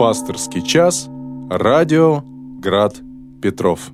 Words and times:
Пасторский 0.00 0.62
час. 0.62 1.10
Радио 1.50 2.22
Град 2.24 2.96
Петров. 3.42 3.90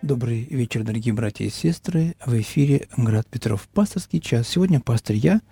Добрый 0.00 0.44
вечер, 0.44 0.82
дорогие 0.82 1.12
братья 1.12 1.44
и 1.44 1.50
сестры. 1.50 2.16
В 2.24 2.32
эфире 2.40 2.88
Град 2.96 3.26
Петров. 3.26 3.68
Пасторский 3.74 4.18
час. 4.18 4.48
Сегодня 4.48 4.80
пастор 4.80 5.14
я. 5.14 5.42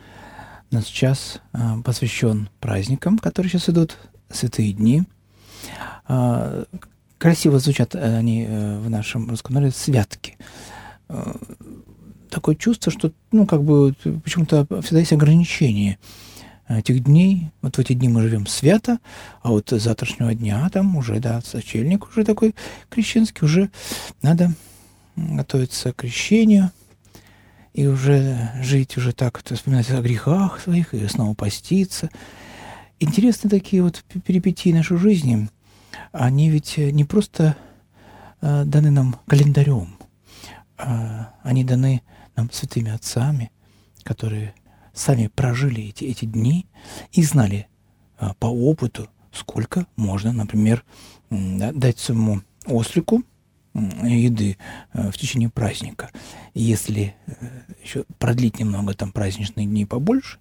У 0.71 0.77
нас 0.77 0.87
час 0.87 1.43
а, 1.53 1.83
посвящен 1.83 2.49
праздникам, 2.61 3.19
которые 3.19 3.51
сейчас 3.51 3.69
идут, 3.69 3.99
святые 4.31 4.73
дни. 4.73 5.03
А, 6.09 6.65
красиво 7.23 7.61
звучат 7.61 7.95
они 7.95 8.45
э, 8.49 8.79
в 8.81 8.91
нашем 8.91 9.31
русском 9.31 9.55
народе 9.55 9.73
святки. 9.77 10.37
А, 11.09 11.37
такое 12.31 12.57
чувство, 12.57 12.91
что, 12.91 13.13
ну, 13.31 13.47
как 13.47 13.63
бы, 13.63 13.95
почему-то 14.25 14.67
всегда 14.83 14.99
есть 14.99 15.13
ограничения 15.13 16.01
этих 16.69 17.05
дней. 17.05 17.53
Вот 17.61 17.77
в 17.77 17.79
эти 17.79 17.93
дни 17.93 18.09
мы 18.09 18.23
живем 18.23 18.49
свято, 18.49 18.99
а 19.41 19.51
вот 19.51 19.71
с 19.71 19.81
завтрашнего 19.81 20.35
дня 20.35 20.69
там 20.71 20.97
уже, 20.97 21.21
да, 21.21 21.41
сочельник 21.43 22.09
уже 22.09 22.25
такой 22.25 22.57
крещенский, 22.91 23.45
уже 23.45 23.71
надо 24.21 24.53
готовиться 25.15 25.93
к 25.93 25.99
крещению 25.99 26.73
и 27.73 27.87
уже 27.87 28.51
жить 28.63 28.97
уже 28.97 29.13
так, 29.13 29.39
вот, 29.39 29.57
вспоминать 29.57 29.89
о 29.91 30.03
грехах 30.03 30.61
своих 30.61 30.93
и 30.93 31.07
снова 31.07 31.35
поститься. 31.35 32.11
Интересные 32.99 33.49
такие 33.49 33.85
вот 33.85 34.03
перипетии 34.25 34.73
нашей 34.73 34.97
жизни, 34.97 35.49
они 36.13 36.51
ведь 36.51 36.77
не 36.77 37.05
просто 37.05 37.57
э, 38.41 38.65
даны 38.65 38.91
нам 38.91 39.17
календарем, 39.27 39.97
а 40.79 41.35
они 41.43 41.65
даны 41.65 42.03
нам 42.37 42.51
святыми 42.51 42.91
отцами, 42.91 43.51
которые 44.05 44.55
сами 44.93 45.29
прожили 45.29 45.83
эти, 45.85 46.05
эти 46.05 46.25
дни 46.25 46.67
и 47.13 47.23
знали 47.23 47.67
а, 48.19 48.35
по 48.35 48.47
опыту, 48.47 49.09
сколько 49.33 49.87
можно, 49.97 50.33
например, 50.33 50.85
да, 51.31 51.73
дать 51.73 51.99
своему 51.99 52.43
ослику 52.67 53.23
еды 53.75 54.59
а, 54.93 55.11
в 55.11 55.17
течение 55.17 55.49
праздника. 55.49 56.11
Если 56.55 57.15
э, 57.27 57.33
еще 57.83 58.05
продлить 58.19 58.59
немного 58.59 58.95
там 58.95 59.13
праздничные 59.13 59.67
дни 59.67 59.87
побольше, 59.87 60.39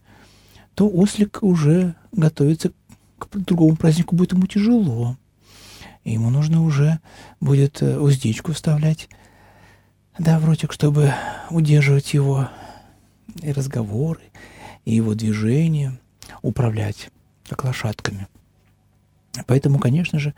то 0.76 0.90
ослик 0.90 1.40
уже 1.42 1.96
готовится 2.12 2.72
к 3.18 3.38
другому 3.38 3.76
празднику, 3.76 4.16
будет 4.16 4.34
ему 4.34 4.48
тяжело. 4.48 5.18
И 6.04 6.14
ему 6.14 6.30
нужно 6.30 6.64
уже 6.64 7.00
будет 7.40 7.82
э, 7.82 7.98
уздечку 7.98 8.54
вставлять, 8.54 9.10
да, 10.18 10.40
в 10.40 10.46
ротик, 10.46 10.74
чтобы 10.74 11.14
удерживать 11.50 12.14
его 12.14 12.50
и 13.42 13.52
разговоры, 13.52 14.22
и 14.86 14.96
его 14.96 15.14
движения 15.14 16.00
управлять, 16.42 17.10
как 17.48 17.64
лошадками. 17.64 18.28
Поэтому, 19.48 19.80
конечно 19.80 20.20
же, 20.20 20.34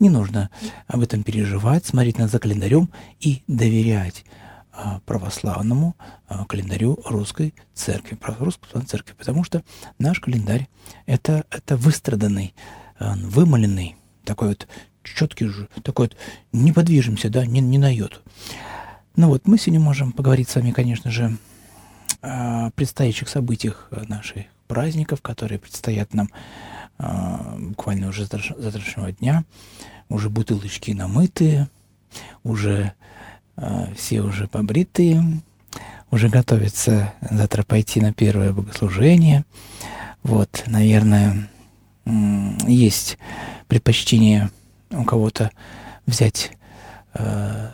не 0.00 0.10
нужно 0.10 0.50
об 0.86 1.00
этом 1.00 1.22
переживать, 1.22 1.86
смотреть 1.86 2.18
на 2.18 2.26
за 2.26 2.38
календарем 2.38 2.90
и 3.20 3.42
доверять 3.46 4.24
а, 4.72 5.00
православному 5.00 5.96
а, 6.26 6.44
календарю 6.46 6.98
русской 7.04 7.54
церкви, 7.74 8.18
русской 8.38 8.80
церкви, 8.84 9.14
потому 9.16 9.44
что 9.44 9.62
наш 9.98 10.18
календарь 10.18 10.68
это, 11.06 11.44
это 11.50 11.76
выстраданный, 11.76 12.54
а, 12.98 13.14
вымоленный, 13.16 13.96
такой 14.24 14.48
вот 14.48 14.66
четкий 15.02 15.46
же, 15.46 15.68
такой 15.82 16.06
вот 16.06 16.16
не 16.52 16.72
подвижимся, 16.72 17.28
да, 17.30 17.46
не, 17.46 17.60
не 17.60 17.78
на 17.78 17.92
йоту. 17.92 18.18
Ну 19.16 19.28
вот, 19.28 19.46
мы 19.46 19.58
сегодня 19.58 19.80
можем 19.80 20.12
поговорить 20.12 20.48
с 20.48 20.54
вами, 20.54 20.70
конечно 20.70 21.10
же, 21.10 21.36
о 22.22 22.70
предстоящих 22.70 23.28
событиях 23.28 23.88
наших 24.08 24.44
праздников, 24.68 25.20
которые 25.20 25.58
предстоят 25.58 26.14
нам 26.14 26.30
э, 26.98 27.58
буквально 27.58 28.08
уже 28.08 28.24
с 28.24 28.30
завтрашнего 28.30 29.12
дня. 29.12 29.44
Уже 30.08 30.30
бутылочки 30.30 30.92
намытые, 30.92 31.68
уже 32.42 32.92
э, 33.56 33.94
все 33.96 34.22
уже 34.22 34.46
побритые, 34.46 35.42
уже 36.10 36.28
готовятся 36.28 37.12
завтра 37.20 37.64
пойти 37.64 38.00
на 38.00 38.12
первое 38.12 38.52
богослужение. 38.52 39.44
Вот, 40.22 40.62
наверное, 40.66 41.48
есть 42.04 43.18
предпочтение 43.68 44.50
у 44.92 45.04
кого-то 45.04 45.50
взять 46.06 46.52
э, 47.14 47.70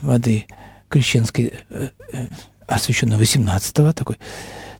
воды 0.00 0.46
крещенской 0.88 1.52
э, 1.70 1.88
э 2.12 2.26
освященной 2.66 3.18
18-го, 3.18 3.92
такой, 3.92 4.18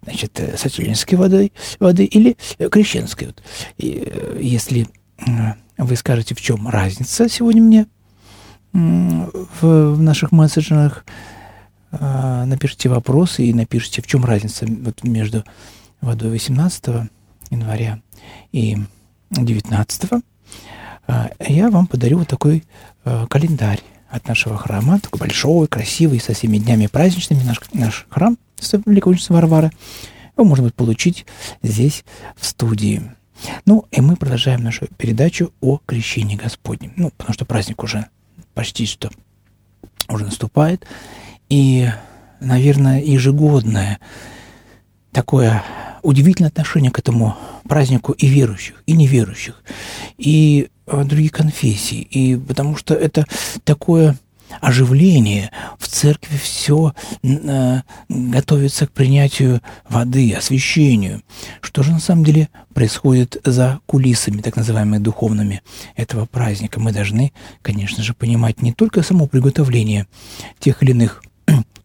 значит, 0.03 0.39
э, 0.41 0.57
сочельнической 0.57 1.19
водой, 1.19 1.53
воды 1.79 2.05
или 2.05 2.37
э, 2.59 2.69
крещенской. 2.69 3.29
Вот. 3.29 3.43
И, 3.79 4.03
э, 4.07 4.39
если 4.41 4.89
вы 5.79 5.97
скажете, 5.97 6.35
в 6.35 6.41
чем 6.41 6.69
разница 6.69 7.29
сегодня 7.29 7.63
мне 7.63 7.87
в, 8.73 9.95
в 9.95 10.03
наших 10.03 10.33
мессенджерах, 10.33 11.05
напишите 11.91 12.89
вопросы 12.89 13.45
и 13.45 13.53
напишите, 13.53 14.01
в 14.01 14.07
чем 14.07 14.25
разница 14.25 14.67
вот 14.67 15.05
между 15.05 15.45
водой 16.01 16.31
18 16.31 17.11
января 17.51 18.01
и 18.51 18.79
19 19.31 20.23
я 21.09 21.71
вам 21.71 21.87
подарю 21.87 22.19
вот 22.19 22.29
такой 22.29 22.65
календарь 23.29 23.81
от 24.09 24.29
нашего 24.29 24.57
храма, 24.59 25.01
такой 25.01 25.21
большой, 25.21 25.67
красивый, 25.67 26.21
со 26.21 26.35
всеми 26.35 26.59
днями 26.59 26.87
праздничными, 26.87 27.43
наш, 27.43 27.61
наш 27.73 28.07
храм 28.11 28.37
Великомученицы 28.87 29.33
Варвары, 29.33 29.73
его 30.37 30.45
можно 30.45 30.65
будет 30.65 30.75
получить 30.75 31.27
здесь, 31.63 32.05
в 32.37 32.47
студии. 32.47 33.03
Ну, 33.65 33.87
и 33.91 34.01
мы 34.01 34.17
продолжаем 34.17 34.63
нашу 34.63 34.87
передачу 34.97 35.53
о 35.61 35.79
крещении 35.85 36.37
Господнем. 36.37 36.93
Ну, 36.97 37.11
потому 37.11 37.35
что 37.35 37.45
праздник 37.45 37.83
уже 37.83 38.07
почти 38.55 38.87
что 38.87 39.11
уже 40.09 40.27
наступает. 40.27 40.87
И, 41.49 41.89
наверное, 42.41 43.03
ежегодное 43.03 43.99
такое 45.11 45.63
удивительное 46.03 46.51
отношение 46.51 46.91
к 46.91 46.99
этому 46.99 47.37
празднику 47.65 48.13
и 48.13 48.27
верующих, 48.27 48.83
и 48.87 48.93
неверующих, 48.93 49.63
и 50.19 50.69
э, 50.87 51.05
других 51.05 51.33
конфессий. 51.33 52.01
И 52.01 52.37
потому 52.37 52.77
что 52.77 52.95
это 52.95 53.27
такое 53.65 54.17
оживление, 54.61 55.51
в 55.79 55.89
церкви 55.89 56.37
все 56.37 56.95
э, 57.23 57.81
готовится 58.09 58.87
к 58.87 58.93
принятию 58.93 59.61
воды, 59.89 60.33
освящению. 60.35 61.23
Что 61.61 61.83
же 61.83 61.93
на 61.93 62.01
самом 62.01 62.25
деле 62.25 62.49
происходит 62.75 63.41
за 63.45 63.81
кулисами, 63.87 64.43
так 64.43 64.57
называемыми 64.57 64.99
духовными 64.99 65.63
этого 65.97 66.27
праздника? 66.27 66.81
Мы 66.81 66.93
должны, 66.93 67.33
конечно 67.63 68.03
же, 68.03 68.15
понимать 68.15 68.63
не 68.63 68.73
только 68.73 69.03
само 69.03 69.27
приготовление 69.27 70.07
тех 70.59 70.83
или 70.83 70.91
иных 70.91 71.23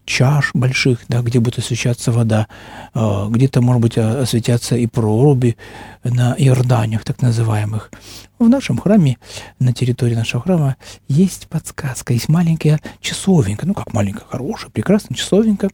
чаш 0.08 0.50
больших, 0.54 1.04
да, 1.08 1.20
где 1.20 1.38
будет 1.38 1.58
освещаться 1.58 2.10
вода, 2.10 2.48
а, 2.94 3.28
где-то, 3.28 3.60
может 3.60 3.82
быть, 3.82 3.98
осветятся 3.98 4.76
и 4.76 4.86
проруби 4.86 5.56
на 6.02 6.34
Иорданиях, 6.38 7.04
так 7.04 7.20
называемых. 7.20 7.90
В 8.38 8.48
нашем 8.48 8.78
храме, 8.78 9.18
на 9.58 9.72
территории 9.72 10.14
нашего 10.14 10.42
храма, 10.42 10.76
есть 11.08 11.46
подсказка, 11.48 12.14
есть 12.14 12.28
маленькая 12.28 12.80
часовенька, 13.00 13.66
ну 13.66 13.74
как 13.74 13.92
маленькая, 13.92 14.24
хорошая, 14.24 14.70
прекрасная 14.70 15.16
часовенька 15.16 15.68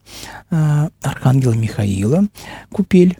а, 0.51 0.89
Архангела 1.01 1.53
Михаила, 1.53 2.25
купель, 2.71 3.17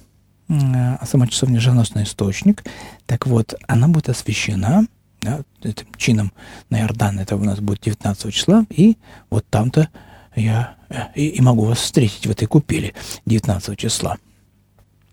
а 0.47 1.03
сама 1.07 1.25
часовня 1.27 1.59
Жаносный 1.59 2.03
источник. 2.03 2.63
Так 3.07 3.25
вот, 3.25 3.55
она 3.67 3.87
будет 3.87 4.09
освящена 4.09 4.85
да, 5.21 5.41
этим 5.63 5.87
чином 5.97 6.33
на 6.69 6.81
Иордан, 6.81 7.19
это 7.19 7.35
у 7.35 7.43
нас 7.43 7.59
будет 7.59 7.81
19 7.81 8.33
числа, 8.33 8.65
и 8.69 8.97
вот 9.31 9.45
там-то 9.49 9.89
я 10.35 10.75
э, 10.89 10.95
и, 11.15 11.27
и 11.27 11.41
могу 11.41 11.65
вас 11.65 11.79
встретить 11.79 12.27
в 12.27 12.31
этой 12.31 12.47
купели 12.47 12.93
19 13.25 13.77
числа. 13.77 14.17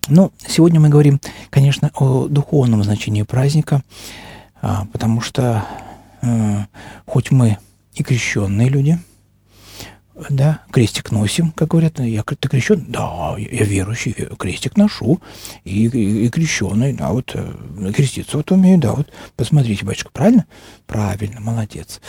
Ну, 0.09 0.33
сегодня 0.45 0.79
мы 0.79 0.89
говорим, 0.89 1.21
конечно, 1.49 1.89
о 1.95 2.27
духовном 2.27 2.83
значении 2.83 3.21
праздника, 3.23 3.83
а, 4.61 4.85
потому 4.91 5.21
что 5.21 5.65
э, 6.21 6.65
хоть 7.05 7.31
мы 7.31 7.57
и 7.93 8.03
крещенные 8.03 8.67
люди, 8.67 8.99
да, 10.29 10.61
крестик 10.71 11.11
носим, 11.11 11.51
как 11.51 11.69
говорят, 11.69 11.99
я 11.99 12.23
ты 12.23 12.49
крещен, 12.49 12.85
да, 12.87 13.35
я 13.37 13.65
верующий, 13.65 14.13
крестик 14.37 14.77
ношу, 14.77 15.21
и, 15.63 15.87
и, 15.87 16.25
и 16.25 16.29
крещеный, 16.29 16.93
да, 16.93 17.11
вот 17.11 17.31
э, 17.33 17.91
креститься 17.95 18.37
вот 18.37 18.51
умею, 18.51 18.79
да, 18.79 18.93
вот 18.93 19.09
посмотрите, 19.35 19.85
батюшка, 19.85 20.11
правильно? 20.11 20.45
Правильно, 20.85 21.39
молодец. 21.39 22.01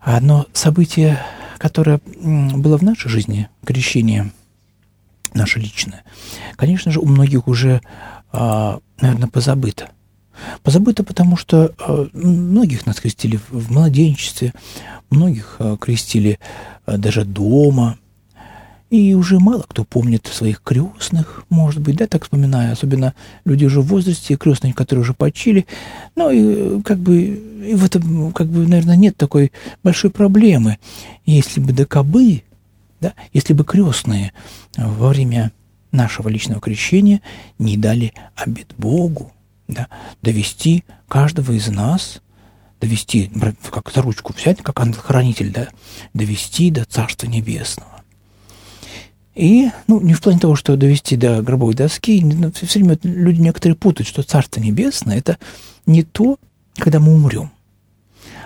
Одно 0.00 0.46
событие 0.52 1.18
которое 1.58 2.00
было 2.04 2.78
в 2.78 2.82
нашей 2.82 3.08
жизни, 3.08 3.48
крещение 3.64 4.32
наше 5.34 5.58
личное, 5.58 6.04
конечно 6.56 6.92
же, 6.92 7.00
у 7.00 7.06
многих 7.06 7.48
уже, 7.48 7.80
а, 8.32 8.78
наверное, 9.00 9.28
позабыто. 9.28 9.90
Позабыто, 10.62 11.04
потому 11.04 11.36
что 11.36 11.72
э, 11.78 12.06
многих 12.12 12.86
нас 12.86 12.98
крестили 12.98 13.38
в 13.50 13.70
младенчестве, 13.70 14.52
многих 15.10 15.56
э, 15.60 15.76
крестили 15.80 16.40
даже 16.86 17.24
дома. 17.24 17.98
И 18.94 19.12
уже 19.12 19.40
мало 19.40 19.64
кто 19.66 19.82
помнит 19.82 20.28
своих 20.28 20.62
крестных, 20.62 21.42
может 21.50 21.80
быть, 21.80 21.96
да, 21.96 22.06
так 22.06 22.22
вспоминая, 22.22 22.70
особенно 22.70 23.12
люди 23.44 23.64
уже 23.64 23.80
в 23.80 23.86
возрасте, 23.86 24.36
крестные, 24.36 24.72
которые 24.72 25.02
уже 25.02 25.14
почили. 25.14 25.66
Ну, 26.14 26.30
и 26.30 26.80
как 26.80 27.00
бы 27.00 27.16
и 27.16 27.74
в 27.74 27.84
этом, 27.84 28.32
как 28.32 28.46
бы, 28.46 28.68
наверное, 28.68 28.94
нет 28.94 29.16
такой 29.16 29.50
большой 29.82 30.12
проблемы. 30.12 30.78
Если 31.26 31.58
бы 31.58 31.72
до 31.72 31.86
кобы, 31.86 32.44
да, 33.00 33.14
если 33.32 33.52
бы 33.52 33.64
крестные 33.64 34.32
во 34.76 35.08
время 35.08 35.50
нашего 35.90 36.28
личного 36.28 36.60
крещения 36.60 37.20
не 37.58 37.76
дали 37.76 38.12
обет 38.36 38.74
Богу, 38.78 39.32
да, 39.66 39.88
довести 40.22 40.84
каждого 41.08 41.50
из 41.50 41.66
нас, 41.66 42.22
довести, 42.80 43.28
как 43.72 43.90
за 43.92 44.02
ручку 44.02 44.32
взять, 44.32 44.62
как 44.62 44.78
ангел-хранитель, 44.78 45.50
да, 45.50 45.66
довести 46.12 46.70
до 46.70 46.84
Царства 46.84 47.26
Небесного. 47.26 47.93
И, 49.34 49.70
ну, 49.88 50.00
не 50.00 50.14
в 50.14 50.20
плане 50.20 50.38
того, 50.38 50.54
что 50.54 50.76
довести 50.76 51.16
до 51.16 51.42
гробовой 51.42 51.74
доски, 51.74 52.22
но 52.24 52.52
все 52.52 52.78
время 52.78 52.98
люди 53.02 53.40
некоторые 53.40 53.76
путают, 53.76 54.08
что 54.08 54.22
Царство 54.22 54.60
Небесное– 54.60 55.18
это 55.18 55.38
не 55.86 56.04
то, 56.04 56.38
когда 56.76 57.00
мы 57.00 57.14
умрем, 57.14 57.50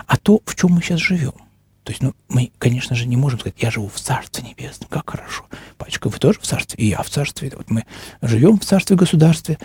а 0.06 0.17
то, 0.17 0.40
в 0.46 0.55
чем 0.55 0.73
мы 0.73 0.82
сейчас 0.82 1.00
живем. 1.00 1.35
То 1.85 1.93
есть, 1.93 2.02
ну, 2.02 2.14
мы, 2.29 2.52
конечно 2.58 2.94
же, 2.94 3.06
не 3.06 3.17
можем 3.17 3.40
сказать, 3.40 3.56
я 3.62 3.70
живу 3.70 3.88
в 3.88 3.99
Царстве 3.99 4.44
Небесном, 4.46 4.90
как 4.90 5.08
хорошо. 5.08 5.46
Пачка, 5.79 6.08
вы 6.08 6.19
тоже 6.19 6.38
в 6.38 6.46
Царстве, 6.46 6.85
и 6.85 6.88
я 6.88 7.02
в 7.02 7.08
Царстве. 7.08 7.50
Вот 7.56 7.70
мы 7.70 7.85
живем 8.20 8.58
в 8.58 8.64
Царстве 8.64 8.96
Государстве. 8.96 9.58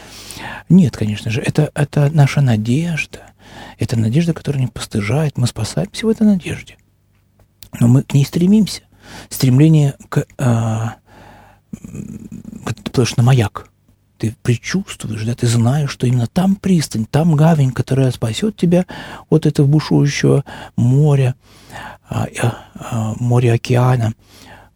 Нет, 0.69 0.95
конечно 0.95 1.31
же, 1.31 1.41
это, 1.41 1.69
это 1.73 2.09
наша 2.13 2.39
надежда. 2.39 3.23
Это 3.77 3.97
надежда, 3.97 4.33
которая 4.33 4.61
не 4.61 4.67
постыжает. 4.67 5.37
Мы 5.37 5.47
спасаемся 5.47 6.05
в 6.05 6.09
этой 6.09 6.25
надежде. 6.25 6.77
Но 7.79 7.89
мы 7.89 8.03
к 8.03 8.13
ней 8.13 8.25
стремимся. 8.25 8.83
Стремление 9.29 9.95
к... 10.07 10.25
А, 12.65 12.73
ты 12.73 12.91
плывешь 12.91 13.15
на 13.17 13.23
маяк. 13.23 13.69
Ты 14.17 14.35
предчувствуешь, 14.41 15.25
да, 15.25 15.35
ты 15.35 15.47
знаешь, 15.47 15.91
что 15.91 16.07
именно 16.07 16.27
там 16.27 16.55
пристань, 16.55 17.05
там 17.05 17.35
гавань, 17.35 17.71
которая 17.71 18.11
спасет 18.11 18.55
тебя 18.55 18.85
от 19.29 19.45
этого 19.45 19.67
бушующего 19.67 20.45
моря, 20.77 21.35
а, 22.09 22.27
а, 22.75 23.15
море 23.19 23.51
океана, 23.51 24.13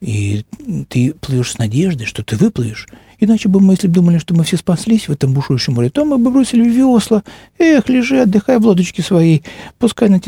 и 0.01 0.45
ты 0.89 1.13
плывешь 1.13 1.51
с 1.51 1.57
надеждой, 1.57 2.05
что 2.05 2.23
ты 2.23 2.35
выплывешь. 2.35 2.87
Иначе 3.19 3.49
бы 3.49 3.59
мы, 3.59 3.73
если 3.73 3.87
бы 3.87 3.95
думали, 3.95 4.19
что 4.19 4.35
мы 4.35 4.43
все 4.43 4.57
спаслись 4.57 5.07
в 5.07 5.11
этом 5.11 5.33
бушующем 5.33 5.73
море, 5.73 5.89
то 5.89 6.05
мы 6.05 6.17
бы 6.17 6.29
бросили 6.29 6.69
весла. 6.69 7.23
Эх, 7.57 7.89
лежи, 7.89 8.21
отдыхай 8.21 8.59
в 8.59 8.65
лодочке 8.65 9.01
своей. 9.01 9.43
Пускай 9.79 10.09
на 10.09 10.21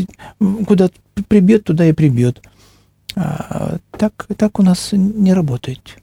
куда 0.66 0.90
прибьет, 1.28 1.66
туда 1.66 1.86
и 1.86 1.94
прибьет. 1.94 2.42
А, 3.16 3.78
так, 3.92 4.28
так 4.38 4.60
у 4.60 4.64
нас 4.64 4.90
не 4.92 5.34
работает. 5.34 5.98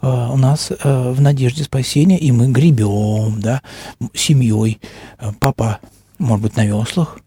А, 0.00 0.32
у 0.32 0.36
нас 0.36 0.70
а, 0.70 1.12
в 1.12 1.20
надежде 1.20 1.64
спасения, 1.64 2.18
и 2.18 2.32
мы 2.32 2.48
гребем, 2.48 3.40
да, 3.40 3.62
семьей. 4.14 4.80
Папа, 5.40 5.80
может 6.18 6.42
быть, 6.42 6.56
на 6.56 6.66
веслах, 6.66 7.18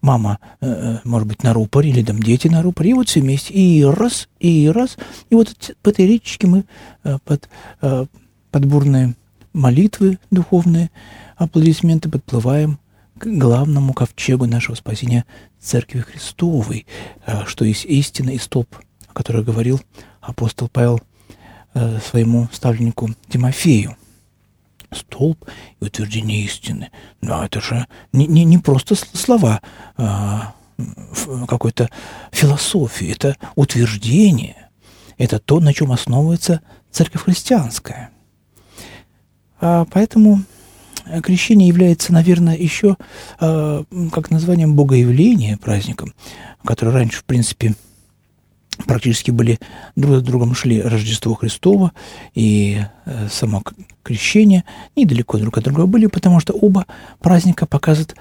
мама, 0.00 0.38
э, 0.60 0.66
э, 0.66 0.98
может 1.04 1.28
быть, 1.28 1.42
на 1.42 1.52
рупоре, 1.52 1.90
или 1.90 2.02
там 2.02 2.22
дети 2.22 2.48
на 2.48 2.62
рупоре, 2.62 2.90
и 2.90 2.94
вот 2.94 3.08
все 3.08 3.20
вместе, 3.20 3.52
и 3.52 3.84
раз, 3.84 4.28
и 4.38 4.68
раз, 4.68 4.96
и 5.30 5.34
вот 5.34 5.76
по 5.82 5.90
этой 5.90 6.06
речке 6.06 6.46
мы 6.46 6.64
э, 7.04 7.18
под, 7.24 7.48
под 7.80 8.64
бурные 8.66 9.14
молитвы 9.52 10.18
духовные, 10.30 10.90
аплодисменты 11.36 12.08
подплываем 12.08 12.78
к 13.18 13.26
главному 13.26 13.94
ковчегу 13.94 14.46
нашего 14.46 14.74
спасения 14.74 15.24
Церкви 15.58 16.00
Христовой, 16.00 16.86
что 17.46 17.64
есть 17.64 17.86
истина 17.86 18.30
и 18.30 18.38
столб, 18.38 18.68
о 19.08 19.14
котором 19.14 19.42
говорил 19.42 19.80
апостол 20.20 20.68
Павел 20.68 21.00
своему 22.00 22.48
ставленнику 22.52 23.10
Тимофею 23.28 23.96
столб 24.92 25.44
и 25.80 25.84
утверждение 25.84 26.44
истины. 26.44 26.90
Но 27.20 27.44
это 27.44 27.60
же 27.60 27.86
не, 28.12 28.26
не, 28.26 28.44
не 28.44 28.58
просто 28.58 28.94
слова 28.94 29.60
а, 29.96 30.54
какой-то 31.46 31.90
философии, 32.32 33.10
это 33.10 33.36
утверждение, 33.54 34.68
это 35.18 35.38
то, 35.38 35.60
на 35.60 35.72
чем 35.72 35.92
основывается 35.92 36.60
церковь 36.90 37.22
христианская. 37.22 38.10
А 39.60 39.86
поэтому 39.90 40.42
крещение 41.22 41.68
является, 41.68 42.12
наверное, 42.12 42.56
еще 42.56 42.96
а, 43.40 43.84
как 44.12 44.30
названием 44.30 44.74
богоявления 44.74 45.56
праздником, 45.56 46.14
который 46.64 46.92
раньше, 46.92 47.20
в 47.20 47.24
принципе, 47.24 47.74
практически 48.86 49.30
были 49.30 49.58
друг 49.94 50.16
за 50.16 50.20
другом 50.22 50.54
шли 50.54 50.80
Рождество 50.80 51.34
Христово 51.34 51.92
и 52.34 52.82
э, 53.04 53.28
само 53.30 53.62
крещение, 54.02 54.64
недалеко 54.94 55.38
друг 55.38 55.58
от 55.58 55.64
друга 55.64 55.86
были, 55.86 56.06
потому 56.06 56.40
что 56.40 56.54
оба 56.54 56.86
праздника 57.18 57.66
показывают 57.66 58.16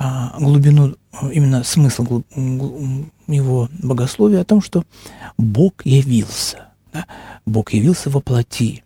а, 0.00 0.36
глубину, 0.38 0.94
именно 1.32 1.64
смысл 1.64 2.22
его 3.26 3.68
богословия 3.82 4.40
о 4.40 4.44
том, 4.44 4.60
что 4.60 4.84
Бог 5.36 5.84
явился. 5.84 6.68
Да? 6.92 7.06
Бог 7.46 7.72
явился 7.72 8.10
во 8.10 8.20
плоти. 8.20 8.84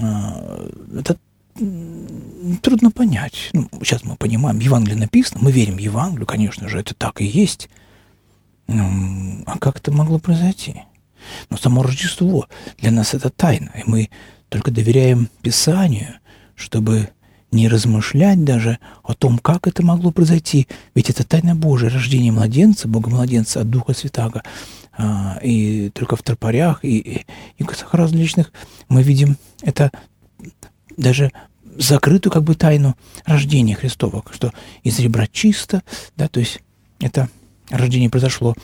А, 0.00 0.68
это 0.96 1.16
трудно 2.62 2.90
понять. 2.90 3.50
Ну, 3.52 3.68
сейчас 3.82 4.04
мы 4.04 4.16
понимаем, 4.16 4.58
Евангелие 4.58 4.98
написано, 4.98 5.40
мы 5.42 5.52
верим 5.52 5.78
Евангелию, 5.78 6.26
конечно 6.26 6.68
же, 6.68 6.78
это 6.78 6.94
так 6.94 7.20
и 7.20 7.24
есть– 7.24 7.68
а 8.68 9.58
как 9.58 9.78
это 9.78 9.92
могло 9.92 10.18
произойти? 10.18 10.82
Но 11.50 11.56
само 11.56 11.82
Рождество 11.82 12.48
для 12.78 12.90
нас 12.90 13.14
это 13.14 13.30
тайна, 13.30 13.70
и 13.74 13.82
мы 13.86 14.10
только 14.48 14.70
доверяем 14.70 15.28
Писанию, 15.42 16.14
чтобы 16.54 17.10
не 17.52 17.68
размышлять 17.68 18.44
даже 18.44 18.78
о 19.02 19.14
том, 19.14 19.38
как 19.38 19.66
это 19.66 19.84
могло 19.84 20.10
произойти. 20.10 20.66
Ведь 20.94 21.10
это 21.10 21.24
тайна 21.24 21.54
Божия, 21.54 21.90
рождение 21.90 22.32
младенца, 22.32 22.88
Бога 22.88 23.08
младенца 23.08 23.60
от 23.60 23.70
Духа 23.70 23.94
Святаго. 23.94 24.42
А, 24.98 25.38
и 25.42 25.90
только 25.90 26.16
в 26.16 26.22
тропарях 26.22 26.84
и, 26.84 26.98
и, 26.98 27.26
и 27.58 27.64
различных 27.92 28.50
мы 28.88 29.02
видим 29.02 29.36
это 29.62 29.90
даже 30.96 31.32
закрытую 31.76 32.32
как 32.32 32.44
бы 32.44 32.54
тайну 32.54 32.96
рождения 33.26 33.74
Христова, 33.74 34.24
что 34.32 34.52
из 34.82 34.98
ребра 34.98 35.26
чисто, 35.26 35.82
да, 36.16 36.28
то 36.28 36.40
есть 36.40 36.60
это 36.98 37.28
рождение 37.70 38.10
произошло, 38.10 38.54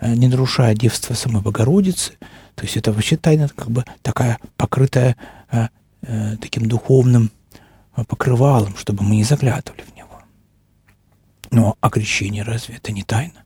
э, 0.00 0.14
не 0.14 0.28
нарушая 0.28 0.74
девства 0.74 1.14
самой 1.14 1.42
Богородицы. 1.42 2.12
То 2.54 2.64
есть 2.64 2.76
это 2.76 2.92
вообще 2.92 3.16
тайна 3.16 3.48
как 3.48 3.70
бы 3.70 3.84
такая 4.02 4.38
покрытая 4.56 5.16
э, 5.50 5.68
э, 6.02 6.36
таким 6.40 6.66
духовным 6.68 7.30
э, 7.96 8.04
покрывалом, 8.04 8.76
чтобы 8.76 9.04
мы 9.04 9.16
не 9.16 9.24
заглядывали 9.24 9.82
в 9.82 9.96
него. 9.96 10.22
Но 11.50 11.76
а 11.80 11.90
крещение 11.90 12.42
разве 12.42 12.76
это 12.76 12.92
не 12.92 13.02
тайна? 13.02 13.44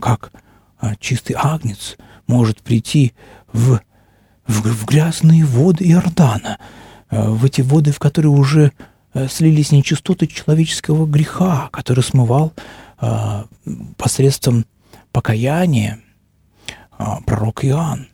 Как 0.00 0.32
э, 0.80 0.94
чистый 1.00 1.34
агнец 1.36 1.96
может 2.26 2.62
прийти 2.62 3.12
в, 3.52 3.80
в, 4.46 4.62
в 4.62 4.86
грязные 4.86 5.44
воды 5.44 5.84
Иордана, 5.90 6.58
э, 7.10 7.28
в 7.28 7.44
эти 7.44 7.60
воды, 7.60 7.92
в 7.92 7.98
которые 7.98 8.32
уже 8.32 8.72
э, 9.12 9.28
слились 9.28 9.72
нечистоты 9.72 10.26
человеческого 10.26 11.06
греха, 11.06 11.68
который 11.72 12.02
смывал 12.02 12.52
посредством 13.96 14.64
покаяния 15.12 16.00
а, 16.98 17.20
пророк 17.22 17.64
Иоанн, 17.64 18.08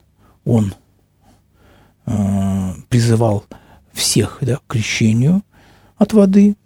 он 0.44 0.74
а, 2.06 2.74
призывал 2.88 3.44
всех 3.92 4.38
да, 4.40 4.56
к 4.56 4.66
крещению 4.66 5.42
от 5.96 6.12
воды. 6.12 6.56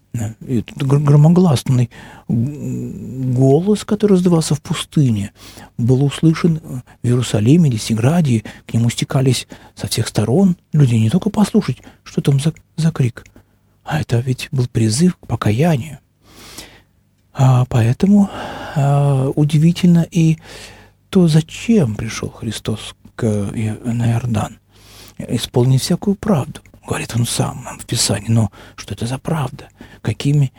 И 0.47 0.61
этот 0.61 0.85
громогласный 0.85 1.91
голос, 2.29 3.85
который 3.85 4.13
раздавался 4.13 4.55
в 4.55 4.63
пустыне, 4.63 5.33
был 5.77 6.05
услышан 6.05 6.61
в 7.03 7.07
Иерусалиме, 7.07 7.69
Десиграде, 7.69 8.45
к 8.65 8.75
нему 8.75 8.91
стекались 8.91 9.49
со 9.75 9.89
всех 9.89 10.07
сторон 10.07 10.57
люди 10.73 10.95
не 10.95 11.11
только 11.11 11.31
послушать, 11.31 11.79
что 12.05 12.21
там 12.21 12.39
за, 12.39 12.55
за 12.77 12.93
крик, 12.93 13.25
а 13.83 14.01
это 14.01 14.21
ведь 14.21 14.49
был 14.53 14.69
призыв 14.69 15.17
к 15.17 15.27
покаянию. 15.27 15.99
А, 17.35 17.65
поэтому 17.69 18.31
а, 18.77 19.29
удивительно 19.35 20.07
и 20.11 20.39
то, 21.11 21.29
зачем 21.29 21.97
пришел 21.97 22.31
Христос 22.31 22.95
к, 23.17 23.25
на 23.25 24.13
Иордан. 24.13 24.59
Исполнить 25.19 25.83
всякую 25.83 26.17
правду, 26.17 26.61
говорит 26.87 27.15
он 27.15 27.27
сам 27.27 27.67
в 27.79 27.87
Писании. 27.87 28.31
Но 28.31 28.51
что 28.77 28.95
это 28.95 29.07
за 29.07 29.19
правда? 29.19 29.69
Какими, 30.03 30.53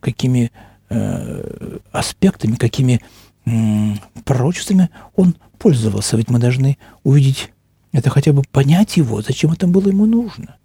какими 0.00 0.50
э, 0.88 1.78
аспектами, 1.92 2.56
какими 2.56 3.00
э, 3.44 3.94
пророчествами 4.24 4.90
он 5.14 5.36
пользовался? 5.58 6.16
Ведь 6.16 6.30
мы 6.30 6.40
должны 6.40 6.78
увидеть 7.04 7.52
это 7.92 8.10
хотя 8.10 8.32
бы 8.32 8.42
понять 8.50 8.96
его, 8.96 9.22
зачем 9.22 9.52
это 9.52 9.66
было 9.66 9.88
ему 9.88 10.06
нужно. 10.06 10.56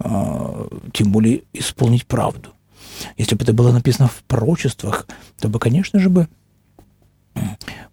Э, 0.00 0.66
тем 0.92 1.12
более 1.12 1.42
исполнить 1.52 2.06
правду. 2.06 2.50
Если 3.16 3.34
бы 3.34 3.44
это 3.44 3.52
было 3.52 3.72
написано 3.72 4.08
в 4.08 4.22
пророчествах, 4.24 5.06
то 5.38 5.48
бы, 5.48 5.58
конечно 5.58 5.98
же, 5.98 6.10
бы 6.10 6.28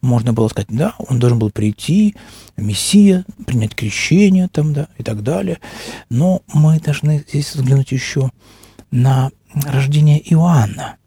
можно 0.02 0.34
было 0.34 0.48
сказать, 0.48 0.70
да, 0.70 0.96
он 0.98 1.20
должен 1.20 1.40
был 1.40 1.50
прийти, 1.50 2.16
Мессия, 2.58 3.26
принять 3.46 3.76
крещение 3.76 4.48
там, 4.48 4.74
да, 4.74 4.88
и 4.98 5.04
так 5.04 5.24
далее. 5.24 5.60
Но 6.10 6.44
мы 6.54 6.80
должны 6.80 7.24
здесь 7.28 7.56
взглянуть 7.56 7.92
еще 7.92 8.32
на 8.92 9.32
рождение 9.54 10.22
Иоанна. 10.34 10.98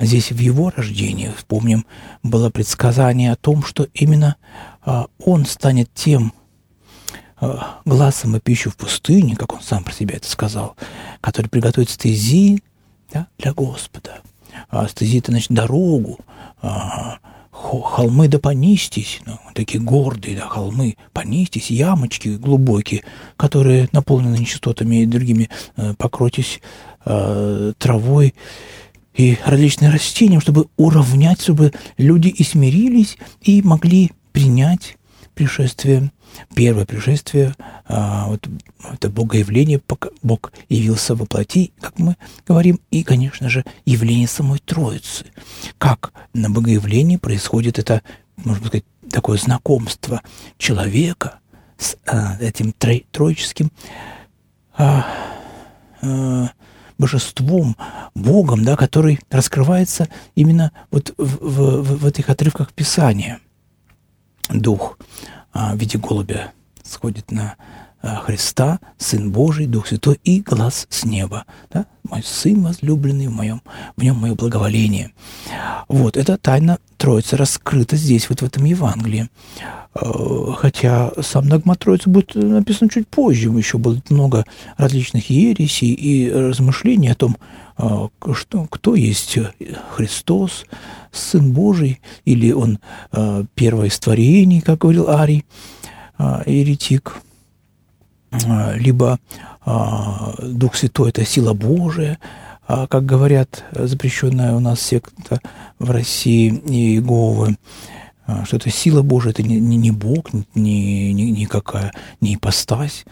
Здесь 0.00 0.32
в 0.32 0.38
его 0.38 0.72
рождении, 0.74 1.30
вспомним, 1.36 1.86
было 2.22 2.50
предсказание 2.50 3.32
о 3.32 3.36
том, 3.36 3.62
что 3.62 3.86
именно 3.92 4.36
а, 4.84 5.06
он 5.18 5.44
станет 5.44 5.92
тем 5.94 6.32
а, 7.36 7.80
глазом 7.84 8.36
и 8.36 8.40
пищу 8.40 8.70
в 8.70 8.76
пустыне, 8.76 9.36
как 9.36 9.52
он 9.52 9.60
сам 9.62 9.84
про 9.84 9.92
себя 9.92 10.16
это 10.16 10.28
сказал, 10.28 10.76
который 11.20 11.48
приготовит 11.48 11.90
стези 11.90 12.62
да, 13.12 13.26
для 13.38 13.52
Господа. 13.52 14.20
А 14.68 14.86
значит, 14.86 15.50
дорогу, 15.50 16.18
а, 16.60 17.18
холмы 17.52 18.28
да 18.28 18.38
понистись, 18.38 19.20
ну, 19.26 19.38
такие 19.54 19.82
гордые 19.82 20.36
да, 20.36 20.48
холмы, 20.48 20.96
понистись, 21.12 21.70
ямочки 21.70 22.28
глубокие, 22.28 23.04
которые 23.36 23.88
наполнены 23.92 24.36
нечистотами 24.36 25.02
и 25.02 25.06
другими, 25.06 25.48
э, 25.76 25.94
покройтесь 25.96 26.60
э, 27.04 27.72
травой 27.78 28.34
и 29.14 29.38
различными 29.44 29.92
растениями, 29.92 30.40
чтобы 30.40 30.66
уравнять, 30.76 31.42
чтобы 31.42 31.72
люди 31.98 32.28
и 32.28 32.42
смирились, 32.42 33.18
и 33.42 33.62
могли 33.62 34.12
принять 34.32 34.96
пришествие 35.34 36.10
первое 36.54 36.86
пришествие, 36.86 37.54
а, 37.86 38.26
вот 38.28 38.46
это 38.92 39.10
богоявление, 39.10 39.80
Бог 40.22 40.52
явился 40.68 41.14
во 41.14 41.26
плоти, 41.26 41.72
как 41.80 41.98
мы 41.98 42.16
говорим, 42.46 42.80
и, 42.90 43.02
конечно 43.02 43.48
же, 43.48 43.64
явление 43.84 44.28
самой 44.28 44.58
Троицы. 44.58 45.26
Как 45.78 46.12
на 46.32 46.50
богоявлении 46.50 47.16
происходит 47.16 47.78
это, 47.78 48.02
можно 48.36 48.66
сказать, 48.66 48.84
такое 49.10 49.38
знакомство 49.38 50.22
человека 50.58 51.40
с 51.78 51.96
а, 52.06 52.36
этим 52.40 52.72
троическим 52.72 53.70
а, 54.76 55.06
а, 56.00 56.50
божеством, 56.98 57.76
Богом, 58.14 58.64
да, 58.64 58.76
который 58.76 59.20
раскрывается 59.30 60.08
именно 60.34 60.72
вот 60.90 61.14
в, 61.18 61.38
в, 61.40 61.98
в 61.98 62.06
этих 62.06 62.30
отрывках 62.30 62.72
Писания. 62.72 63.40
Дух 64.48 64.98
в 65.52 65.76
виде 65.76 65.98
голубя 65.98 66.52
сходит 66.82 67.30
на 67.30 67.52
а, 67.52 67.54
Христа, 68.02 68.80
Сын 68.98 69.30
Божий, 69.30 69.66
Дух 69.66 69.86
Святой 69.86 70.18
и 70.24 70.40
глаз 70.40 70.86
с 70.90 71.04
неба. 71.04 71.44
Да? 71.70 71.86
Мой 72.02 72.22
Сын 72.24 72.62
возлюбленный, 72.62 73.28
в, 73.28 73.32
моем, 73.32 73.62
в 73.96 74.02
нем 74.02 74.16
мое 74.16 74.34
благоволение. 74.34 75.12
Вот, 75.88 76.16
эта 76.16 76.36
тайна 76.36 76.78
Троицы 76.96 77.36
раскрыта 77.36 77.96
здесь, 77.96 78.28
вот 78.28 78.42
в 78.42 78.44
этом 78.44 78.64
Евангелии. 78.64 79.28
А, 79.94 80.52
хотя 80.56 81.12
сам 81.20 81.48
догмат 81.48 81.78
Троицы 81.80 82.08
будет 82.08 82.34
написан 82.34 82.88
чуть 82.88 83.06
позже. 83.08 83.48
Еще 83.50 83.78
будет 83.78 84.10
много 84.10 84.44
различных 84.76 85.30
ересей 85.30 85.92
и 85.92 86.30
размышлений 86.30 87.08
о 87.08 87.14
том, 87.14 87.36
что, 88.34 88.66
кто 88.70 88.94
есть 88.94 89.38
Христос, 89.96 90.66
Сын 91.10 91.52
Божий, 91.52 92.00
или 92.24 92.52
он 92.52 92.78
э, 93.12 93.44
первое 93.54 93.88
из 93.88 93.98
творений, 93.98 94.60
как 94.60 94.78
говорил 94.78 95.10
Арий, 95.10 95.44
э, 96.18 96.42
еретик, 96.46 97.16
э, 97.16 97.31
либо 98.76 99.18
э, 99.64 99.70
Дух 100.42 100.74
Святой– 100.74 101.08
это 101.10 101.24
сила 101.24 101.52
Божия, 101.52 102.18
а, 102.66 102.86
как 102.86 103.04
говорят, 103.04 103.64
запрещенная 103.72 104.54
у 104.54 104.60
нас 104.60 104.80
секта 104.80 105.40
в 105.78 105.90
России 105.90 106.48
Иеговы, 106.50 107.56
что 108.44 108.56
это 108.56 108.70
сила 108.70 109.02
Божия, 109.02 109.32
это 109.32 109.42
не, 109.42 109.58
не, 109.58 109.76
не 109.76 109.90
Бог, 109.90 110.32
не, 110.54 111.12
не, 111.12 111.30
никакая, 111.32 111.92
не 112.20 112.36
ипостась. 112.36 113.04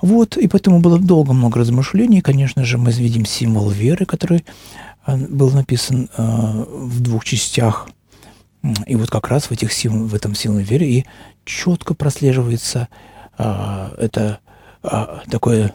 Вот, 0.00 0.36
и 0.36 0.48
поэтому 0.48 0.80
было 0.80 0.98
долго 0.98 1.32
много 1.32 1.60
размышлений. 1.60 2.22
Конечно 2.22 2.64
же, 2.64 2.76
мы 2.76 2.90
видим 2.90 3.24
символ 3.24 3.70
веры, 3.70 4.04
который 4.04 4.44
был 5.06 5.50
написан 5.50 6.08
в 6.16 7.00
двух 7.00 7.24
частях. 7.24 7.88
И 8.86 8.96
вот 8.96 9.10
как 9.10 9.28
раз 9.28 9.44
в, 9.44 9.52
этих 9.52 9.72
сил, 9.72 9.92
в 10.06 10.14
этом 10.14 10.34
силной 10.34 10.64
вере 10.64 10.90
и 10.90 11.06
четко 11.44 11.94
прослеживается 11.94 12.88
это 13.38 14.38
э, 14.82 15.18
такое 15.30 15.74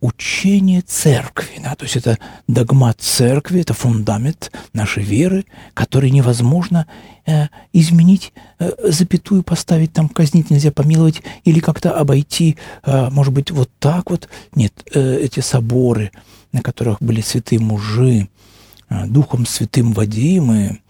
учение 0.00 0.80
церкви. 0.80 1.60
Да? 1.62 1.74
То 1.74 1.84
есть 1.84 1.96
это 1.96 2.18
догмат 2.48 3.00
церкви, 3.00 3.60
это 3.60 3.74
фундамент 3.74 4.50
нашей 4.72 5.02
веры, 5.02 5.44
который 5.74 6.10
невозможно 6.10 6.86
э, 7.26 7.48
изменить, 7.72 8.32
э, 8.58 8.70
запятую 8.84 9.42
поставить, 9.42 9.92
там 9.92 10.08
казнить 10.08 10.50
нельзя, 10.50 10.72
помиловать 10.72 11.22
или 11.44 11.60
как-то 11.60 11.92
обойти, 11.92 12.56
э, 12.82 13.10
может 13.10 13.32
быть, 13.34 13.50
вот 13.50 13.70
так 13.78 14.10
вот. 14.10 14.28
Нет, 14.54 14.72
э, 14.94 15.18
эти 15.22 15.40
соборы– 15.40 16.12
на 16.52 16.62
которых 16.62 16.98
были 17.00 17.20
святые 17.20 17.60
мужи, 17.60 18.28
а, 18.88 19.06
Духом 19.06 19.46
Святым 19.46 19.92
водимые, 19.92 20.80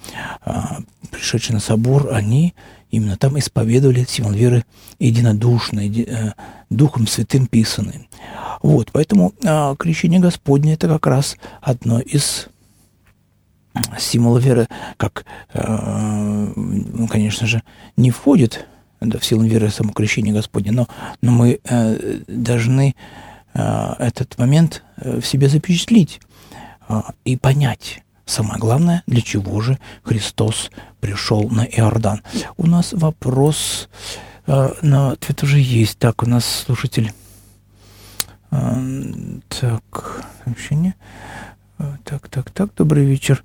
а, 0.43 0.79
пришедшие 1.11 1.55
на 1.55 1.61
собор, 1.61 2.13
они 2.13 2.55
именно 2.91 3.17
там 3.17 3.39
исповедовали 3.39 4.05
символ 4.09 4.33
веры 4.33 4.65
единодушно, 4.99 5.81
э, 5.81 6.33
Духом 6.71 7.07
Святым 7.07 7.47
писанный. 7.47 8.09
Вот, 8.63 8.91
поэтому 8.93 9.33
а, 9.45 9.75
крещение 9.77 10.21
Господне– 10.21 10.73
это 10.75 10.89
как 10.89 11.07
раз 11.07 11.37
одно 11.61 12.01
из 12.01 12.49
символов 13.99 14.43
веры, 14.43 14.67
как, 14.97 15.25
ну, 15.55 17.07
конечно 17.09 17.47
же, 17.47 17.63
не 17.97 18.11
входит 18.11 18.67
да, 19.01 19.19
в 19.19 19.25
силу 19.25 19.45
веры 19.45 19.71
само 19.71 19.93
крещение 19.93 20.35
Господне, 20.35 20.73
но, 20.73 20.89
но 21.23 21.31
мы 21.31 21.61
э, 21.65 22.19
должны 22.27 22.95
Э, 23.53 23.95
этот 23.99 24.39
момент 24.39 24.83
э, 24.97 25.21
в 25.21 25.27
себе 25.27 25.49
запечатлить 25.49 26.21
э, 26.89 27.01
и 27.25 27.37
понять, 27.37 28.03
самое 28.31 28.59
главное, 28.59 29.03
для 29.07 29.21
чего 29.21 29.61
же 29.61 29.79
Христос 30.03 30.71
пришел 31.01 31.49
на 31.51 31.65
Иордан. 31.65 32.23
У 32.57 32.67
нас 32.67 32.93
вопрос 32.93 33.89
на 34.47 35.13
ответ 35.13 35.43
уже 35.43 35.59
есть. 35.59 35.99
Так, 35.99 36.23
у 36.23 36.27
нас 36.27 36.45
слушатель... 36.67 37.13
Так, 38.51 40.25
сообщение. 40.45 40.95
Так, 42.05 42.29
так, 42.29 42.51
так, 42.51 42.75
добрый 42.77 43.05
вечер. 43.05 43.43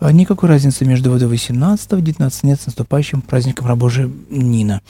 Никакой 0.00 0.48
разницы 0.48 0.84
между 0.84 1.10
водой 1.10 1.28
18 1.28 1.92
и 1.92 2.02
19 2.02 2.42
нет 2.42 2.60
с 2.60 2.66
наступающим 2.66 3.22
праздником 3.22 3.66
рабожия 3.66 4.10
Нина. 4.28 4.82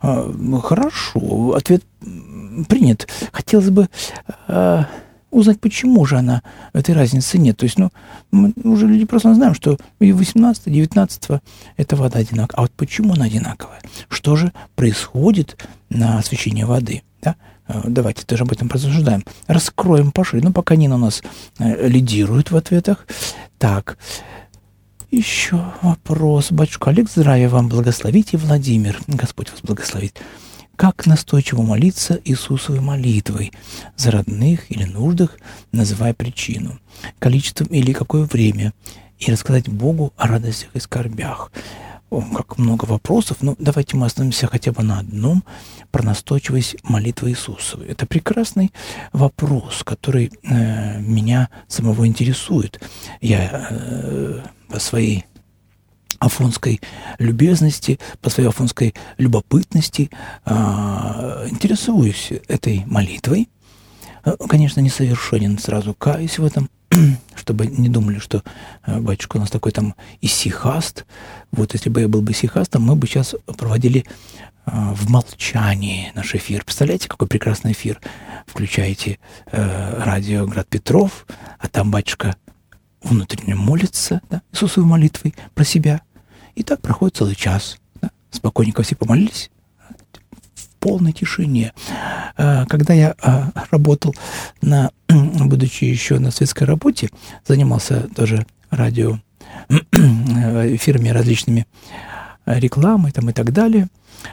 Хорошо, 0.00 1.54
ответ 1.54 1.84
принят. 2.68 3.08
Хотелось 3.32 3.70
бы 3.70 3.88
э, 4.48 4.84
узнать, 5.30 5.60
почему 5.60 6.04
же 6.04 6.16
она 6.16 6.42
этой 6.72 6.94
разницы 6.94 7.38
нет. 7.38 7.56
То 7.56 7.64
есть, 7.64 7.78
ну, 7.78 7.90
мы 8.30 8.52
уже 8.64 8.86
люди 8.86 9.04
просто 9.04 9.34
знаем, 9.34 9.54
что 9.54 9.76
и 9.98 10.12
18 10.12 10.64
19 10.64 11.40
это 11.76 11.96
вода 11.96 12.18
одинаковая. 12.18 12.58
А 12.58 12.62
вот 12.62 12.72
почему 12.72 13.14
она 13.14 13.26
одинаковая? 13.26 13.80
Что 14.08 14.36
же 14.36 14.52
происходит 14.74 15.56
на 15.88 16.18
освещении 16.18 16.64
воды? 16.64 17.02
Да? 17.22 17.36
Э, 17.68 17.82
давайте 17.86 18.24
тоже 18.24 18.44
об 18.44 18.52
этом 18.52 18.68
порассуждаем. 18.68 19.24
Раскроем 19.46 20.12
пошире. 20.12 20.42
Ну, 20.42 20.52
пока 20.52 20.76
Нина 20.76 20.96
у 20.96 20.98
нас 20.98 21.22
э, 21.58 21.88
лидирует 21.88 22.50
в 22.50 22.56
ответах. 22.56 23.06
Так, 23.58 23.98
еще 25.10 25.60
вопрос. 25.82 26.52
Батюшка 26.52 26.90
Олег, 26.90 27.10
здравия 27.10 27.48
вам, 27.48 27.68
благословите, 27.68 28.36
Владимир. 28.36 28.98
Господь 29.08 29.50
вас 29.50 29.60
благословит 29.60 30.20
как 30.80 31.04
настойчиво 31.04 31.60
молиться 31.60 32.18
Иисусовой 32.24 32.80
молитвой 32.80 33.52
за 33.96 34.12
родных 34.12 34.70
или 34.70 34.84
нуждах, 34.84 35.36
называя 35.72 36.14
причину, 36.14 36.78
количеством 37.18 37.66
или 37.66 37.92
какое 37.92 38.24
время, 38.24 38.72
и 39.18 39.30
рассказать 39.30 39.68
Богу 39.68 40.14
о 40.16 40.26
радостях 40.26 40.70
и 40.72 40.80
скорбях. 40.80 41.52
О, 42.08 42.22
как 42.22 42.56
много 42.56 42.86
вопросов, 42.86 43.42
но 43.42 43.56
давайте 43.58 43.98
мы 43.98 44.06
остановимся 44.06 44.46
хотя 44.46 44.72
бы 44.72 44.82
на 44.82 45.00
одном, 45.00 45.44
про 45.90 46.02
настойчивость 46.02 46.76
молитвы 46.82 47.32
Иисусовой. 47.32 47.88
Это 47.88 48.06
прекрасный 48.06 48.72
вопрос, 49.12 49.82
который 49.84 50.32
э, 50.42 50.98
меня 50.98 51.50
самого 51.68 52.06
интересует. 52.06 52.80
Я 53.20 53.68
э, 53.70 54.40
по 54.70 54.80
своей 54.80 55.26
афонской 56.20 56.80
любезности, 57.18 57.98
по 58.20 58.30
своей 58.30 58.48
афонской 58.50 58.94
любопытности 59.18 60.10
э, 60.44 61.48
интересуюсь 61.50 62.30
этой 62.46 62.84
молитвой. 62.86 63.48
А, 64.22 64.36
конечно, 64.36 64.80
несовершенен, 64.80 65.58
сразу 65.58 65.94
каюсь 65.94 66.38
в 66.38 66.44
этом, 66.44 66.68
чтобы 67.34 67.66
не 67.66 67.88
думали, 67.88 68.18
что 68.18 68.44
э, 68.86 69.00
батюшка 69.00 69.38
у 69.38 69.40
нас 69.40 69.50
такой 69.50 69.72
там 69.72 69.94
исихаст. 70.20 71.06
Вот 71.52 71.72
если 71.72 71.88
бы 71.88 72.02
я 72.02 72.08
был 72.08 72.20
бы 72.20 72.32
исихастом, 72.32 72.82
мы 72.82 72.96
бы 72.96 73.06
сейчас 73.06 73.34
проводили 73.56 74.04
э, 74.66 74.70
в 74.70 75.08
молчании 75.08 76.12
наш 76.14 76.34
эфир. 76.34 76.64
Представляете, 76.64 77.08
какой 77.08 77.28
прекрасный 77.28 77.72
эфир? 77.72 77.98
Включаете 78.46 79.18
э, 79.50 80.02
радио 80.04 80.46
Град 80.46 80.68
Петров, 80.68 81.26
а 81.58 81.66
там 81.68 81.90
батюшка 81.90 82.36
внутренне 83.02 83.54
молится 83.54 84.20
да, 84.28 84.42
Иисусовой 84.52 84.86
молитвой 84.86 85.34
про 85.54 85.64
себя. 85.64 86.02
И 86.54 86.62
так 86.62 86.80
проходит 86.80 87.16
целый 87.16 87.34
час. 87.34 87.78
Да? 88.00 88.10
Спокойненько 88.30 88.82
все 88.82 88.96
помолились, 88.96 89.50
в 90.54 90.68
полной 90.78 91.12
тишине. 91.12 91.72
Э, 92.36 92.64
когда 92.66 92.94
я 92.94 93.14
э, 93.22 93.42
работал, 93.70 94.14
на, 94.62 94.90
будучи 95.08 95.84
еще 95.84 96.18
на 96.18 96.30
светской 96.30 96.64
работе, 96.64 97.10
занимался 97.46 98.08
тоже 98.14 98.46
радио 98.70 99.18
эфирами 99.68 101.08
различными 101.08 101.66
э, 102.46 102.58
рекламой 102.58 103.12
там 103.12 103.30
и 103.30 103.32
так 103.32 103.52
далее, 103.52 103.88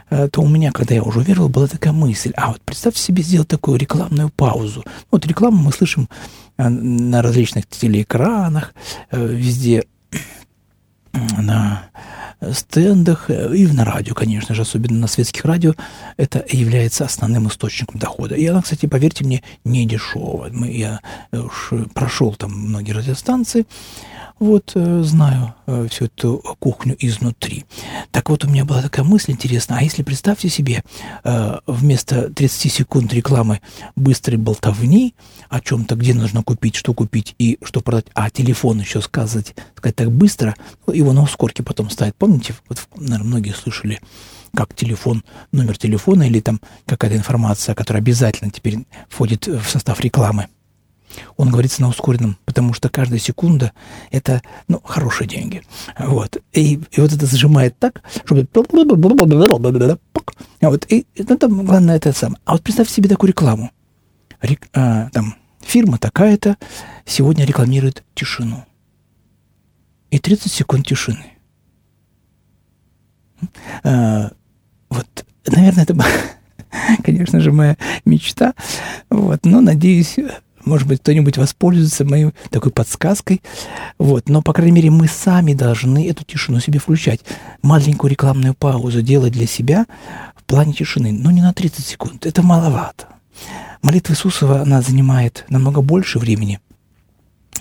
то 0.09 0.41
у 0.41 0.49
меня, 0.49 0.73
когда 0.73 0.95
я 0.95 1.01
уже 1.01 1.19
уверовал, 1.19 1.47
была 1.47 1.67
такая 1.67 1.93
мысль, 1.93 2.33
а 2.35 2.49
вот 2.49 2.61
представьте 2.61 3.01
себе 3.01 3.23
сделать 3.23 3.47
такую 3.47 3.79
рекламную 3.79 4.29
паузу. 4.29 4.83
Вот 5.11 5.25
рекламу 5.25 5.63
мы 5.63 5.71
слышим 5.71 6.09
на 6.57 7.21
различных 7.21 7.67
телеэкранах, 7.67 8.73
везде 9.11 9.85
на 11.41 11.89
стендах 12.53 13.29
и 13.29 13.67
на 13.67 13.83
радио, 13.83 14.13
конечно 14.13 14.53
же, 14.53 14.61
особенно 14.61 14.99
на 14.99 15.07
светских 15.07 15.43
радио, 15.45 15.73
это 16.17 16.45
является 16.49 17.05
основным 17.05 17.47
источником 17.47 17.99
дохода. 17.99 18.35
И 18.35 18.45
она, 18.45 18.61
кстати, 18.61 18.85
поверьте 18.85 19.23
мне, 19.23 19.43
не 19.63 19.85
дешевая. 19.85 20.51
Я 20.51 20.99
уж 21.31 21.73
прошел 21.93 22.35
там 22.35 22.51
многие 22.51 22.91
радиостанции, 22.91 23.65
вот 24.39 24.71
э, 24.75 25.01
знаю 25.03 25.55
э, 25.65 25.87
всю 25.89 26.05
эту 26.05 26.43
кухню 26.59 26.95
изнутри. 26.99 27.65
Так 28.11 28.29
вот, 28.29 28.45
у 28.45 28.49
меня 28.49 28.65
была 28.65 28.81
такая 28.81 29.05
мысль 29.05 29.31
интересная, 29.31 29.79
а 29.79 29.83
если 29.83 30.03
представьте 30.03 30.49
себе, 30.49 30.83
э, 31.23 31.59
вместо 31.65 32.29
30 32.29 32.71
секунд 32.71 33.13
рекламы 33.13 33.61
быстрой 33.95 34.37
болтовни 34.37 35.15
о 35.49 35.59
чем-то, 35.59 35.95
где 35.95 36.13
нужно 36.13 36.43
купить, 36.43 36.75
что 36.75 36.93
купить 36.93 37.35
и 37.39 37.57
что 37.63 37.81
продать, 37.81 38.07
а 38.13 38.29
телефон 38.29 38.79
еще 38.79 39.01
сказать, 39.01 39.55
сказать 39.75 39.95
так 39.95 40.11
быстро, 40.11 40.55
ну, 40.85 40.93
его 40.93 41.13
на 41.13 41.23
ускорке 41.23 41.63
потом 41.63 41.89
ставят. 41.89 42.15
Помните, 42.15 42.55
вот, 42.69 42.87
наверное, 42.95 43.27
многие 43.27 43.53
слышали, 43.53 43.99
как 44.53 44.73
телефон, 44.73 45.23
номер 45.51 45.77
телефона 45.77 46.23
или 46.23 46.39
там 46.39 46.61
какая-то 46.85 47.17
информация, 47.17 47.75
которая 47.75 48.01
обязательно 48.01 48.51
теперь 48.51 48.85
входит 49.09 49.47
в 49.47 49.69
состав 49.69 49.99
рекламы– 49.99 50.47
он 51.35 51.49
говорится 51.49 51.81
на 51.81 51.89
ускоренном, 51.89 52.37
потому 52.45 52.73
что 52.73 52.89
каждая 52.89 53.19
секунда– 53.19 53.71
это, 54.11 54.41
ну, 54.67 54.81
хорошие 54.83 55.27
деньги. 55.27 55.63
Вот. 55.97 56.37
И, 56.53 56.79
и 56.91 57.01
вот 57.01 57.13
это 57.13 57.25
зажимает 57.25 57.77
так, 57.77 58.01
чтобы... 58.25 58.47
Вот. 60.61 60.85
И 60.89 61.05
ну, 61.17 61.37
там, 61.37 61.65
главное, 61.65 61.95
это 61.95 62.13
самое. 62.13 62.39
А 62.45 62.53
вот 62.53 62.63
представьте 62.63 62.93
себе 62.93 63.09
такую 63.09 63.29
рекламу. 63.29 63.71
Рек, 64.41 64.67
а, 64.73 65.09
там, 65.09 65.35
фирма 65.61 65.97
такая-то 65.97 66.57
сегодня 67.05 67.45
рекламирует 67.45 68.03
тишину. 68.13 68.65
И 70.09 70.19
30 70.19 70.51
секунд 70.51 70.87
тишины. 70.87 71.33
А, 73.83 74.31
вот, 74.89 75.25
наверное, 75.45 75.83
это, 75.83 75.95
конечно 77.03 77.39
же, 77.39 77.51
моя 77.51 77.77
мечта. 78.05 78.53
Вот, 79.09 79.45
но, 79.45 79.61
надеюсь, 79.61 80.15
может 80.67 80.87
быть, 80.87 80.99
кто-нибудь 81.01 81.37
воспользуется 81.37 82.05
моей 82.05 82.31
такой 82.49 82.71
подсказкой. 82.71 83.41
Вот. 83.97 84.29
Но, 84.29 84.41
по 84.41 84.53
крайней 84.53 84.73
мере, 84.73 84.91
мы 84.91 85.07
сами 85.07 85.53
должны 85.53 86.09
эту 86.09 86.23
тишину 86.23 86.59
себе 86.59 86.79
включать. 86.79 87.21
Маленькую 87.61 88.11
рекламную 88.11 88.53
паузу 88.53 89.01
делать 89.01 89.33
для 89.33 89.47
себя 89.47 89.85
в 90.35 90.43
плане 90.43 90.73
тишины. 90.73 91.11
Но 91.11 91.31
не 91.31 91.41
на 91.41 91.53
30 91.53 91.85
секунд. 91.85 92.25
Это 92.25 92.43
маловато. 92.43 93.07
Молитва 93.81 94.13
Иисусова, 94.13 94.61
она 94.61 94.81
занимает 94.81 95.45
намного 95.49 95.81
больше 95.81 96.19
времени– 96.19 96.59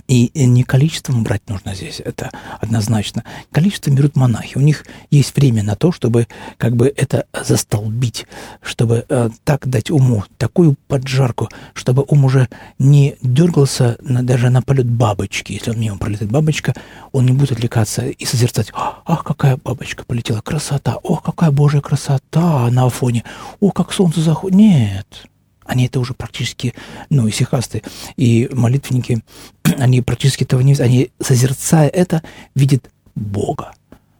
и 0.08 0.30
не 0.46 0.62
количеством 0.62 1.22
брать 1.24 1.48
нужно 1.48 1.74
здесь, 1.74 2.00
это 2.04 2.30
однозначно. 2.60 3.24
Количеством 3.52 3.94
берут 3.94 4.16
монахи. 4.16 4.56
У 4.56 4.60
них 4.60 4.84
есть 5.10 5.34
время 5.36 5.62
на 5.62 5.74
то, 5.74 5.92
чтобы 5.92 6.28
как 6.58 6.76
бы 6.76 6.92
это 6.94 7.26
застолбить, 7.32 8.26
чтобы 8.62 9.04
э, 9.08 9.30
так 9.44 9.68
дать 9.68 9.90
уму 9.90 10.24
такую 10.38 10.76
поджарку, 10.88 11.48
чтобы 11.74 12.04
ум 12.08 12.24
уже 12.24 12.48
не 12.78 13.16
дергался 13.22 13.96
на, 14.00 14.22
даже 14.22 14.50
на 14.50 14.62
полет 14.62 14.86
бабочки. 14.86 15.52
Если 15.52 15.70
он 15.70 15.80
мимо 15.80 15.98
пролетает 15.98 16.30
бабочка, 16.30 16.74
он 17.12 17.26
не 17.26 17.32
будет 17.32 17.52
отвлекаться 17.52 18.06
и 18.06 18.24
созерцать. 18.24 18.72
Ах, 18.74 19.24
какая 19.24 19.56
бабочка 19.56 20.04
полетела, 20.04 20.40
красота! 20.40 20.96
Ох, 21.02 21.22
какая 21.22 21.50
божья 21.50 21.80
красота 21.80 22.70
на 22.70 22.88
фоне! 22.88 23.24
Ох, 23.60 23.74
как 23.74 23.92
солнце 23.92 24.20
заходит! 24.20 24.56
Нет! 24.56 25.26
Они 25.66 25.86
это 25.86 26.00
уже 26.00 26.14
практически, 26.14 26.74
ну, 27.10 27.28
исихасты 27.28 27.82
и 28.16 28.48
молитвенники, 28.52 29.22
они 29.78 30.02
практически 30.02 30.44
этого 30.44 30.60
не. 30.60 30.74
Они, 30.74 31.10
созерцая 31.20 31.88
это, 31.88 32.22
видят 32.54 32.90
Бога. 33.14 33.72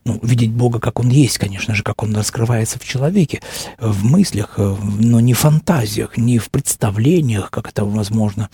Ну, 0.05 0.19
видеть 0.23 0.51
Бога, 0.51 0.79
как 0.79 0.99
Он 0.99 1.09
есть, 1.09 1.37
конечно 1.37 1.75
же, 1.75 1.83
как 1.83 2.01
Он 2.01 2.15
раскрывается 2.15 2.79
в 2.79 2.85
человеке, 2.85 3.41
в 3.77 4.05
мыслях, 4.05 4.57
но 4.57 5.19
не 5.19 5.33
в 5.33 5.39
фантазиях, 5.39 6.15
не 6.15 6.39
в 6.39 6.49
представлениях, 6.49 7.51
как 7.51 7.67
это 7.69 7.83
возможно, 7.83 8.49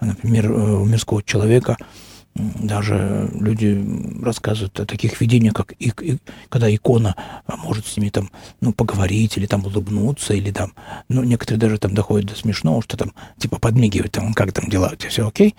например, 0.00 0.50
у 0.50 0.84
мирского 0.86 1.22
человека– 1.22 1.76
даже 2.34 3.30
люди 3.32 3.84
рассказывают 4.22 4.78
о 4.80 4.86
таких 4.86 5.20
видениях, 5.20 5.54
как 5.54 5.72
и, 5.78 5.92
и, 6.00 6.18
когда 6.48 6.74
икона 6.74 7.14
может 7.46 7.86
с 7.86 7.96
ними 7.96 8.08
там, 8.08 8.30
ну, 8.60 8.72
поговорить 8.72 9.36
или 9.36 9.46
там 9.46 9.64
улыбнуться, 9.64 10.34
или 10.34 10.50
там, 10.50 10.72
ну, 11.08 11.22
некоторые 11.22 11.60
даже 11.60 11.78
там 11.78 11.94
доходят 11.94 12.28
до 12.28 12.36
смешного, 12.36 12.82
что 12.82 12.96
там, 12.96 13.12
типа, 13.38 13.60
подмигивают, 13.60 14.12
там, 14.12 14.34
как 14.34 14.52
там 14.52 14.68
дела, 14.68 14.90
у 14.92 14.96
тебя 14.96 15.10
все 15.10 15.28
окей? 15.28 15.54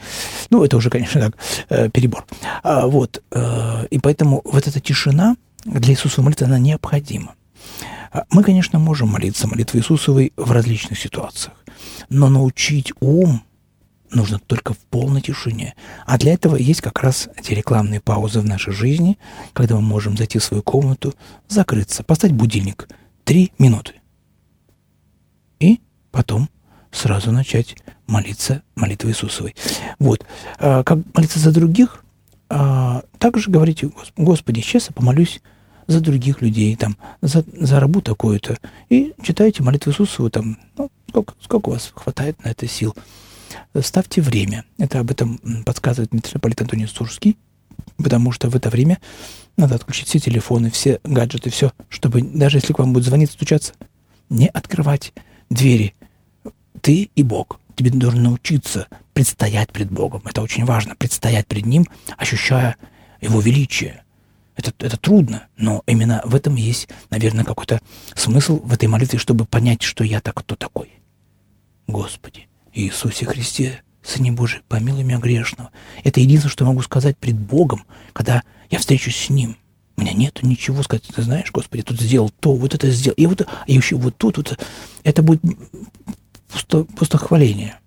Ну, 0.50 0.64
это 0.66 0.76
уже, 0.76 0.90
конечно, 0.90 1.22
так, 1.22 1.38
э, 1.70 1.90
перебор. 1.90 2.26
А, 2.62 2.88
вот, 2.88 3.24
э, 3.32 3.88
и 3.90 4.00
поэтому 4.00 4.42
вот 4.44 4.68
эта 4.68 4.82
тишина 4.82 5.38
для 5.64 5.94
Иисуса 5.94 6.22
молитвы, 6.22 6.48
она 6.48 6.60
необходима. 6.60 7.36
А 8.12 8.26
мы, 8.32 8.44
конечно, 8.44 8.80
можем 8.80 9.10
молиться 9.10 9.48
молитвой 9.48 9.82
Иисусовой 9.82 10.34
в 10.36 10.52
различных 10.52 11.00
ситуациях, 11.00 11.56
но 12.10 12.28
научить 12.28 12.92
ум– 13.00 13.44
нужно 14.16 14.40
только 14.40 14.74
в 14.74 14.78
полной 14.78 15.22
тишине. 15.22 15.76
А 16.06 16.18
для 16.18 16.34
этого 16.34 16.56
есть 16.56 16.82
как 16.82 17.02
раз 17.04 17.30
эти 17.36 17.54
рекламные 17.54 18.00
паузы 18.00 18.40
в 18.40 18.46
нашей 18.46 18.74
жизни, 18.74 19.18
когда 19.54 19.76
мы 19.76 19.82
можем 19.82 20.18
зайти 20.18 20.40
в 20.40 20.44
свою 20.44 20.64
комнату, 20.64 21.14
закрыться, 21.48 22.04
поставить 22.04 22.36
будильник. 22.36 22.88
Три 23.24 23.52
минуты. 23.60 23.94
И 25.60 25.82
потом 26.12 26.50
сразу 26.92 27.32
начать 27.32 27.76
молиться 28.08 28.64
молитвой 28.76 29.12
Иисусовой. 29.12 29.56
Вот. 30.00 30.26
А, 30.60 30.84
как 30.84 31.00
молиться 31.14 31.40
за 31.40 31.52
других, 31.52 32.04
а, 32.50 33.04
также 33.18 33.50
говорите, 33.50 33.92
Господи, 34.16 34.62
сейчас 34.62 34.88
я 34.88 34.94
помолюсь 34.94 35.42
за 35.88 36.02
других 36.02 36.42
людей, 36.42 36.76
там, 36.76 36.98
за, 37.22 37.44
за 37.54 37.80
рабу 37.80 38.02
такую-то. 38.02 38.58
И 38.90 39.14
читайте 39.22 39.62
молитву 39.62 39.92
Иисусову, 39.92 40.30
там, 40.30 40.58
ну, 40.78 40.90
сколько, 41.10 41.34
сколько 41.42 41.70
у 41.70 41.72
вас 41.74 41.92
хватает 41.94 42.44
на 42.44 42.50
это 42.50 42.68
сил 42.68 42.96
ставьте 43.82 44.22
время. 44.22 44.66
Это 44.78 45.00
об 45.00 45.12
этом 45.12 45.38
подсказывает 45.66 46.14
митрополит 46.14 46.62
Антоний 46.62 46.88
Сурский, 46.88 47.38
потому 47.98 48.32
что 48.32 48.50
в 48.50 48.56
это 48.56 48.70
время 48.70 49.00
надо 49.58 49.76
отключить 49.76 50.08
все 50.08 50.20
телефоны, 50.20 50.70
все 50.70 51.00
гаджеты, 51.04 51.50
все, 51.50 51.72
чтобы 51.90 52.22
даже 52.22 52.58
если 52.58 52.74
к 52.74 52.80
вам 52.80 52.94
будет 52.94 53.06
звонить, 53.06 53.32
стучаться, 53.32 53.74
не 54.30 54.48
открывать 54.48 55.14
двери. 55.50 55.94
Ты 56.82 57.10
и 57.16 57.24
Бог. 57.24 57.60
Тебе 57.76 57.90
должен 57.92 58.24
научиться 58.24 58.88
предстоять 59.14 59.72
пред 59.72 59.92
Богом. 59.92 60.22
Это 60.26 60.42
очень 60.42 60.66
важно, 60.66 60.96
предстоять 60.96 61.48
пред 61.48 61.66
Ним, 61.66 61.86
ощущая 62.18 62.78
Его 63.22 63.42
величие. 63.42 64.04
Это, 64.56 64.74
это 64.80 64.98
трудно, 64.98 65.48
но 65.58 65.84
именно 65.86 66.22
в 66.24 66.34
этом 66.34 66.56
есть, 66.56 66.88
наверное, 67.10 67.44
какой-то 67.44 67.82
смысл 68.16 68.62
в 68.64 68.72
этой 68.72 68.88
молитве, 68.88 69.20
чтобы 69.20 69.46
понять, 69.46 69.82
что 69.82 70.04
я 70.04 70.22
так 70.22 70.36
кто 70.36 70.56
такой. 70.56 70.92
Господи, 71.88 72.48
Иисусе 72.76 73.26
Христе, 73.26 73.82
Сыне 74.04 74.32
Божий, 74.32 74.62
помилуй 74.68 75.04
меня 75.04 75.18
грешного. 75.18 75.72
Это 76.04 76.20
единственное, 76.20 76.52
что 76.52 76.66
могу 76.66 76.82
сказать 76.82 77.18
пред 77.18 77.38
Богом, 77.38 77.84
когда 78.14 78.44
я 78.70 78.78
встречусь 78.80 79.16
с 79.16 79.30
Ним. 79.30 79.58
У 79.98 80.02
меня 80.02 80.14
нет 80.14 80.44
ничего 80.44 80.84
сказать. 80.84 81.04
Ты 81.04 81.22
знаешь, 81.22 81.52
Господи, 81.52 81.82
тут 81.82 82.00
сделал 82.00 82.30
то, 82.30 82.54
вот 82.54 82.76
это 82.76 82.92
сделал, 82.92 83.16
и 83.16 83.26
вот 83.26 83.48
и 83.66 83.74
еще 83.74 83.96
вот 83.96 84.18
тут, 84.18 84.38
вот. 84.38 84.60
Это 85.04 85.24
будет 85.24 85.42
пусто, 86.50 86.84
пустохваление. 86.84 87.80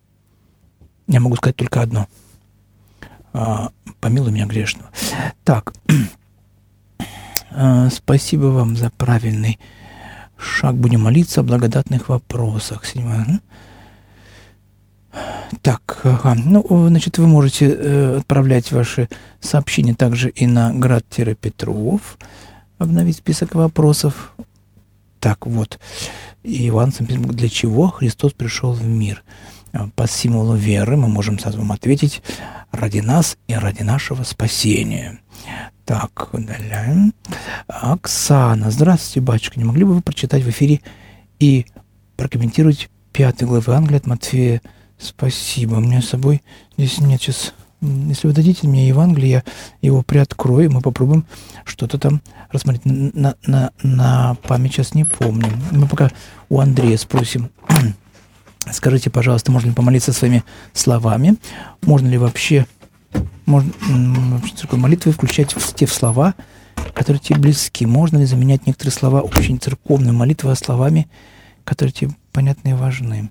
Я 1.06 1.20
могу 1.20 1.36
сказать 1.36 1.56
только 1.56 1.82
одно. 1.82 2.08
А, 3.32 3.70
помилуй 4.00 4.32
меня 4.32 4.46
грешного. 4.46 4.90
Так, 5.44 5.74
а, 7.50 7.90
спасибо 7.90 8.46
вам 8.46 8.76
за 8.76 8.90
правильный 8.90 9.58
шаг. 10.38 10.76
Будем 10.76 11.02
молиться 11.02 11.40
о 11.40 11.44
благодатных 11.44 12.08
вопросах. 12.08 12.86
Седьмое. 12.86 13.40
Так, 15.62 16.00
ага. 16.04 16.34
ну, 16.34 16.88
значит, 16.88 17.18
вы 17.18 17.26
можете 17.26 17.66
э, 17.66 18.16
отправлять 18.18 18.70
ваши 18.72 19.08
сообщения 19.40 19.94
также 19.94 20.28
и 20.28 20.46
на 20.46 20.72
Град-Петров, 20.72 22.18
обновить 22.78 23.16
список 23.16 23.54
вопросов. 23.54 24.32
Так 25.20 25.46
вот, 25.46 25.78
Иван 26.42 26.92
для 26.98 27.48
чего 27.48 27.88
Христос 27.88 28.32
пришел 28.32 28.72
в 28.72 28.84
мир? 28.84 29.22
По 29.96 30.06
символу 30.08 30.54
веры 30.54 30.96
мы 30.96 31.08
можем 31.08 31.38
сразу 31.38 31.58
вам 31.58 31.72
ответить 31.72 32.22
ради 32.70 33.00
нас 33.00 33.36
и 33.48 33.54
ради 33.54 33.82
нашего 33.82 34.22
спасения. 34.22 35.20
Так, 35.84 36.28
удаляем. 36.32 37.14
Оксана, 37.66 38.70
здравствуйте, 38.70 39.20
батюшка. 39.20 39.58
Не 39.58 39.64
могли 39.64 39.84
бы 39.84 39.94
вы 39.94 40.02
прочитать 40.02 40.42
в 40.42 40.50
эфире 40.50 40.80
и 41.38 41.66
прокомментировать 42.16 42.90
пятой 43.12 43.48
главы 43.48 43.74
Англии 43.74 43.96
от 43.96 44.06
Матфея? 44.06 44.62
Спасибо. 44.98 45.74
У 45.74 45.80
меня 45.80 46.02
с 46.02 46.08
собой 46.08 46.42
здесь 46.76 46.98
нет 47.00 47.20
сейчас 47.22 47.52
если 47.80 48.26
вы 48.26 48.32
дадите 48.32 48.66
мне 48.66 48.88
Евангелие, 48.88 49.30
я 49.30 49.42
его 49.82 50.02
приоткрою, 50.02 50.70
мы 50.70 50.80
попробуем 50.80 51.24
что-то 51.64 51.98
там 51.98 52.20
рассмотреть. 52.50 52.84
На, 52.84 53.36
на, 53.46 53.70
на 53.82 54.36
память 54.42 54.72
сейчас 54.72 54.94
не 54.94 55.04
помню. 55.04 55.48
Мы 55.70 55.86
пока 55.86 56.10
у 56.48 56.58
Андрея 56.58 56.96
спросим. 56.96 57.50
Скажите, 58.72 59.10
пожалуйста, 59.10 59.52
можно 59.52 59.68
ли 59.68 59.74
помолиться 59.74 60.12
своими 60.12 60.42
словами? 60.72 61.36
Можно 61.82 62.08
ли 62.08 62.18
вообще, 62.18 62.66
можно, 63.46 63.72
такой 64.60 64.78
молитвы 64.78 65.12
включать 65.12 65.54
в 65.54 65.74
те 65.74 65.86
слова, 65.86 66.34
которые 66.94 67.20
тебе 67.20 67.38
близки? 67.38 67.86
Можно 67.86 68.18
ли 68.18 68.24
заменять 68.24 68.66
некоторые 68.66 68.92
слова 68.92 69.20
очень 69.20 69.58
церковной 69.58 70.12
молитвой 70.12 70.56
словами, 70.56 71.08
которые 71.68 71.92
тебе 71.92 72.10
понятны 72.32 72.70
и 72.70 72.72
важны. 72.72 73.30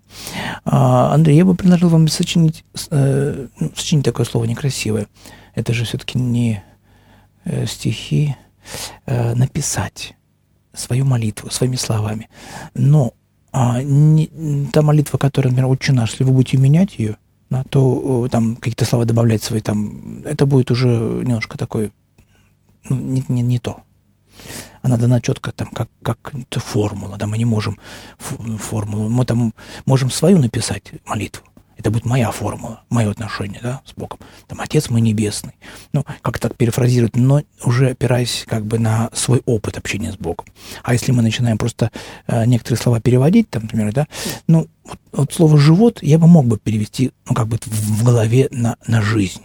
А, 0.63 1.13
Андрей, 1.13 1.38
я 1.38 1.45
бы 1.45 1.56
предложил 1.56 1.89
вам 1.89 2.08
сочинить, 2.08 2.63
э, 2.91 3.47
ну, 3.60 3.71
сочинить 3.76 4.06
такое 4.06 4.26
слово 4.26 4.45
некрасивое. 4.45 5.08
Это 5.56 5.73
же 5.73 5.86
все-таки 5.86 6.19
не 6.19 6.63
э, 7.45 7.65
стихи. 7.65 8.36
Э, 9.06 9.34
написать 9.36 10.15
свою 10.73 11.06
молитву 11.06 11.50
своими 11.50 11.78
словами. 11.78 12.30
Но 12.73 13.13
а, 13.52 13.82
не, 13.82 14.30
та 14.71 14.82
молитва, 14.82 15.17
которая, 15.17 15.52
например, 15.52 15.71
«Отче 15.71 15.93
наш», 15.93 16.12
если 16.12 16.26
вы 16.26 16.34
будете 16.34 16.58
менять 16.58 17.00
ее, 17.00 17.17
да, 17.50 17.63
то 17.69 18.28
там 18.30 18.56
какие-то 18.58 18.86
слова 18.86 19.06
добавлять 19.06 19.41
свои, 19.41 19.62
там, 19.62 20.21
это 20.26 20.45
будет 20.45 20.69
уже 20.69 20.88
немножко 20.88 21.58
такое, 21.58 21.91
ну, 22.89 22.97
не, 22.97 23.23
не, 23.30 23.41
не 23.41 23.60
то 23.60 23.82
она 24.82 24.97
дана 24.97 25.21
четко 25.21 25.52
там, 25.52 25.67
как, 25.67 25.89
как 26.02 26.34
формула, 26.52 27.17
да, 27.17 27.28
мы 27.28 27.38
не 27.38 27.45
можем 27.45 27.78
формулу, 28.17 29.10
мы 29.10 29.26
там 29.26 29.54
можем 29.86 30.10
свою 30.10 30.38
написать 30.38 30.91
молитву, 31.06 31.43
это 31.78 31.91
будет 31.91 32.06
моя 32.06 32.32
формула, 32.32 32.82
мое 32.89 33.12
отношение, 33.12 33.60
да, 33.62 33.82
с 33.86 33.93
Богом. 33.93 34.19
Там 34.47 34.60
Отец 34.62 34.89
мой 34.89 35.00
небесный. 35.00 35.54
Ну, 35.93 36.06
как 36.21 36.39
так 36.39 36.56
перефразировать, 36.56 37.15
но 37.15 37.43
уже 37.63 37.91
опираясь 37.91 38.45
как 38.47 38.65
бы 38.65 38.80
на 38.80 39.10
свой 39.13 39.43
опыт 39.45 39.78
общения 39.78 40.12
с 40.12 40.17
Богом. 40.17 40.45
А 40.82 40.93
если 40.93 41.12
мы 41.12 41.21
начинаем 41.21 41.58
просто 41.60 41.91
э, 42.26 42.45
некоторые 42.45 42.82
слова 42.82 43.00
переводить, 43.00 43.50
там, 43.52 43.63
например, 43.63 43.93
да, 43.93 44.08
ну, 44.47 44.67
вот, 44.84 45.00
вот 45.12 45.34
слово 45.34 45.58
«живот» 45.58 46.00
я 46.02 46.17
бы 46.17 46.28
мог 46.28 46.47
бы 46.47 46.58
перевести, 46.58 47.12
ну, 47.30 47.36
как 47.36 47.47
бы 47.47 47.60
в, 47.63 47.67
в 47.67 48.04
голове 48.04 48.47
на, 48.52 48.78
на 48.88 49.02
жизнь. 49.04 49.43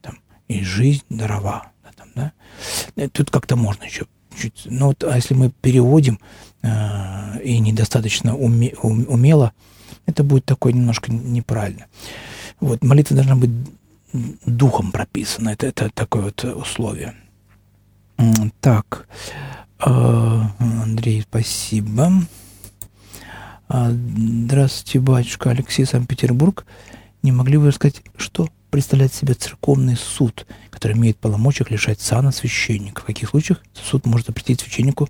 Там, 0.00 0.18
и 0.48 0.64
жизнь 0.64 1.04
дарова. 1.10 1.66
Да, 1.84 1.90
там, 1.94 2.08
да. 2.14 2.32
Э, 2.96 3.08
тут 3.08 3.30
как-то 3.30 3.56
можно 3.56 3.84
еще 3.84 4.06
чуть. 4.36 4.62
Ну 4.66 4.86
вот, 4.86 5.04
а 5.04 5.16
если 5.16 5.34
мы 5.34 5.50
переводим 5.50 6.20
э, 6.62 7.42
и 7.42 7.58
недостаточно 7.58 8.36
уме, 8.36 8.74
умело, 8.82 9.52
это 10.06 10.22
будет 10.24 10.44
такое 10.44 10.72
немножко 10.72 11.12
неправильно. 11.12 11.86
Вот 12.60 12.82
молитва 12.82 13.16
должна 13.16 13.36
быть 13.36 13.50
духом 14.46 14.92
прописана. 14.92 15.50
Это, 15.50 15.66
это 15.66 15.90
такое 15.90 16.24
вот 16.24 16.44
условие. 16.44 17.14
Так, 18.60 19.06
э, 19.84 20.40
Андрей, 20.58 21.22
спасибо. 21.22 22.12
А, 23.68 23.90
здравствуйте, 23.90 25.00
батюшка 25.00 25.50
Алексей, 25.50 25.84
Санкт-Петербург. 25.84 26.64
Не 27.22 27.32
могли 27.32 27.56
вы 27.56 27.68
рассказать, 27.68 28.02
что 28.16 28.48
представляет 28.76 29.14
себе 29.14 29.32
церковный 29.32 29.96
суд, 29.96 30.46
который 30.68 30.98
имеет 30.98 31.16
полномочия 31.16 31.64
лишать 31.70 31.98
сана 31.98 32.30
священника. 32.30 33.00
В 33.00 33.04
каких 33.06 33.30
случаях 33.30 33.62
суд 33.72 34.04
может 34.04 34.26
запретить 34.26 34.60
священнику 34.60 35.08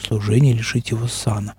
служение 0.00 0.54
лишить 0.54 0.92
его 0.92 1.08
сана? 1.08 1.56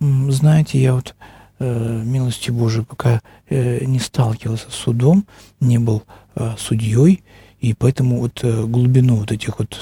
Знаете, 0.00 0.82
я 0.82 0.94
вот 0.96 1.14
э, 1.60 2.02
милости 2.04 2.50
Божией 2.50 2.84
пока 2.84 3.20
э, 3.48 3.84
не 3.84 4.00
сталкивался 4.00 4.68
с 4.68 4.74
судом, 4.74 5.26
не 5.60 5.78
был 5.78 6.02
э, 6.34 6.54
судьей, 6.58 7.22
и 7.60 7.72
поэтому 7.72 8.18
вот 8.18 8.40
э, 8.42 8.64
глубину 8.64 9.14
вот 9.14 9.30
этих 9.30 9.60
вот 9.60 9.78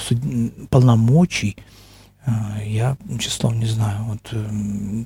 полномочий 0.69 1.57
я, 2.65 2.97
числом 3.19 3.59
не 3.59 3.67
знаю, 3.67 4.05
вот 4.05 4.29
э, 4.33 5.05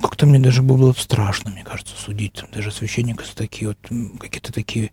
как-то 0.00 0.26
мне 0.26 0.38
даже 0.38 0.62
было 0.62 0.92
страшно, 0.92 1.50
мне 1.50 1.64
кажется, 1.64 1.94
судить 1.96 2.34
там, 2.34 2.48
даже 2.52 2.70
священника 2.70 3.24
такие 3.34 3.68
вот 3.68 3.78
какие-то 4.18 4.52
такие... 4.52 4.90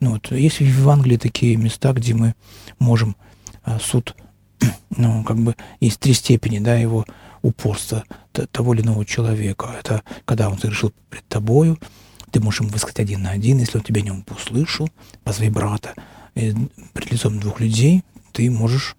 Ну 0.00 0.12
вот 0.12 0.30
есть 0.32 0.58
в 0.58 0.64
Евангелии 0.64 1.16
такие 1.16 1.56
места, 1.56 1.92
где 1.92 2.14
мы 2.14 2.34
можем 2.78 3.16
а, 3.64 3.78
суд, 3.78 4.16
ну 4.96 5.24
как 5.24 5.38
бы 5.38 5.56
есть 5.80 6.00
три 6.00 6.14
степени, 6.14 6.58
да, 6.58 6.74
его 6.76 7.04
упорства 7.42 8.04
того 8.32 8.74
или 8.74 8.82
иного 8.82 9.04
человека. 9.04 9.74
Это 9.78 10.02
когда 10.24 10.48
он 10.48 10.58
совершил 10.58 10.92
пред 11.08 11.26
тобою, 11.28 11.78
ты 12.30 12.40
можешь 12.40 12.60
ему 12.60 12.70
высказать 12.70 13.00
один 13.00 13.22
на 13.22 13.30
один, 13.30 13.58
если 13.58 13.78
он 13.78 13.84
тебя 13.84 14.02
не 14.02 14.12
услышал, 14.12 14.88
позови 15.24 15.50
брата. 15.50 15.94
И 16.34 16.54
пред 16.92 17.12
лицом 17.12 17.40
двух 17.40 17.60
людей 17.60 18.04
ты 18.32 18.50
можешь 18.50 18.96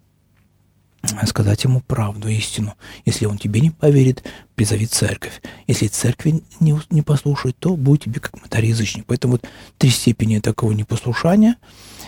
сказать 1.26 1.64
ему 1.64 1.80
правду, 1.80 2.28
истину. 2.28 2.74
Если 3.04 3.26
он 3.26 3.38
тебе 3.38 3.60
не 3.60 3.70
поверит, 3.70 4.24
призови 4.54 4.86
церковь. 4.86 5.42
Если 5.66 5.88
церковь 5.88 6.34
не, 6.60 6.80
не 6.90 7.02
послушает, 7.02 7.56
то 7.58 7.76
будет 7.76 8.04
тебе 8.04 8.20
как 8.20 8.40
моторизочник. 8.40 9.04
Поэтому 9.06 9.32
вот 9.32 9.44
три 9.78 9.90
степени 9.90 10.38
такого 10.38 10.72
непослушания, 10.72 11.56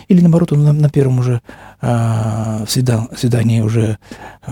или 0.07 0.21
наоборот, 0.21 0.51
он 0.53 0.63
на, 0.63 0.73
на 0.73 0.89
первом 0.89 1.19
уже 1.19 1.41
э, 1.81 2.65
свидан, 2.67 3.09
свидании 3.17 3.61
уже 3.61 3.97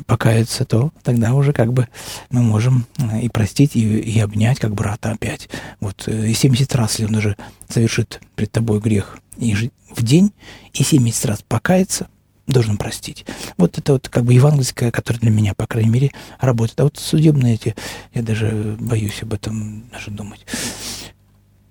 покается, 0.08 0.66
то 0.66 0.92
тогда 1.04 1.34
уже 1.34 1.54
как 1.54 1.74
бы 1.74 1.88
мы 2.30 2.42
можем 2.42 2.86
и 3.22 3.30
простить, 3.30 3.76
и, 3.76 4.00
и 4.00 4.20
обнять 4.20 4.60
как 4.60 4.74
брата 4.74 5.12
опять. 5.12 5.50
Вот 5.80 6.04
э, 6.08 6.30
и 6.30 6.34
70 6.34 6.76
раз, 6.76 7.00
если 7.00 7.06
он 7.06 7.16
уже 7.16 7.38
совершит 7.70 8.20
пред 8.36 8.52
тобой 8.52 8.80
грех 8.80 9.20
и 9.38 9.54
в 9.54 10.04
день, 10.04 10.32
и 10.74 10.84
70 10.84 11.26
раз 11.26 11.44
покается, 11.48 12.08
должен 12.48 12.78
простить. 12.78 13.26
Вот 13.58 13.78
это 13.78 13.94
вот 13.94 14.10
как 14.10 14.26
бы 14.26 14.34
евангельское, 14.34 14.92
которое 14.92 15.20
для 15.20 15.32
меня, 15.32 15.54
по 15.54 15.68
крайней 15.68 15.90
мере, 15.90 16.12
работает. 16.40 16.80
А 16.80 16.84
вот 16.84 16.98
судебные 16.98 17.56
эти, 17.56 17.76
я 18.14 18.22
даже 18.22 18.78
боюсь 18.80 19.22
об 19.24 19.34
этом 19.34 19.86
даже 19.92 20.12
думать. 20.12 20.46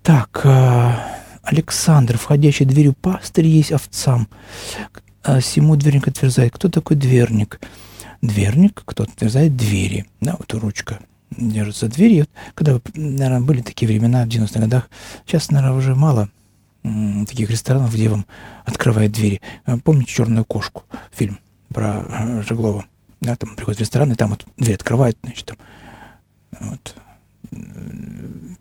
Так, 0.03 0.41
а, 0.45 1.19
Александр, 1.43 2.19
входящий 2.19 2.65
дверью 2.65 2.95
пастырь 2.95 3.47
есть 3.47 3.73
овцам. 3.73 4.29
А, 5.23 5.41
Сему 5.41 5.77
дверник 5.77 6.09
отверзает. 6.09 6.53
Кто 6.55 6.69
такой 6.69 6.97
дверник? 6.97 7.61
Дверник, 8.23 8.83
кто 8.85 9.05
отверзает 9.05 9.57
двери. 9.57 10.07
Да, 10.21 10.37
вот 10.39 10.53
ручка 10.55 11.01
держится 11.31 11.89
двери. 11.89 12.21
Вот, 12.21 12.31
когда, 12.55 12.81
наверное, 12.95 13.41
были 13.41 13.63
такие 13.63 13.89
времена 13.89 14.25
в 14.25 14.29
90-х 14.29 14.61
годах, 14.61 14.91
сейчас, 15.27 15.51
наверное, 15.51 15.77
уже 15.77 15.95
мало 15.95 16.31
таких 16.83 17.51
ресторанов, 17.51 17.95
где 17.95 18.09
вам 18.09 18.27
открывают 18.65 19.13
двери. 19.13 19.41
Э, 19.67 19.77
помните 19.79 20.13
«Черную 20.13 20.45
кошку» 20.45 20.85
фильм 21.13 21.39
про 21.69 22.05
э, 22.09 22.43
Жеглова? 22.43 22.85
Да, 23.21 23.37
там 23.37 23.55
приходит 23.55 23.79
в 23.79 23.81
ресторан, 23.83 24.11
и 24.13 24.17
там 24.17 24.31
вот 24.31 24.45
дверь 24.57 24.75
открывают, 24.75 25.17
значит, 25.23 25.47
там 25.47 25.57
вот, 26.61 26.97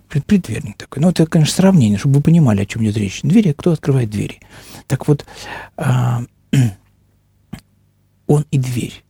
преддверник 0.08 0.78
такой. 0.78 1.02
Ну, 1.02 1.10
это, 1.10 1.26
конечно, 1.26 1.56
сравнение, 1.56 1.98
чтобы 1.98 2.16
вы 2.16 2.22
понимали, 2.22 2.62
о 2.62 2.66
чем 2.66 2.84
идет 2.84 2.98
речь. 2.98 3.22
Двери, 3.24 3.54
кто 3.54 3.72
открывает 3.72 4.10
двери? 4.10 4.40
Так 4.88 5.08
вот, 5.08 5.26
а, 5.78 6.22
он 8.28 8.46
и 8.52 8.58
дверь. 8.58 9.04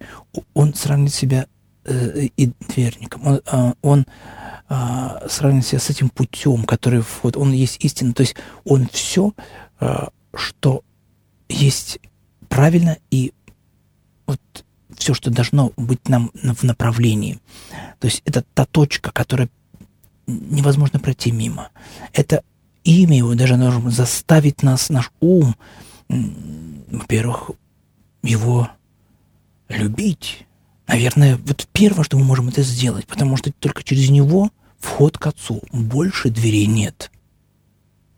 Он 0.54 0.74
сравнит 0.74 1.13
себя 1.13 1.47
э, 1.86 2.28
и 2.38 2.52
дверником. 2.67 3.28
Он, 3.28 3.41
а, 3.47 3.74
он 3.82 4.06
а, 4.73 5.27
сравнивать 5.27 5.67
себя 5.67 5.79
с 5.79 5.89
этим 5.89 6.07
путем, 6.07 6.63
который 6.63 7.03
вот 7.23 7.36
он 7.36 7.51
есть 7.51 7.84
истина, 7.84 8.13
то 8.13 8.21
есть 8.21 8.38
он 8.63 8.88
все, 8.93 9.34
а, 9.81 10.12
что 10.34 10.86
есть 11.49 11.99
правильно 12.47 12.97
и 13.10 13.34
вот 14.25 14.39
все, 14.95 15.13
что 15.13 15.29
должно 15.29 15.73
быть 15.75 16.07
нам 16.07 16.31
в 16.34 16.63
направлении. 16.63 17.39
То 17.99 18.07
есть 18.07 18.21
это 18.23 18.45
та 18.53 18.63
точка, 18.65 19.12
которая 19.12 19.49
невозможно 20.25 20.99
пройти 20.99 21.34
мимо. 21.34 21.67
Это 22.13 22.41
имя 22.86 23.17
его 23.17 23.36
даже 23.36 23.57
должно 23.57 23.89
заставить 23.89 24.63
нас, 24.63 24.89
наш 24.89 25.12
ум, 25.19 25.53
во-первых, 26.07 27.51
его 28.23 28.69
любить. 29.67 30.47
Наверное, 30.88 31.36
вот 31.36 31.67
первое, 31.73 32.05
что 32.05 32.17
мы 32.17 32.23
можем 32.23 32.47
это 32.47 32.62
сделать, 32.63 33.05
потому 33.05 33.36
что 33.36 33.51
только 33.51 33.84
через 33.84 34.10
него 34.10 34.49
вход 34.82 35.17
к 35.17 35.28
Отцу. 35.28 35.62
Больше 35.72 36.30
дверей 36.30 36.65
нет. 36.65 37.12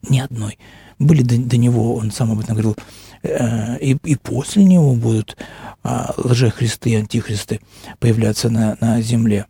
Ни 0.09 0.19
одной. 0.19 0.57
были 0.99 1.21
до, 1.21 1.37
до 1.37 1.57
него, 1.57 1.95
он 1.95 2.11
сам 2.11 2.31
об 2.31 2.39
этом 2.39 2.55
говорил, 2.55 2.75
э, 3.23 3.77
и, 3.79 3.97
и 4.03 4.15
после 4.15 4.63
него 4.63 4.95
будут 4.95 5.37
э, 5.83 6.05
лжехристы 6.17 6.91
и 6.91 6.95
антихристы 6.95 7.61
появляться 7.99 8.49
на, 8.49 8.77
на 8.81 9.01
земле. 9.01 9.45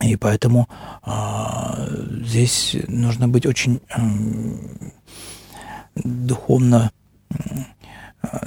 И 0.00 0.16
поэтому 0.16 0.68
э, 1.04 2.20
здесь 2.24 2.76
нужно 2.86 3.28
быть 3.28 3.46
очень 3.46 3.80
э, 3.88 4.00
духовно 5.94 6.92
э, 7.30 7.36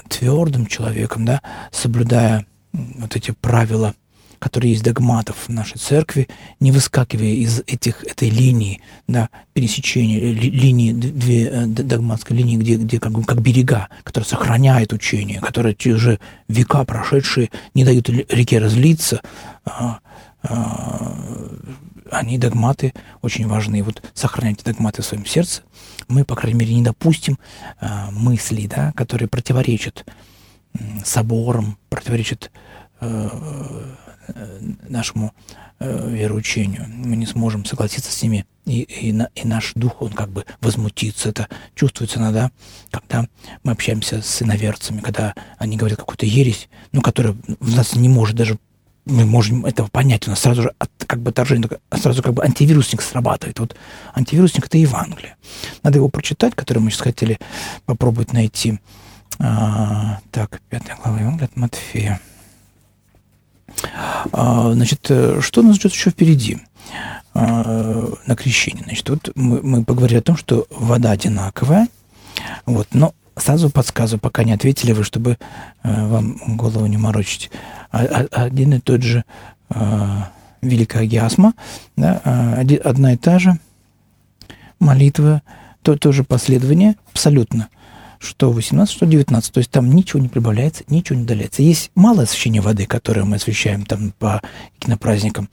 твердым 0.09 0.67
человеком, 0.67 1.25
да, 1.25 1.41
соблюдая 1.71 2.45
вот 2.71 3.15
эти 3.15 3.31
правила 3.31 3.95
которые 4.39 4.71
есть 4.71 4.83
догматов 4.83 5.35
в 5.47 5.49
нашей 5.49 5.77
церкви, 5.77 6.27
не 6.59 6.71
выскакивая 6.71 7.33
из 7.33 7.59
этих, 7.67 8.03
этой 8.03 8.29
линии, 8.29 8.81
да, 9.07 9.29
пересечения, 9.53 10.19
ли, 10.19 10.49
линии, 10.49 10.93
две 10.93 11.47
э, 11.47 11.65
догматской 11.65 12.37
линии, 12.37 12.57
где, 12.57 12.75
где 12.75 12.99
как, 12.99 13.13
как 13.25 13.41
берега, 13.41 13.89
которые 14.03 14.27
сохраняют 14.27 14.93
учение, 14.93 15.41
которые 15.41 15.75
уже 15.93 16.19
века 16.47 16.85
прошедшие 16.85 17.49
не 17.73 17.83
дают 17.83 18.09
реке 18.09 18.59
разлиться, 18.59 19.21
а, 19.65 19.99
а, 20.41 21.15
они, 22.11 22.37
догматы, 22.37 22.93
очень 23.21 23.47
важны. 23.47 23.83
Вот 23.83 24.01
сохранять 24.13 24.63
догматы 24.63 25.01
в 25.01 25.05
своем 25.05 25.25
сердце. 25.25 25.61
Мы, 26.07 26.23
по 26.23 26.35
крайней 26.35 26.59
мере, 26.59 26.73
не 26.73 26.81
допустим 26.81 27.37
а, 27.79 28.09
мыслей, 28.11 28.67
да, 28.67 28.93
которые 28.95 29.27
противоречат 29.27 30.05
соборам, 31.03 31.77
противоречат 31.89 32.51
э, 32.53 32.59
Э, 33.01 33.95
нашему 34.87 35.33
э, 35.79 36.09
вероучению. 36.09 36.85
Мы 36.87 37.15
не 37.15 37.25
сможем 37.25 37.65
согласиться 37.65 38.11
с 38.11 38.21
ними, 38.21 38.45
и, 38.65 38.81
и, 38.81 39.13
на, 39.13 39.29
и 39.35 39.47
наш 39.47 39.73
дух, 39.75 40.01
он 40.01 40.11
как 40.11 40.29
бы 40.29 40.45
возмутится. 40.61 41.29
Это 41.29 41.47
чувствуется 41.75 42.19
иногда, 42.19 42.51
когда 42.91 43.27
мы 43.63 43.71
общаемся 43.71 44.21
с 44.21 44.41
иноверцами, 44.41 45.01
когда 45.01 45.33
они 45.57 45.77
говорят 45.77 45.99
какую-то 45.99 46.25
ересь, 46.25 46.69
ну, 46.91 47.01
которая 47.01 47.35
в 47.59 47.75
нас 47.75 47.95
не 47.95 48.09
может 48.09 48.35
даже 48.35 48.57
мы 49.05 49.25
можем 49.25 49.65
этого 49.65 49.87
понять, 49.87 50.27
у 50.27 50.29
нас 50.29 50.39
сразу 50.39 50.63
же 50.63 50.73
от, 50.77 50.91
как 51.07 51.19
бы 51.19 51.31
отторжение, 51.31 51.69
сразу 51.91 52.21
как 52.21 52.33
бы 52.33 52.43
антивирусник 52.43 53.01
срабатывает. 53.01 53.59
Вот 53.59 53.75
антивирусник 54.15 54.65
это 54.65 54.77
Евангелие. 54.77 55.35
Надо 55.83 55.97
его 55.97 56.09
прочитать, 56.09 56.55
который 56.55 56.79
мы 56.79 56.91
сейчас 56.91 57.01
хотели 57.01 57.39
попробовать 57.85 58.33
найти. 58.33 58.79
А, 59.39 60.19
так, 60.31 60.61
пятая 60.69 60.97
глава 60.97 61.19
Евангелия 61.19 61.47
от 61.47 61.55
Матфея. 61.55 62.21
А, 64.31 64.71
значит, 64.73 65.05
э, 65.09 65.39
что 65.41 65.61
нас 65.61 65.75
ждет 65.75 65.91
еще 65.91 66.09
впереди 66.09 66.59
а, 67.33 68.11
на 68.25 68.35
крещении? 68.35 68.83
Значит, 68.83 69.09
вот 69.09 69.31
мы, 69.35 69.61
мы 69.61 69.83
поговорили 69.83 70.19
о 70.19 70.23
том, 70.23 70.37
что 70.37 70.67
вода 70.69 71.11
одинаковая, 71.11 71.87
вот, 72.65 72.87
но 72.93 73.13
сразу 73.35 73.69
подсказываю, 73.69 74.19
пока 74.19 74.43
не 74.43 74.53
ответили 74.53 74.91
вы, 74.91 75.03
чтобы 75.03 75.37
э, 75.83 76.07
вам 76.07 76.37
голову 76.57 76.85
не 76.85 76.97
морочить. 76.97 77.51
А, 77.91 78.25
один 78.31 78.73
и 78.73 78.79
тот 78.79 79.01
же 79.01 79.23
великая 80.63 81.05
гиасма, 81.05 81.53
да, 81.95 82.57
одна 82.83 83.13
и 83.13 83.17
та 83.17 83.37
же 83.37 83.59
молитва, 84.79 85.43
то, 85.83 85.95
то 85.95 86.11
же 86.11 86.23
последование, 86.23 86.95
абсолютно– 87.13 87.69
что 88.19 88.51
18, 88.51 88.93
что 88.93 89.05
19. 89.05 89.53
То 89.53 89.57
есть 89.59 89.71
там 89.71 89.91
ничего 89.91 90.21
не 90.21 90.27
прибавляется, 90.27 90.83
ничего 90.87 91.17
не 91.17 91.23
удаляется. 91.23 91.61
Есть 91.61 91.91
малое 91.95 92.25
освещение 92.25 92.61
воды, 92.61 92.85
которое 92.85 93.23
мы 93.23 93.37
освещаем 93.37 93.85
там 93.85 94.13
по 94.19 94.41
кинопраздникам. 94.77 95.49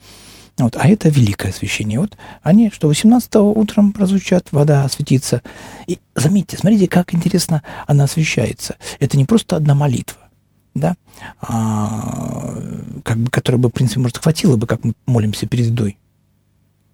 Вот, 0.57 0.75
а 0.75 0.87
это 0.87 1.09
великое 1.09 1.49
освещение. 1.49 1.99
Вот 1.99 2.17
они, 2.41 2.71
что 2.71 2.87
18 2.87 3.35
утром 3.35 3.93
прозвучат, 3.93 4.51
вода 4.51 4.83
осветится. 4.83 5.43
И 5.85 5.99
заметьте, 6.15 6.57
смотрите, 6.57 6.87
как 6.87 7.13
интересно 7.13 7.61
она 7.85 8.05
освещается. 8.05 8.75
Это 8.99 9.17
не 9.17 9.25
просто 9.25 9.55
одна 9.55 9.75
молитва, 9.75 10.17
да, 10.73 10.95
а, 11.39 12.57
как 13.03 13.17
бы, 13.17 13.29
которая 13.29 13.61
бы, 13.61 13.69
в 13.69 13.71
принципе, 13.71 13.99
может, 13.99 14.17
хватило 14.17 14.57
бы, 14.57 14.65
как 14.65 14.83
мы 14.83 14.93
молимся 15.05 15.45
перед 15.45 15.67
едой, 15.67 15.99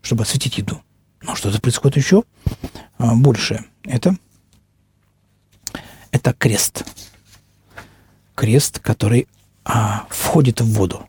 чтобы 0.02 0.24
осветить 0.24 0.58
еду. 0.58 0.82
Но 1.22 1.36
что-то 1.36 1.62
происходит 1.62 1.96
еще 1.96 2.24
а, 2.98 3.16
большее. 3.16 3.64
Это 3.86 4.18
это 6.14 6.32
крест. 6.32 6.86
Крест, 8.36 8.80
который 8.80 9.28
а, 9.66 10.06
входит 10.10 10.62
в 10.62 10.72
воду. 10.74 11.06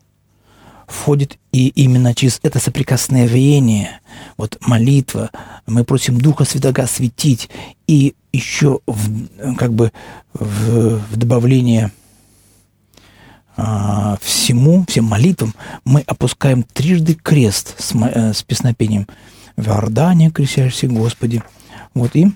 Входит 0.87 1.39
и 1.53 1.69
именно 1.69 2.15
через 2.15 2.41
это 2.43 2.59
соприкосновение, 2.59 4.01
вот 4.37 4.59
молитва, 4.61 5.31
мы 5.67 5.85
просим 5.85 6.21
Духа 6.21 6.45
Святого 6.45 6.83
осветить 6.83 7.49
и 7.87 8.15
еще 8.33 8.81
в, 8.87 9.55
как 9.57 9.73
бы 9.73 9.93
в, 10.33 10.99
в 10.99 11.17
добавление 11.17 11.91
а, 13.57 14.17
всему, 14.21 14.85
всем 14.89 15.05
молитвам 15.05 15.55
мы 15.85 16.01
опускаем 16.01 16.63
трижды 16.63 17.15
крест 17.15 17.77
с, 17.79 17.95
э, 17.95 18.33
с 18.33 18.43
песнопением 18.43 19.07
«В 19.57 19.69
Иордане 19.69 20.31
крестящийся 20.31 20.89
Господи». 20.89 21.43
Вот 21.95 22.17
и 22.17 22.33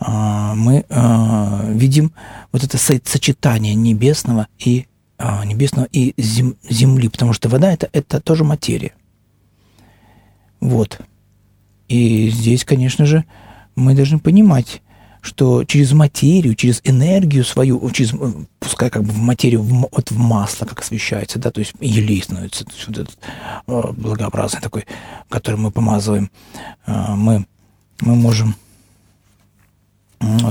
мы 0.00 0.84
а, 0.88 1.64
видим 1.68 2.12
вот 2.52 2.62
это 2.64 2.78
сочетание 2.78 3.74
небесного 3.74 4.48
и 4.58 4.86
а, 5.18 5.44
небесного 5.44 5.86
и 5.92 6.14
зем, 6.20 6.56
земли, 6.68 7.08
потому 7.08 7.32
что 7.32 7.48
вода 7.48 7.72
это, 7.72 7.88
это 7.92 8.20
тоже 8.20 8.44
материя. 8.44 8.92
Вот. 10.60 11.00
И 11.88 12.30
здесь, 12.30 12.64
конечно 12.64 13.06
же, 13.06 13.24
мы 13.76 13.94
должны 13.94 14.18
понимать, 14.18 14.82
что 15.20 15.64
через 15.64 15.92
материю, 15.92 16.54
через 16.54 16.80
энергию 16.84 17.44
свою, 17.44 17.90
через, 17.90 18.12
э, 18.12 18.32
пускай 18.58 18.90
как 18.90 19.04
бы 19.04 19.12
в 19.12 19.18
материю, 19.18 19.62
в, 19.62 19.88
вот 19.90 20.10
в 20.10 20.18
масло 20.18 20.66
как 20.66 20.80
освещается, 20.80 21.38
да, 21.38 21.50
то 21.50 21.60
есть 21.60 21.72
елей 21.80 22.22
становится, 22.22 22.66
вот 22.86 22.98
этот 22.98 23.18
благообразный 23.96 24.60
такой, 24.60 24.86
который 25.28 25.56
мы 25.56 25.70
помазываем, 25.70 26.30
мы, 26.86 27.46
мы 28.00 28.14
можем 28.16 28.54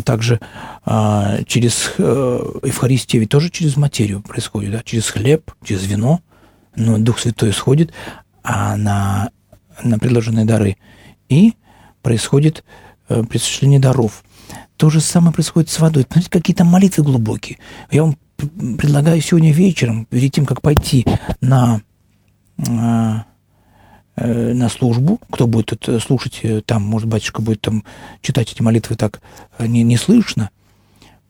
также 0.05 0.39
а, 0.85 1.43
через 1.45 1.91
э, 1.97 2.39
Евхаристию 2.63 3.21
ведь 3.21 3.29
тоже 3.29 3.49
через 3.49 3.77
материю 3.77 4.21
происходит, 4.21 4.71
да? 4.71 4.81
через 4.83 5.09
хлеб, 5.09 5.51
через 5.63 5.85
вино, 5.85 6.21
но 6.75 6.97
Дух 6.97 7.19
Святой 7.19 7.53
сходит 7.53 7.91
а 8.43 8.75
на, 8.75 9.29
на 9.83 9.99
предложенные 9.99 10.45
дары, 10.45 10.77
и 11.29 11.53
происходит 12.01 12.63
э, 13.09 13.23
присуществление 13.23 13.79
даров. 13.79 14.23
То 14.75 14.89
же 14.89 14.99
самое 14.99 15.33
происходит 15.33 15.69
с 15.69 15.79
водой. 15.79 16.03
Смотрите, 16.03 16.29
какие-то 16.29 16.65
молитвы 16.65 17.03
глубокие. 17.03 17.59
Я 17.89 18.03
вам 18.03 18.17
предлагаю 18.37 19.21
сегодня 19.21 19.53
вечером, 19.53 20.05
перед 20.05 20.33
тем, 20.33 20.45
как 20.45 20.61
пойти 20.61 21.05
на 21.39 21.81
Э, 22.57 23.23
на 24.15 24.69
службу, 24.69 25.19
кто 25.31 25.47
будет 25.47 25.73
это 25.73 25.99
слушать, 25.99 26.39
э, 26.43 26.61
там, 26.61 26.83
может, 26.83 27.07
батюшка 27.07 27.41
будет 27.41 27.61
там 27.61 27.83
читать 28.21 28.51
эти 28.51 28.61
молитвы 28.61 28.95
так 28.95 29.21
э, 29.57 29.65
не, 29.65 29.83
не 29.83 29.97
слышно, 29.97 30.51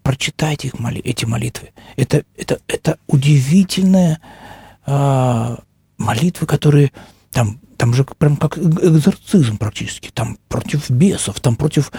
прочитайте 0.02 0.68
их, 0.68 0.80
моли, 0.80 1.00
эти 1.02 1.26
молитвы. 1.26 1.70
Это, 1.96 2.26
это, 2.38 2.60
это 2.68 3.00
удивительная 3.08 4.20
а, 4.86 5.60
молитвы, 5.98 6.46
которые 6.46 6.92
там, 7.32 7.60
там 7.78 7.94
же 7.94 8.04
прям 8.04 8.36
как 8.36 8.58
экзорцизм 8.58 9.58
практически, 9.58 10.12
там 10.14 10.38
против 10.50 10.90
бесов, 10.90 11.40
там 11.40 11.56
против 11.56 11.92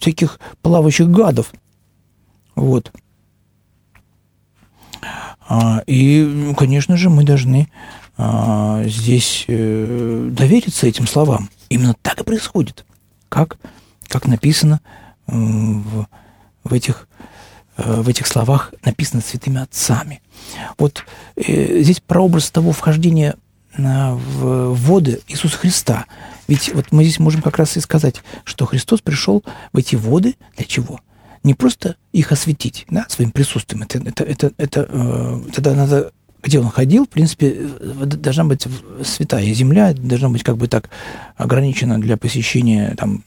всяких 0.00 0.40
плавающих 0.62 1.08
гадов. 1.08 1.52
Вот. 2.56 2.92
А, 5.48 5.82
и, 5.86 6.52
конечно 6.58 6.96
же, 6.96 7.08
мы 7.08 7.22
должны 7.22 7.68
здесь 8.18 9.44
э, 9.46 10.28
довериться 10.32 10.86
этим 10.86 11.06
словам. 11.06 11.50
Именно 11.68 11.94
так 12.02 12.20
и 12.20 12.24
происходит. 12.24 12.84
Как, 13.28 13.58
как 14.08 14.26
написано 14.26 14.80
в, 15.26 16.06
в, 16.64 16.72
этих, 16.72 17.06
э, 17.76 18.00
в 18.00 18.08
этих 18.08 18.26
словах, 18.26 18.74
написано 18.84 19.22
святыми 19.22 19.60
отцами. 19.60 20.20
Вот 20.78 21.04
э, 21.36 21.80
здесь 21.82 22.00
прообраз 22.00 22.50
того 22.50 22.72
вхождения 22.72 23.36
в 23.76 24.74
воды 24.74 25.20
Иисуса 25.28 25.56
Христа. 25.56 26.06
Ведь 26.48 26.74
вот 26.74 26.90
мы 26.90 27.04
здесь 27.04 27.20
можем 27.20 27.42
как 27.42 27.58
раз 27.58 27.76
и 27.76 27.80
сказать, 27.80 28.22
что 28.42 28.66
Христос 28.66 29.02
пришел 29.02 29.44
в 29.72 29.78
эти 29.78 29.94
воды 29.94 30.34
для 30.56 30.64
чего? 30.64 31.00
Не 31.44 31.54
просто 31.54 31.94
их 32.12 32.32
осветить 32.32 32.86
да, 32.90 33.06
своим 33.08 33.30
присутствием. 33.30 33.82
Это, 33.84 33.98
это, 33.98 34.24
это, 34.24 34.52
это, 34.56 34.88
э, 34.90 35.40
тогда 35.54 35.74
надо 35.74 36.12
где 36.42 36.60
он 36.60 36.70
ходил, 36.70 37.04
в 37.04 37.08
принципе, 37.08 37.52
должна 37.52 38.44
быть 38.44 38.66
святая 39.04 39.52
земля, 39.52 39.92
должна 39.92 40.28
быть 40.28 40.44
как 40.44 40.56
бы 40.56 40.68
так 40.68 40.88
ограничена 41.36 42.00
для 42.00 42.16
посещения 42.16 42.94
там, 42.96 43.24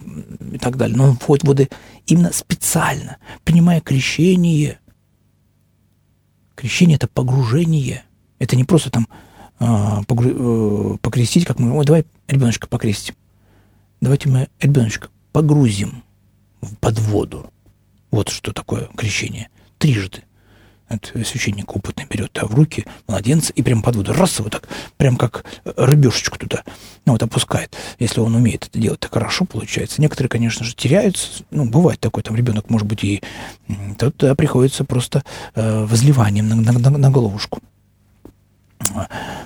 и 0.52 0.58
так 0.58 0.78
далее. 0.78 0.95
Но 0.95 1.10
он 1.10 1.17
входит 1.17 1.43
в 1.43 1.47
воды 1.47 1.69
именно 2.08 2.32
специально, 2.32 3.17
принимая 3.43 3.82
крещение. 3.82 4.80
Крещение– 6.56 6.95
это 6.97 7.08
погружение. 7.08 8.04
Это 8.39 8.56
не 8.56 8.63
просто 8.63 8.89
там 8.89 9.08
а, 9.60 10.04
погру... 10.04 10.95
Э, 10.95 10.97
покрестить, 11.02 11.45
как 11.45 11.60
мы, 11.60 11.78
ой, 11.78 11.86
давай 11.86 12.06
ребеночка 12.28 12.67
покрестим. 12.67 13.15
Давайте 14.00 14.30
мы 14.30 14.47
ребеночка 14.60 15.10
погрузим 15.32 16.04
под 16.80 16.97
воду. 17.00 17.52
Вот 18.10 18.30
что 18.30 18.54
такое 18.54 18.89
крещение. 18.97 19.50
Трижды. 19.78 20.24
Это 20.92 21.24
священник 21.24 21.74
опытный 21.76 22.06
берет 22.10 22.38
в 22.42 22.54
руки 22.54 22.86
младенца 23.08 23.54
и 23.54 23.62
прям 23.62 23.82
под 23.82 23.96
воду, 23.96 24.14
раз 24.14 24.40
его 24.40 24.50
так, 24.50 24.68
прям 24.98 25.16
как 25.16 25.46
рыбешечку 25.64 26.38
туда, 26.38 26.64
ну, 27.06 27.14
вот 27.14 27.24
опускает. 27.24 27.76
Если 27.98 28.20
он 28.20 28.36
умеет 28.36 28.68
это 28.68 28.78
делать, 28.78 29.00
так 29.00 29.14
хорошо 29.14 29.46
получается. 29.46 30.02
Некоторые, 30.02 30.30
конечно 30.30 30.66
же, 30.66 30.76
теряются. 30.76 31.44
Ну, 31.50 31.70
бывает 31.70 32.00
такой, 32.00 32.24
там 32.24 32.36
ребенок, 32.36 32.70
может 32.70 32.88
быть, 32.88 33.04
и 33.04 33.22
тут 33.98 34.18
приходится 34.38 34.84
просто 34.84 35.24
э, 35.56 35.86
возливанием 35.86 36.50
на, 36.50 36.56
на, 36.56 36.72
на, 36.74 36.90
на 36.90 37.10
головушку. 37.10 37.60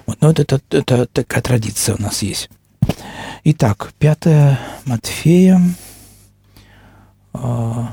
Вот, 0.07 0.17
но 0.21 0.31
это, 0.31 0.41
это, 0.41 0.61
это 0.71 1.05
такая 1.05 1.41
традиция 1.41 1.95
у 1.95 2.01
нас 2.01 2.21
есть. 2.21 2.49
Итак, 3.43 3.93
5 3.99 4.25
Матфея. 4.85 5.61
Э, 7.33 7.85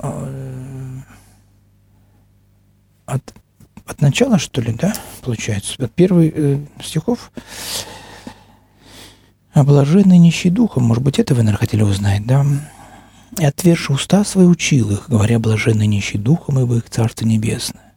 э, 0.00 0.67
от, 3.08 3.34
от 3.86 4.00
начала, 4.00 4.38
что 4.38 4.60
ли, 4.60 4.72
да, 4.72 4.94
получается? 5.22 5.82
От 5.82 5.92
первых 5.92 6.32
э, 6.34 6.60
стихов. 6.82 7.32
«А 9.52 9.64
блаженный 9.64 10.18
нищий 10.18 10.50
духом, 10.50 10.84
может 10.84 11.02
быть, 11.02 11.18
это 11.18 11.34
вы, 11.34 11.42
наверное, 11.42 11.58
хотели 11.58 11.82
узнать, 11.82 12.24
да? 12.26 12.46
И 13.38 13.44
отверши 13.44 13.92
уста 13.92 14.24
свои 14.24 14.46
учил 14.46 14.90
их, 14.92 15.08
говоря, 15.08 15.38
блаженный 15.38 15.86
нищий 15.86 16.18
духом, 16.18 16.60
ибо 16.60 16.76
их 16.76 16.88
Царство 16.90 17.24
Небесное. 17.24 17.94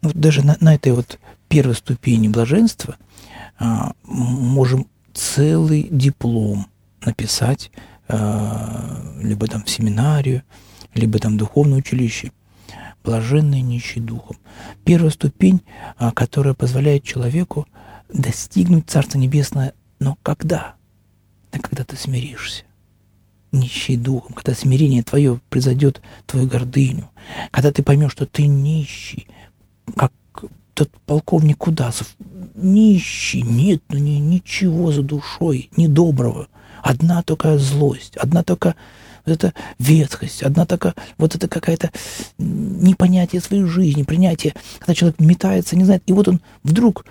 Ну, 0.00 0.08
вот 0.08 0.16
даже 0.16 0.44
на, 0.44 0.56
на 0.60 0.74
этой 0.74 0.92
вот 0.92 1.18
первой 1.48 1.74
ступени 1.74 2.28
блаженства 2.28 2.96
а, 3.58 3.92
можем 4.04 4.86
целый 5.14 5.88
диплом 5.90 6.66
написать, 7.04 7.70
а, 8.08 9.16
либо 9.20 9.46
там 9.46 9.64
в 9.64 9.70
семинарию, 9.70 10.42
либо 10.94 11.18
там 11.18 11.34
в 11.34 11.38
духовное 11.38 11.78
училище– 11.78 12.32
блаженный 13.02 13.60
нищий 13.60 14.00
духом. 14.00 14.36
Первая 14.84 15.10
ступень, 15.10 15.62
а, 15.96 16.12
которая 16.12 16.54
позволяет 16.54 17.04
человеку 17.04 17.66
достигнуть 18.12 18.88
Царства 18.88 19.18
Небесное, 19.18 19.74
но 19.98 20.16
когда? 20.22 20.74
Да 21.50 21.58
когда 21.58 21.84
ты 21.84 21.96
смиришься. 21.96 22.64
Нищий 23.52 23.96
духом, 23.96 24.32
когда 24.32 24.54
смирение 24.54 25.02
твое 25.02 25.40
произойдет 25.50 26.00
твою 26.26 26.46
гордыню, 26.46 27.10
когда 27.50 27.70
ты 27.70 27.82
поймешь, 27.82 28.12
что 28.12 28.24
ты 28.24 28.46
нищий, 28.46 29.26
как 29.94 30.12
тот 30.74 30.90
полковник 31.04 31.58
Кудасов, 31.58 32.16
нищий, 32.54 33.42
нет 33.42 33.82
ну, 33.88 33.98
ни, 33.98 34.12
ничего 34.12 34.90
за 34.90 35.02
душой, 35.02 35.68
ни 35.76 35.86
доброго, 35.86 36.48
одна 36.82 37.22
только 37.22 37.58
злость, 37.58 38.16
одна 38.16 38.42
только 38.42 38.74
вот 39.24 39.32
эта 39.32 39.54
ветхость, 39.78 40.42
одна 40.42 40.66
такая, 40.66 40.94
вот 41.18 41.34
это 41.34 41.48
какая-то 41.48 41.90
непонятие 42.38 43.40
своей 43.40 43.64
жизни, 43.64 44.02
принятие, 44.02 44.54
когда 44.78 44.94
человек 44.94 45.20
метается, 45.20 45.76
не 45.76 45.84
знает, 45.84 46.02
и 46.06 46.12
вот 46.12 46.28
он 46.28 46.40
вдруг 46.62 47.04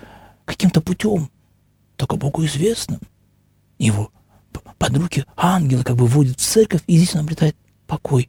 каким-то 0.44 0.80
путем, 0.80 1.30
только 1.96 2.16
Богу 2.16 2.44
известным, 2.44 3.00
его 3.78 4.10
под 4.78 4.96
руки 4.96 5.24
ангелы 5.36 5.84
как 5.84 5.96
бы 5.96 6.06
вводят 6.06 6.38
в 6.38 6.44
церковь, 6.44 6.82
и 6.86 6.96
здесь 6.96 7.14
он 7.14 7.22
обретает 7.22 7.56
покой. 7.86 8.28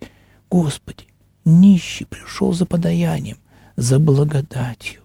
Господи, 0.50 1.06
нищий 1.46 2.06
пришел 2.06 2.54
за 2.54 2.66
подаянием, 2.66 3.38
за 3.76 4.00
благодатью, 4.00 5.02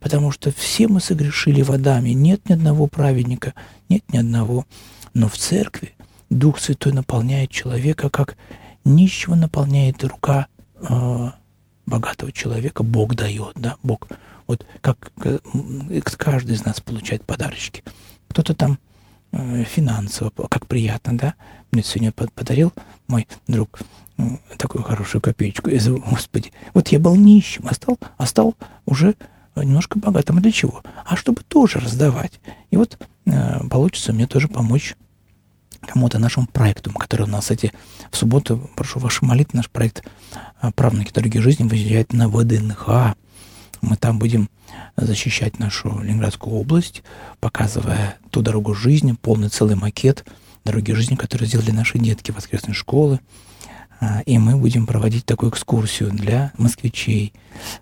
потому 0.00 0.30
что 0.30 0.50
все 0.52 0.88
мы 0.88 1.00
согрешили 1.00 1.62
водами, 1.62 2.10
нет 2.10 2.48
ни 2.48 2.54
одного 2.54 2.86
праведника, 2.86 3.54
нет 3.88 4.02
ни 4.12 4.18
одного, 4.18 4.66
но 5.14 5.28
в 5.28 5.36
церкви 5.36 5.95
Дух 6.30 6.58
Святой 6.58 6.92
наполняет 6.92 7.50
человека, 7.50 8.10
как 8.10 8.36
нищего 8.84 9.34
наполняет 9.34 10.02
рука 10.04 10.46
э, 10.80 11.30
богатого 11.86 12.32
человека. 12.32 12.82
Бог 12.82 13.14
дает, 13.14 13.52
да, 13.56 13.76
Бог. 13.82 14.08
Вот 14.46 14.66
как 14.80 15.12
э, 15.24 15.38
каждый 16.16 16.54
из 16.54 16.64
нас 16.64 16.80
получает 16.80 17.24
подарочки. 17.24 17.82
Кто-то 18.28 18.54
там 18.54 18.78
э, 19.32 19.64
финансово, 19.64 20.30
как 20.30 20.66
приятно, 20.66 21.16
да. 21.16 21.34
Мне 21.72 21.82
сегодня 21.82 22.12
подарил 22.12 22.72
мой 23.08 23.26
друг 23.46 23.80
такую 24.56 24.82
хорошую 24.82 25.20
копеечку. 25.20 25.70
Я 25.70 25.78
говорю, 25.78 26.02
Господи, 26.08 26.52
вот 26.74 26.88
я 26.88 26.98
был 26.98 27.16
нищим, 27.16 27.66
а 27.68 27.74
стал, 27.74 27.98
а 28.16 28.26
стал 28.26 28.54
уже 28.86 29.14
немножко 29.54 29.98
богатым. 29.98 30.38
А 30.38 30.40
для 30.40 30.52
чего? 30.52 30.82
А 31.04 31.16
чтобы 31.16 31.42
тоже 31.42 31.78
раздавать. 31.78 32.40
И 32.70 32.76
вот 32.76 32.98
э, 33.26 33.68
получится 33.68 34.12
мне 34.12 34.26
тоже 34.26 34.48
помочь 34.48 34.96
кому-то 35.86 36.18
нашему 36.18 36.46
проекту, 36.46 36.92
который 36.92 37.22
у 37.22 37.30
нас 37.30 37.50
эти 37.50 37.72
в 38.10 38.16
субботу, 38.16 38.70
прошу 38.76 38.98
ваши 38.98 39.24
молитвы, 39.24 39.58
наш 39.58 39.70
проект 39.70 40.04
а, 40.60 40.72
«Правнуки 40.72 41.12
дороги 41.12 41.38
жизни» 41.38 41.66
выезжает 41.66 42.12
на 42.12 42.28
ВДНХ. 42.28 43.14
Мы 43.80 43.96
там 43.96 44.18
будем 44.18 44.50
защищать 44.96 45.58
нашу 45.58 46.00
Ленинградскую 46.00 46.56
область, 46.56 47.02
показывая 47.40 48.16
ту 48.30 48.42
дорогу 48.42 48.74
жизни, 48.74 49.12
полный 49.12 49.48
целый 49.48 49.76
макет 49.76 50.24
дороги 50.64 50.92
жизни, 50.92 51.14
которую 51.14 51.48
сделали 51.48 51.70
наши 51.70 51.98
детки 51.98 52.32
воскресной 52.32 52.74
школы. 52.74 53.20
А, 54.00 54.20
и 54.26 54.36
мы 54.38 54.56
будем 54.56 54.86
проводить 54.86 55.24
такую 55.24 55.52
экскурсию 55.52 56.10
для 56.10 56.52
москвичей. 56.58 57.32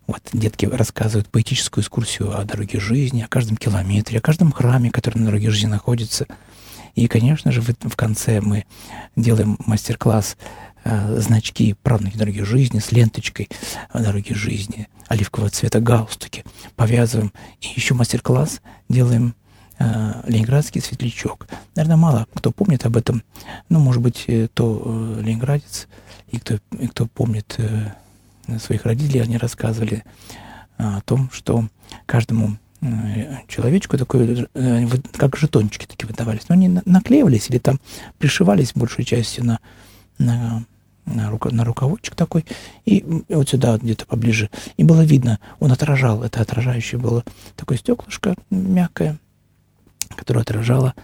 Вот 0.06 0.20
детки 0.32 0.66
рассказывают 0.66 1.28
поэтическую 1.28 1.82
экскурсию 1.82 2.38
о 2.38 2.44
дороге 2.44 2.78
жизни, 2.78 3.22
о 3.22 3.28
каждом 3.28 3.56
километре, 3.56 4.18
о 4.18 4.22
каждом 4.22 4.52
храме, 4.52 4.90
который 4.90 5.18
на 5.18 5.26
дороге 5.26 5.50
жизни 5.50 5.68
находится– 5.68 6.26
и, 6.94 7.08
конечно 7.08 7.52
же, 7.52 7.60
в, 7.60 7.68
в 7.68 7.96
конце 7.96 8.40
мы 8.40 8.64
делаем 9.16 9.56
мастер-класс 9.66 10.36
э, 10.84 11.20
значки 11.20 11.74
«Правнуки 11.82 12.16
дороги 12.16 12.40
жизни» 12.42 12.78
с 12.78 12.92
ленточкой 12.92 13.48
«Дороги 13.92 14.32
жизни», 14.32 14.88
оливкового 15.08 15.50
цвета 15.50 15.80
галстуки. 15.80 16.44
Повязываем. 16.76 17.32
И 17.60 17.68
еще 17.74 17.94
мастер-класс 17.94 18.60
делаем 18.88 19.34
э, 19.78 20.22
«Ленинградский 20.26 20.80
светлячок». 20.80 21.48
Наверное, 21.74 21.96
мало 21.96 22.26
кто 22.34 22.52
помнит 22.52 22.86
об 22.86 22.96
этом. 22.96 23.22
Ну, 23.68 23.80
может 23.80 24.02
быть, 24.02 24.24
э, 24.28 24.48
то 24.52 24.82
э, 24.84 25.22
ленинградец, 25.22 25.88
и 26.28 26.38
кто, 26.38 26.58
и 26.78 26.86
кто 26.86 27.06
помнит 27.06 27.56
э, 27.58 27.92
своих 28.58 28.84
родителей, 28.84 29.20
они 29.20 29.36
рассказывали 29.36 30.04
э, 30.78 30.84
о 30.84 31.00
том, 31.00 31.28
что 31.32 31.68
каждому 32.06 32.56
Э, 32.56 32.63
человечку 33.48 33.96
такой, 33.96 34.46
э, 34.54 34.86
как 35.16 35.36
жетончики 35.36 35.86
такие 35.86 36.06
выдавались. 36.06 36.48
Но 36.48 36.54
они 36.54 36.68
наклеивались 36.84 37.48
или 37.48 37.58
там 37.58 37.80
пришивались 38.18 38.72
большей 38.74 39.04
частью 39.04 39.44
на, 39.44 39.58
на, 40.18 40.64
на, 41.06 41.30
рука, 41.30 41.50
на 41.50 41.64
рукавочек 41.64 42.14
такой, 42.14 42.44
и 42.84 43.04
вот 43.28 43.48
сюда 43.48 43.78
где-то 43.78 44.06
поближе. 44.06 44.50
И 44.76 44.84
было 44.84 45.02
видно, 45.02 45.38
он 45.60 45.72
отражал, 45.72 46.22
это 46.22 46.40
отражающее 46.40 47.00
было 47.00 47.24
такое 47.56 47.78
стеклышко 47.78 48.34
мягкое, 48.50 49.18
которое 50.16 50.40
отражало 50.40 50.94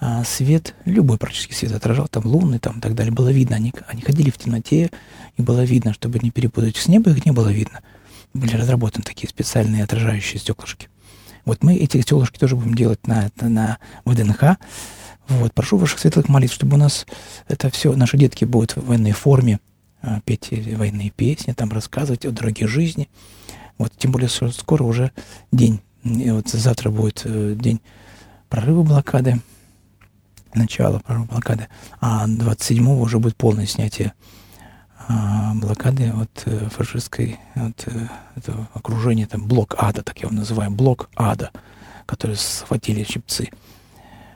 а, 0.00 0.24
свет, 0.24 0.74
любой 0.84 1.18
практически 1.18 1.54
свет 1.54 1.72
отражал, 1.72 2.08
там 2.08 2.24
лунный, 2.26 2.58
там 2.58 2.78
и 2.78 2.80
так 2.80 2.94
далее. 2.94 3.12
Было 3.12 3.30
видно, 3.30 3.56
они, 3.56 3.72
они 3.86 4.02
ходили 4.02 4.30
в 4.30 4.38
темноте, 4.38 4.90
и 5.36 5.42
было 5.42 5.64
видно, 5.64 5.92
чтобы 5.92 6.18
не 6.20 6.30
перепутать 6.30 6.76
с 6.76 6.88
неба, 6.88 7.10
их 7.10 7.24
не 7.24 7.32
было 7.32 7.48
видно. 7.48 7.80
Были 8.32 8.56
разработаны 8.56 9.04
такие 9.04 9.28
специальные 9.28 9.84
отражающие 9.84 10.38
стеклышки. 10.38 10.88
Вот 11.44 11.62
мы 11.62 11.74
эти 11.74 12.02
телушки 12.02 12.38
тоже 12.38 12.56
будем 12.56 12.74
делать 12.74 13.06
на, 13.06 13.30
на, 13.40 13.78
ВДНХ. 14.04 14.56
Вот, 15.28 15.54
прошу 15.54 15.76
ваших 15.76 15.98
светлых 15.98 16.28
молитв, 16.28 16.54
чтобы 16.54 16.74
у 16.74 16.78
нас 16.78 17.06
это 17.48 17.70
все, 17.70 17.94
наши 17.94 18.16
детки 18.16 18.44
будут 18.44 18.76
в 18.76 18.86
военной 18.86 19.12
форме, 19.12 19.60
а, 20.02 20.20
петь 20.24 20.48
военные 20.50 21.10
песни, 21.10 21.52
там 21.52 21.70
рассказывать 21.70 22.24
о 22.24 22.30
дороге 22.30 22.66
жизни. 22.66 23.08
Вот, 23.78 23.92
тем 23.96 24.12
более, 24.12 24.28
скоро 24.28 24.82
уже 24.82 25.12
день, 25.52 25.80
и 26.04 26.30
вот 26.30 26.48
завтра 26.48 26.90
будет 26.90 27.22
э, 27.24 27.54
день 27.56 27.80
прорыва 28.48 28.82
блокады, 28.82 29.40
начало 30.54 30.98
прорыва 30.98 31.26
блокады, 31.26 31.68
а 32.00 32.26
27-го 32.26 33.00
уже 33.00 33.18
будет 33.18 33.36
полное 33.36 33.66
снятие 33.66 34.12
блокады 35.54 36.10
от 36.10 36.42
э, 36.46 36.68
фашистской, 36.70 37.38
от 37.54 37.86
э, 37.86 38.08
этого 38.36 38.68
окружения, 38.74 39.26
там, 39.26 39.46
блок 39.46 39.74
ада, 39.78 40.02
так 40.02 40.18
я 40.18 40.28
его 40.28 40.34
называю, 40.34 40.70
блок 40.70 41.08
ада, 41.16 41.50
который 42.06 42.36
схватили 42.36 43.04
щипцы. 43.04 43.50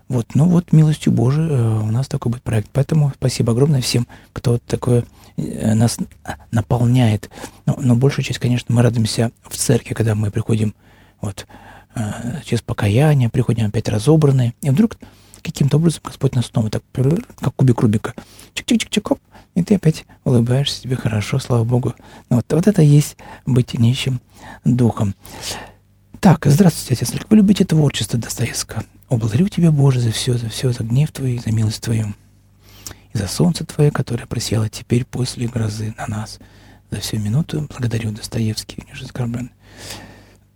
Вот, 0.09 0.35
ну 0.35 0.47
вот, 0.47 0.73
милостью 0.73 1.13
Божией 1.13 1.49
э, 1.51 1.81
у 1.81 1.91
нас 1.91 2.09
такой 2.09 2.33
будет 2.33 2.43
проект. 2.43 2.71
Поэтому 2.73 3.13
спасибо 3.15 3.53
огромное 3.53 3.81
всем, 3.81 4.07
кто 4.33 4.59
такое 4.59 5.05
нас 5.37 5.99
наполняет. 6.53 7.31
Но, 7.67 7.77
но 7.81 7.97
большая 7.97 8.25
часть, 8.25 8.39
конечно, 8.39 8.75
мы 8.75 8.83
радуемся 8.83 9.33
в 9.43 9.57
церкви, 9.57 9.95
когда 9.95 10.15
мы 10.15 10.31
приходим 10.31 10.75
вот 11.21 11.47
через 12.45 12.61
покаяние, 12.61 13.29
приходим 13.29 13.67
опять 13.67 13.89
разобранные, 13.89 14.55
и 14.63 14.71
вдруг 14.71 14.97
каким-то 15.43 15.77
образом 15.77 16.01
Господь 16.05 16.35
нас 16.35 16.47
снова 16.47 16.71
так, 16.71 16.83
как 16.93 17.55
кубик 17.55 17.81
Рубика, 17.81 18.15
чик-чик-чик-чик, 18.55 19.19
и 19.55 19.63
ты 19.63 19.77
опять 19.77 20.05
улыбаешься, 20.25 20.83
тебе 20.83 20.97
хорошо, 20.97 21.39
слава 21.39 21.65
Богу. 21.65 21.95
Ну, 22.29 22.37
вот, 22.37 22.47
вот 22.53 22.67
это 22.67 22.83
есть 22.83 23.17
быть 23.47 23.75
нищим 23.75 24.21
духом. 24.65 25.15
Так, 26.21 26.47
здравствуйте, 26.47 26.95
отец 26.95 27.13
Олег. 27.13 27.27
Вы 27.31 27.37
любите 27.37 27.65
творчество 27.65 28.19
Достоевского. 28.19 28.85
О, 29.09 29.17
благодарю 29.17 29.49
тебя, 29.49 29.71
Боже, 29.71 30.01
за 30.01 30.11
все, 30.11 30.37
за 30.39 30.49
все, 30.49 30.73
за 30.73 30.83
гнев 30.83 31.13
твой, 31.13 31.39
за 31.39 31.53
милость 31.53 31.83
твою. 31.83 32.15
И 33.13 33.19
за 33.19 33.29
солнце 33.29 33.65
твое, 33.65 33.91
которое 33.91 34.27
просело 34.27 34.69
теперь 34.69 35.05
после 35.05 35.47
грозы 35.47 35.95
на 35.99 36.07
нас. 36.07 36.39
За 36.91 37.01
всю 37.01 37.19
минуту 37.19 37.69
благодарю 37.69 38.11
Достоевский, 38.11 38.85
не 38.87 38.93
оскорблен. 38.93 39.51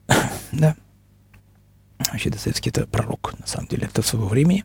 да. 0.52 0.74
Вообще 1.98 2.30
Достоевский 2.30 2.70
это 2.70 2.86
пророк, 2.86 3.34
на 3.38 3.46
самом 3.46 3.66
деле, 3.68 3.86
это 3.86 4.02
своего 4.02 4.28
времени, 4.28 4.64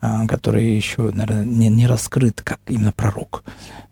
а, 0.00 0.26
который 0.26 0.76
еще, 0.76 1.10
наверное, 1.10 1.44
не, 1.44 1.68
не 1.68 1.86
раскрыт 1.86 2.42
как 2.42 2.60
именно 2.66 2.92
пророк. 2.92 3.44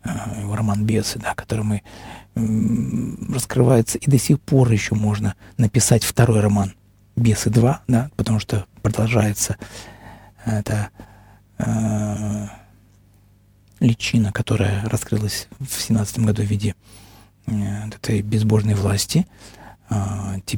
А, 0.03 0.39
его 0.39 0.55
роман 0.55 0.85
«Бесы», 0.85 1.19
да, 1.19 1.35
который 1.35 1.65
мы 1.65 1.81
раскрывается, 2.35 3.97
и 3.97 4.09
до 4.09 4.17
сих 4.17 4.39
пор 4.39 4.71
еще 4.71 4.95
можно 4.95 5.35
написать 5.57 6.03
второй 6.03 6.39
роман 6.39 6.73
«Бесы 7.17 7.49
2», 7.49 7.79
да, 7.87 8.09
потому 8.15 8.39
что 8.39 8.65
продолжается 8.81 9.57
эта 10.45 10.89
э, 11.57 12.47
личина, 13.79 14.31
которая 14.31 14.83
раскрылась 14.85 15.47
в 15.59 15.81
семнадцатом 15.81 16.25
году 16.25 16.43
в 16.43 16.45
виде 16.45 16.75
э, 17.45 17.87
этой 17.87 18.21
безбожной 18.21 18.75
власти. 18.75 19.27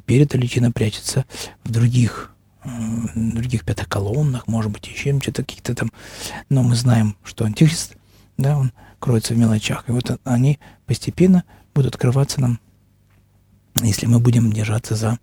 Теперь 0.01 0.23
эта 0.23 0.37
личина 0.37 0.71
прячется 0.71 1.25
в 1.63 1.71
других 1.71 2.31
э, 2.63 2.69
других 3.15 3.63
пятоколоннах, 3.63 4.47
может 4.47 4.71
быть, 4.71 4.87
еще 4.87 5.19
что-то 5.21 5.43
каких-то 5.43 5.75
там. 5.75 5.91
Но 6.49 6.63
мы 6.63 6.75
знаем, 6.75 7.15
что 7.23 7.45
антихрист, 7.45 7.95
да, 8.37 8.57
он 8.57 8.71
кроется 8.99 9.33
в 9.33 9.37
мелочах. 9.37 9.85
И 9.87 9.91
вот 9.91 10.19
они 10.23 10.59
постепенно 10.85 11.43
будут 11.73 11.95
открываться 11.95 12.41
нам, 12.41 12.59
если 13.75 14.07
мы 14.07 14.19
будем 14.19 14.51
держаться 14.51 14.95
за 14.95 15.19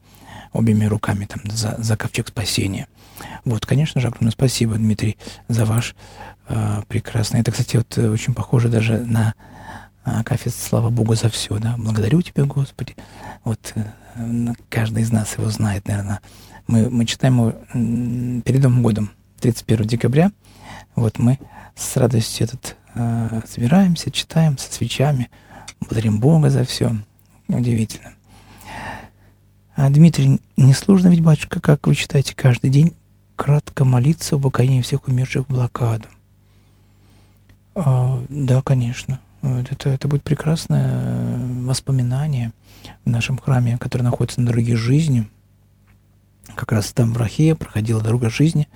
обеими 0.52 0.86
руками, 0.86 1.26
там, 1.26 1.42
за, 1.44 1.76
за 1.78 1.96
ковчег 1.96 2.28
спасения. 2.28 2.86
Вот, 3.44 3.66
конечно 3.66 4.00
же, 4.00 4.08
огромное 4.08 4.32
спасибо, 4.32 4.76
Дмитрий, 4.76 5.18
за 5.48 5.64
ваш 5.64 5.96
э, 6.48 6.82
прекрасный. 6.88 7.40
Это, 7.40 7.50
кстати, 7.50 7.76
вот 7.76 7.98
э, 7.98 8.08
очень 8.08 8.32
похоже 8.32 8.68
даже 8.68 8.98
на 8.98 9.34
Акафист 10.18 10.62
«Слава 10.62 10.90
Богу 10.90 11.14
за 11.14 11.28
все», 11.28 11.58
да. 11.58 11.74
«Благодарю 11.78 12.22
Тебя, 12.22 12.44
Господи». 12.44 12.96
Вот 13.44 13.74
э, 13.74 14.54
каждый 14.68 15.02
из 15.02 15.12
нас 15.12 15.36
его 15.38 15.48
знает, 15.50 15.86
наверное. 15.88 16.20
Мы, 16.66 16.90
мы 16.90 17.06
читаем 17.06 17.38
его 17.38 18.42
перед 18.42 18.62
Новым 18.62 18.82
годом, 18.82 19.10
31 19.40 19.86
декабря. 19.86 20.32
Вот 20.94 21.18
мы 21.18 21.38
с 21.74 21.96
радостью 21.96 22.46
этот 22.46 22.76
э, 22.94 23.40
собираемся, 23.48 24.10
читаем 24.10 24.58
со 24.58 24.72
свечами– 24.72 25.30
Благодарим 25.80 26.18
Бога 26.20 26.50
за 26.50 26.64
все. 26.64 26.92
Удивительно. 27.48 28.12
А, 29.76 29.88
Дмитрий, 29.90 30.40
несложно 30.56 31.08
ведь, 31.08 31.22
батюшка, 31.22 31.60
как 31.60 31.86
вы 31.86 31.94
читаете 31.94 32.34
каждый 32.34 32.70
день, 32.70 32.94
кратко 33.36 33.84
молиться 33.84 34.34
об 34.34 34.44
укорении 34.44 34.82
всех 34.82 35.06
умерших 35.06 35.46
в 35.46 35.52
блокаду? 35.52 36.08
А, 37.74 38.22
да, 38.28 38.60
конечно. 38.62 39.20
Это, 39.42 39.90
это 39.90 40.08
будет 40.08 40.22
прекрасное 40.22 40.88
э, 40.90 41.62
воспоминание 41.64 42.52
в 43.04 43.10
нашем 43.10 43.38
храме, 43.38 43.78
который 43.78 44.02
находится 44.02 44.40
на 44.40 44.48
дороге 44.48 44.76
жизни. 44.76 45.28
Как 46.54 46.72
раз 46.72 46.92
там 46.92 47.12
в 47.12 47.16
Рахе 47.16 47.54
проходила 47.54 48.02
дорога 48.02 48.30
жизни. 48.30 48.68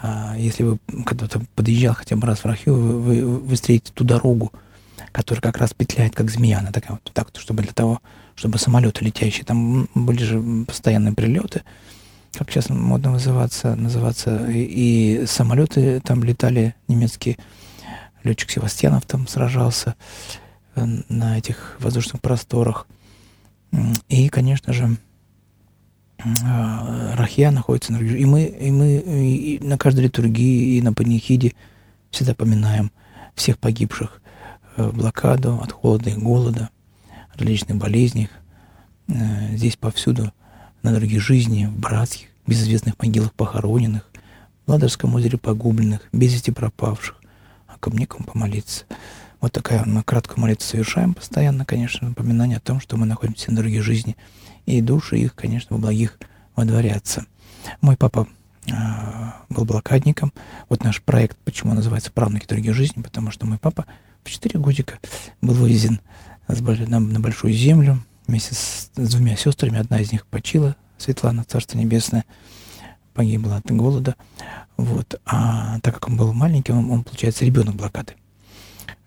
А, 0.00 0.34
если 0.36 0.62
вы 0.62 0.78
когда-то 1.04 1.40
подъезжал 1.54 1.94
хотя 1.94 2.16
бы 2.16 2.26
раз 2.26 2.40
в 2.40 2.44
Рахе, 2.44 2.70
вы, 2.70 3.00
вы, 3.00 3.38
вы 3.38 3.54
встретите 3.54 3.92
ту 3.92 4.04
дорогу, 4.04 4.52
которая 5.12 5.40
как 5.40 5.58
раз 5.58 5.72
петляет, 5.74 6.14
как 6.14 6.30
змея. 6.30 6.58
Она 6.58 6.70
такая 6.70 6.92
вот, 6.92 7.12
так, 7.14 7.30
чтобы 7.36 7.62
для 7.62 7.72
того, 7.72 8.00
чтобы 8.34 8.58
самолеты 8.58 9.04
летящие, 9.04 9.44
там 9.44 9.88
были 9.94 10.22
же 10.22 10.64
постоянные 10.66 11.14
прилеты, 11.14 11.62
как 12.34 12.50
сейчас 12.50 12.68
модно 12.68 13.12
называться, 13.12 13.74
называться, 13.74 14.46
и, 14.50 14.62
и 15.22 15.26
самолеты 15.26 16.00
там 16.00 16.22
летали 16.22 16.74
немецкие, 16.86 17.38
летчик 18.28 18.50
Севастьянов 18.50 19.04
там 19.06 19.26
сражался 19.26 19.94
э, 20.74 20.84
на 21.08 21.38
этих 21.38 21.76
воздушных 21.80 22.20
просторах. 22.22 22.86
И, 24.08 24.28
конечно 24.28 24.72
же, 24.72 24.96
э, 26.18 27.14
Рахья 27.14 27.50
находится 27.50 27.92
на 27.92 27.98
И 27.98 28.24
мы, 28.24 28.44
и 28.44 28.70
мы 28.70 28.96
и 28.96 29.58
на 29.60 29.76
каждой 29.76 30.04
литургии 30.04 30.78
и 30.78 30.82
на 30.82 30.92
панихиде 30.92 31.54
всегда 32.10 32.34
поминаем 32.34 32.90
всех 33.34 33.58
погибших 33.58 34.20
Э, 34.78 34.92
блокаду, 34.92 35.58
от 35.60 35.72
холода 35.72 36.08
и 36.10 36.14
голода, 36.14 36.70
различных 37.34 37.78
болезней. 37.78 38.28
Э, 39.08 39.56
здесь 39.56 39.74
повсюду 39.74 40.32
на 40.84 40.92
дороге 40.92 41.18
жизни, 41.18 41.66
в 41.66 41.76
братских, 41.76 42.28
безызвестных 42.46 42.94
могилах 43.00 43.32
похороненных, 43.32 44.08
в 44.66 44.70
Ладожском 44.70 45.16
озере 45.16 45.36
погубленных, 45.36 46.02
без 46.12 46.32
вести 46.32 46.52
пропавших, 46.52 47.17
мне 47.86 48.06
помолиться. 48.06 48.84
Вот 49.40 49.52
такая 49.52 49.84
мы 49.84 50.02
краткую 50.02 50.40
молитву 50.40 50.66
совершаем 50.66 51.14
постоянно, 51.14 51.64
конечно, 51.64 52.08
напоминание 52.08 52.56
о 52.56 52.60
том, 52.60 52.80
что 52.80 52.96
мы 52.96 53.06
находимся 53.06 53.50
на 53.50 53.58
дороге 53.58 53.82
жизни, 53.82 54.16
и 54.66 54.80
души 54.80 55.16
их, 55.18 55.34
конечно, 55.34 55.76
в 55.76 55.80
благих 55.80 56.18
водворятся. 56.56 57.24
Мой 57.80 57.96
папа 57.96 58.26
э, 58.66 58.72
был 59.48 59.64
блокадником. 59.64 60.32
Вот 60.68 60.82
наш 60.82 61.00
проект, 61.02 61.36
почему 61.44 61.74
называется 61.74 62.10
«Правнуки 62.10 62.46
дороги 62.46 62.70
жизни», 62.70 63.00
потому 63.00 63.30
что 63.30 63.46
мой 63.46 63.58
папа 63.58 63.86
в 64.24 64.30
4 64.30 64.58
годика 64.58 64.98
был 65.40 65.54
вывезен 65.54 66.00
на, 66.48 66.98
на 66.98 67.20
большую 67.20 67.52
землю 67.52 68.02
вместе 68.26 68.54
с, 68.54 68.90
с 68.94 69.10
двумя 69.10 69.36
сестрами. 69.36 69.78
Одна 69.78 70.00
из 70.00 70.10
них 70.10 70.26
почила, 70.26 70.76
Светлана, 70.98 71.44
Царство 71.44 71.78
Небесное, 71.78 72.24
погибла 73.18 73.56
от 73.56 73.70
голода. 73.70 74.14
Вот. 74.76 75.20
А 75.26 75.80
так 75.80 75.94
как 75.94 76.08
он 76.08 76.16
был 76.16 76.32
маленький, 76.32 76.70
он, 76.70 76.88
он 76.88 77.02
получается, 77.02 77.44
ребенок 77.44 77.74
блокады. 77.74 78.14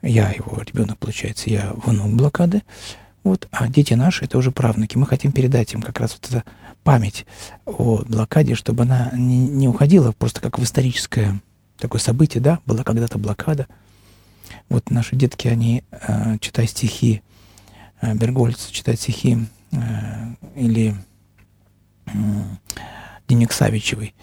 Я 0.02 0.30
его 0.32 0.62
ребенок, 0.62 0.98
получается, 0.98 1.50
я 1.50 1.72
внук 1.86 2.12
блокады. 2.12 2.64
Вот, 3.24 3.48
а 3.52 3.70
дети 3.70 3.94
наши 3.94 4.26
это 4.26 4.38
уже 4.38 4.52
правнуки. 4.52 4.98
Мы 4.98 5.06
хотим 5.06 5.32
передать 5.32 5.74
им 5.74 5.82
как 5.82 6.00
раз 6.02 6.18
вот 6.20 6.30
эта 6.30 6.44
память 6.84 7.26
о 7.66 8.04
блокаде, 8.04 8.56
чтобы 8.56 8.84
она 8.84 9.12
не, 9.14 9.48
не 9.48 9.68
уходила 9.70 10.12
просто 10.12 10.42
как 10.42 10.60
в 10.60 10.64
историческое 10.64 11.40
такое 11.78 12.02
событие, 12.02 12.42
да, 12.42 12.60
была 12.66 12.84
когда-то 12.84 13.18
блокада, 13.18 13.68
вот 14.70 14.90
наши 14.90 15.16
детки, 15.16 15.48
они, 15.48 15.84
э, 15.92 16.38
читая 16.42 16.68
стихи 16.68 17.22
э, 18.02 18.14
Бергольца, 18.14 18.74
читают 18.74 19.00
стихи 19.00 19.38
э, 19.72 19.78
или 20.56 20.96
э, 22.08 22.12
Дневник 23.32 23.54
Савичевой, 23.54 24.14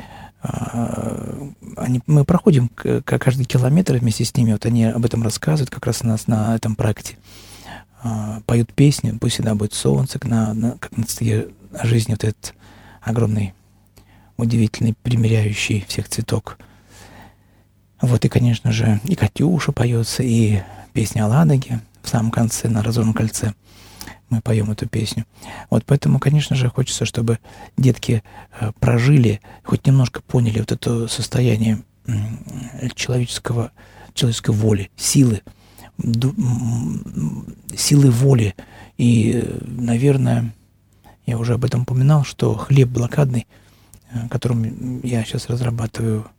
э, 0.42 1.50
они, 1.76 2.00
мы 2.06 2.24
проходим 2.24 2.68
каждый 2.68 3.44
километр 3.44 3.94
вместе 3.94 4.24
с 4.24 4.36
ними, 4.36 4.52
вот 4.52 4.66
они 4.66 4.84
об 4.84 5.04
этом 5.04 5.22
рассказывают 5.22 5.70
как 5.70 5.86
раз 5.86 6.02
у 6.02 6.06
нас 6.06 6.26
на 6.26 6.54
этом 6.54 6.76
проекте. 6.76 7.16
Э, 8.04 8.40
поют 8.46 8.72
песни, 8.74 9.16
пусть 9.18 9.34
всегда 9.34 9.54
будет 9.54 9.74
солнце, 9.74 10.18
на, 10.24 10.52
на, 10.52 10.72
как 10.72 10.96
на 10.96 11.04
стыке 11.04 11.48
жизни 11.82 12.12
вот 12.12 12.24
этот 12.24 12.54
огромный, 13.00 13.54
удивительный, 14.36 14.94
примиряющий 15.02 15.84
всех 15.88 16.08
цветок– 16.08 16.58
вот 18.00 18.24
и, 18.24 18.28
конечно 18.28 18.70
же, 18.70 19.00
и 19.04 19.16
Катюша 19.16 19.72
поется, 19.72 20.22
и 20.22 20.60
песня 20.92 21.24
о 21.24 21.28
Ладоге 21.28 21.80
в 22.02 22.08
самом 22.08 22.30
конце, 22.30 22.68
на 22.68 22.82
Разорном 22.82 23.12
кольце 23.12 23.54
мы 24.30 24.40
поем 24.40 24.70
эту 24.70 24.88
песню. 24.88 25.24
Вот 25.70 25.84
поэтому, 25.84 26.18
конечно 26.18 26.56
же, 26.56 26.68
хочется, 26.68 27.04
чтобы 27.04 27.38
детки 27.76 28.22
э, 28.60 28.72
прожили, 28.78 29.40
хоть 29.64 29.86
немножко 29.86 30.22
поняли 30.22 30.60
вот 30.60 30.72
это 30.72 31.08
состояние 31.08 31.82
человеческого, 32.94 33.70
человеческой 34.14 34.54
воли, 34.54 34.90
силы, 34.96 35.42
силы 37.76 38.10
воли. 38.10 38.54
И, 38.96 39.44
наверное, 39.66 40.54
я 41.26 41.38
уже 41.38 41.54
об 41.54 41.64
этом 41.64 41.82
упоминал, 41.82 42.24
что 42.24 42.54
хлеб 42.54 42.88
блокадный, 42.88 43.46
э, 44.10 44.28
которым 44.28 45.00
я 45.02 45.24
сейчас 45.24 45.48
разрабатываю 45.48 46.30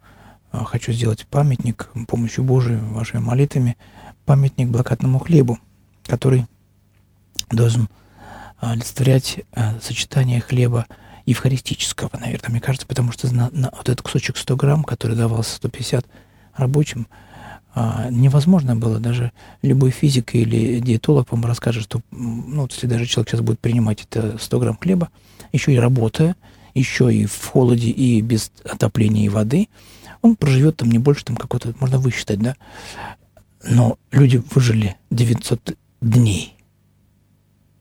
а, 0.52 0.66
хочу 0.66 0.92
сделать 0.92 1.28
памятник 1.28 1.90
помощью 2.08 2.44
Божией, 2.44 2.80
вашими 2.80 3.22
молитвами, 3.22 3.78
памятник 4.26 4.70
блокадному 4.70 5.20
хлебу, 5.20 5.60
который 6.06 6.48
должен 7.52 7.90
а, 8.60 8.72
олицетворять 8.72 9.42
а, 9.54 9.76
сочетание 9.82 10.42
хлеба 10.42 10.86
евхаристического, 11.26 12.10
наверное, 12.20 12.50
мне 12.50 12.62
кажется, 12.62 12.88
потому 12.88 13.12
что 13.12 13.34
на, 13.34 13.50
на 13.52 13.70
вот 13.72 13.90
этот 13.90 14.02
кусочек 14.02 14.38
100 14.38 14.56
грамм, 14.56 14.84
который 14.84 15.16
давался 15.16 15.56
150 15.56 16.06
рабочим, 16.56 17.08
невозможно 18.10 18.76
было 18.76 19.00
даже 19.00 19.32
любой 19.62 19.92
физик 19.92 20.34
или 20.34 20.80
диетолог 20.80 21.32
вам 21.32 21.46
расскажет, 21.46 21.84
что 21.84 22.02
ну, 22.10 22.68
если 22.70 22.88
даже 22.88 23.06
человек 23.06 23.30
сейчас 23.30 23.42
будет 23.42 23.60
принимать 23.60 24.02
это 24.02 24.40
100 24.40 24.60
грамм 24.60 24.78
хлеба, 24.78 25.10
еще 25.54 25.72
и 25.72 25.78
работая, 25.78 26.36
еще 26.74 27.14
и 27.14 27.28
в 27.28 27.46
холоде, 27.46 27.90
и 27.90 28.22
без 28.22 28.52
отопления 28.66 29.26
и 29.26 29.30
воды– 29.30 29.70
он 30.22 30.36
проживет 30.36 30.78
там 30.78 30.90
не 30.90 31.00
больше, 31.00 31.26
там 31.26 31.36
какой-то, 31.36 31.74
можно 31.80 31.98
высчитать, 31.98 32.40
да. 32.40 32.56
Но 33.64 33.98
люди 34.12 34.42
выжили 34.54 34.96
900 35.12 35.78
дней. 36.02 36.56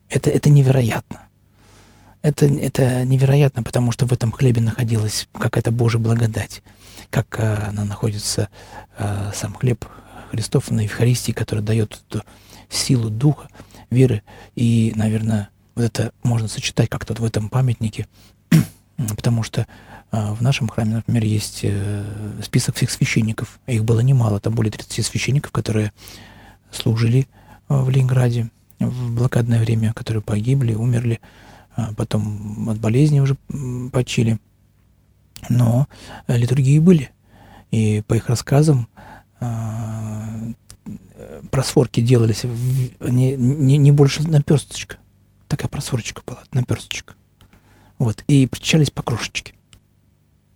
Это, 0.09 0.31
это 0.31 0.49
невероятно. 0.49 1.29
это, 2.23 2.47
это 2.47 3.05
невероятно, 3.05 3.63
потому 3.63 3.93
что 3.93 4.07
в 4.07 4.13
этом 4.13 4.33
хлебе 4.33 4.61
находилась 4.61 5.29
какая-то 5.33 5.71
Божья 5.71 5.99
благодать, 5.99 6.63
как 7.11 7.39
э, 7.39 7.69
она 7.69 7.85
находится, 7.85 8.49
э, 8.99 9.31
сам 9.35 9.55
хлеб 9.55 9.85
Христов 10.31 10.71
на 10.71 10.81
Евхаристии, 10.81 11.33
который 11.33 11.63
дает 11.63 12.01
эту 12.09 12.23
силу 12.69 13.11
Духа, 13.11 13.49
веры. 13.91 14.23
И, 14.57 14.93
наверное, 14.97 15.51
вот 15.75 15.85
это 15.85 16.13
можно 16.23 16.49
сочетать 16.49 16.89
как-то 16.89 17.13
вот 17.13 17.21
в 17.21 17.25
этом 17.25 17.49
памятнике, 17.49 18.07
потому 18.97 19.43
что 19.43 19.67
э, 20.11 20.33
в 20.33 20.43
нашем 20.43 20.69
храме, 20.69 20.97
например, 20.97 21.25
есть 21.25 21.65
список 22.43 22.77
всех 22.77 22.91
священников. 22.91 23.61
Их 23.67 23.85
было 23.85 24.01
немало, 24.01 24.41
там 24.41 24.55
более 24.55 24.73
30 24.73 25.05
священников, 25.05 25.53
которые 25.53 25.93
служили 26.73 27.29
в 27.69 27.91
Ленинграде 27.91 28.51
в 28.79 29.15
блокадное 29.15 29.61
время, 29.61 29.93
которые 29.93 30.23
погибли, 30.23 30.75
умерли 30.75 31.21
а 31.79 31.95
потом 31.95 32.69
от 32.69 32.81
болезни 32.81 33.21
уже 33.21 33.37
почили. 33.93 34.41
Но 35.49 35.87
литургии 36.27 36.81
были. 36.81 37.13
И 37.71 38.03
по 38.09 38.15
их 38.15 38.29
рассказам 38.29 38.89
а, 39.39 40.53
просворки 41.53 42.01
делались 42.01 42.43
не, 42.99 43.37
не, 43.37 43.77
не 43.77 43.93
больше 43.93 44.27
наперсточка. 44.27 44.97
Такая 45.47 45.69
просворочка 45.69 46.23
была, 46.27 46.43
наперсточка. 46.53 47.15
Вот. 47.99 48.25
И 48.27 48.49
причались 48.49 48.91
по 48.91 49.05
крошечке. 49.05 49.55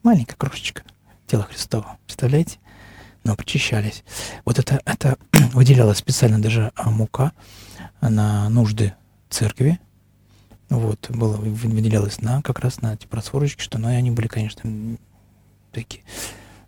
Маленькая 0.02 0.34
крошечка 0.34 0.82
тела 1.28 1.44
Христова. 1.44 1.98
Представляете? 2.06 2.58
Но 3.22 3.36
причащались. 3.36 4.02
Вот 4.44 4.58
это, 4.58 4.80
это 4.86 5.16
выделялось 5.52 5.98
специально 5.98 6.42
даже 6.42 6.72
мука 6.84 7.30
на 8.10 8.48
нужды 8.48 8.94
церкви, 9.30 9.78
вот, 10.68 11.10
было, 11.10 11.36
выделялось 11.36 12.20
на, 12.20 12.42
как 12.42 12.60
раз 12.60 12.80
на 12.80 12.94
эти 12.94 13.06
просворочки, 13.06 13.62
что, 13.62 13.78
ну, 13.78 13.88
они 13.88 14.10
были, 14.10 14.26
конечно, 14.26 14.98
такие. 15.72 16.02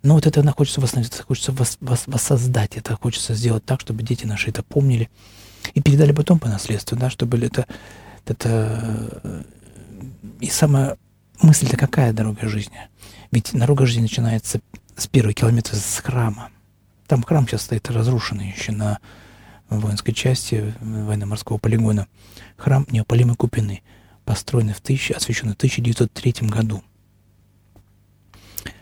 Но 0.03 0.15
вот 0.15 0.27
это 0.27 0.47
хочется 0.53 0.81
восстановить, 0.81 1.15
это 1.15 1.23
хочется 1.23 1.53
вос, 1.53 1.79
вос, 1.81 2.05
воссоздать, 2.07 2.77
это 2.77 2.95
хочется 2.97 3.35
сделать 3.35 3.65
так, 3.65 3.81
чтобы 3.81 4.03
дети 4.03 4.27
наши 4.27 4.51
это 4.51 4.63
помнили 4.63 5.09
и 5.73 5.81
передали 5.81 6.13
потом 6.13 6.39
по 6.39 6.49
наследству, 6.49 6.97
да, 6.99 7.09
чтобы 7.09 7.39
это, 7.39 7.67
это 8.27 9.45
и 10.41 10.49
сама 10.49 10.97
мысль-то 11.41 11.79
какая 11.79 12.13
дорога 12.13 12.49
жизни? 12.49 12.79
Ведь 13.31 13.51
дорога 13.55 13.87
жизни 13.87 14.03
начинается 14.03 14.61
с 14.97 15.07
первого 15.07 15.33
километра 15.33 15.75
с 15.75 16.03
храма. 16.05 16.51
Там 17.07 17.23
храм 17.23 17.47
сейчас 17.47 17.63
стоит 17.63 17.91
разрушенный 17.91 18.55
еще 18.57 18.73
на 18.73 18.99
воинской 19.69 20.13
части 20.13 20.75
военно-морского 20.81 21.59
полигона. 21.59 22.07
Храм 22.57 22.87
неопалимой 22.91 23.37
Купины, 23.37 23.83
построенный 24.25 24.75
в 24.75 24.81
тысячи, 24.81 25.13
освященный 25.13 25.53
в 25.53 25.57
1903 25.57 26.49
году. 26.49 26.83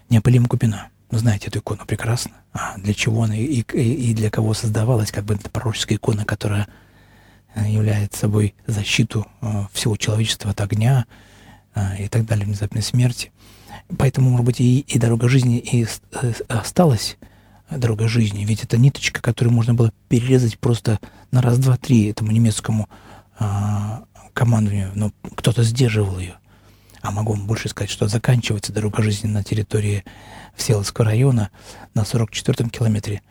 Неопалимая 0.08 0.48
Купина. 0.48 0.88
Вы 1.10 1.18
знаете 1.18 1.48
эту 1.48 1.58
икону 1.58 1.84
прекрасно. 1.86 2.32
А 2.52 2.76
для 2.78 2.94
чего 2.94 3.22
она 3.22 3.36
и, 3.36 3.60
и, 3.60 4.14
для 4.14 4.30
кого 4.30 4.54
создавалась, 4.54 5.12
как 5.12 5.24
бы 5.24 5.34
это 5.34 5.50
пророческая 5.50 5.96
икона, 5.96 6.24
которая 6.24 6.68
э, 7.54 7.70
является 7.70 8.20
собой 8.20 8.54
защиту 8.66 9.26
э, 9.40 9.66
всего 9.72 9.96
человечества 9.96 10.50
от 10.50 10.60
огня 10.60 11.06
э, 11.74 12.04
и 12.04 12.08
так 12.08 12.26
далее, 12.26 12.46
внезапной 12.46 12.82
смерти. 12.82 13.32
Поэтому, 13.98 14.30
может 14.30 14.46
быть, 14.46 14.60
и, 14.60 14.80
и 14.80 14.98
дорога 14.98 15.28
жизни 15.28 15.58
и 15.58 15.86
осталась 16.48 17.16
дорога 17.78 18.08
жизни. 18.08 18.44
Ведь 18.44 18.64
это 18.64 18.76
ниточка, 18.76 19.20
которую 19.20 19.54
можно 19.54 19.74
было 19.74 19.92
перерезать 20.08 20.58
просто 20.58 20.98
на 21.30 21.42
раз, 21.42 21.58
два, 21.58 21.76
три 21.76 22.06
этому 22.06 22.30
немецкому 22.30 22.88
а, 23.38 24.04
командованию, 24.32 24.92
но 24.94 25.12
кто-то 25.36 25.62
сдерживал 25.62 26.18
ее. 26.18 26.36
А 27.00 27.10
могу 27.10 27.32
вам 27.32 27.46
больше 27.46 27.68
сказать, 27.68 27.90
что 27.90 28.06
заканчивается 28.06 28.72
дорога 28.72 29.02
жизни 29.02 29.26
на 29.26 29.42
территории 29.42 30.04
Всеволожского 30.54 31.06
района 31.06 31.50
на 31.94 32.02
44-м 32.02 32.70
километре. 32.70 33.22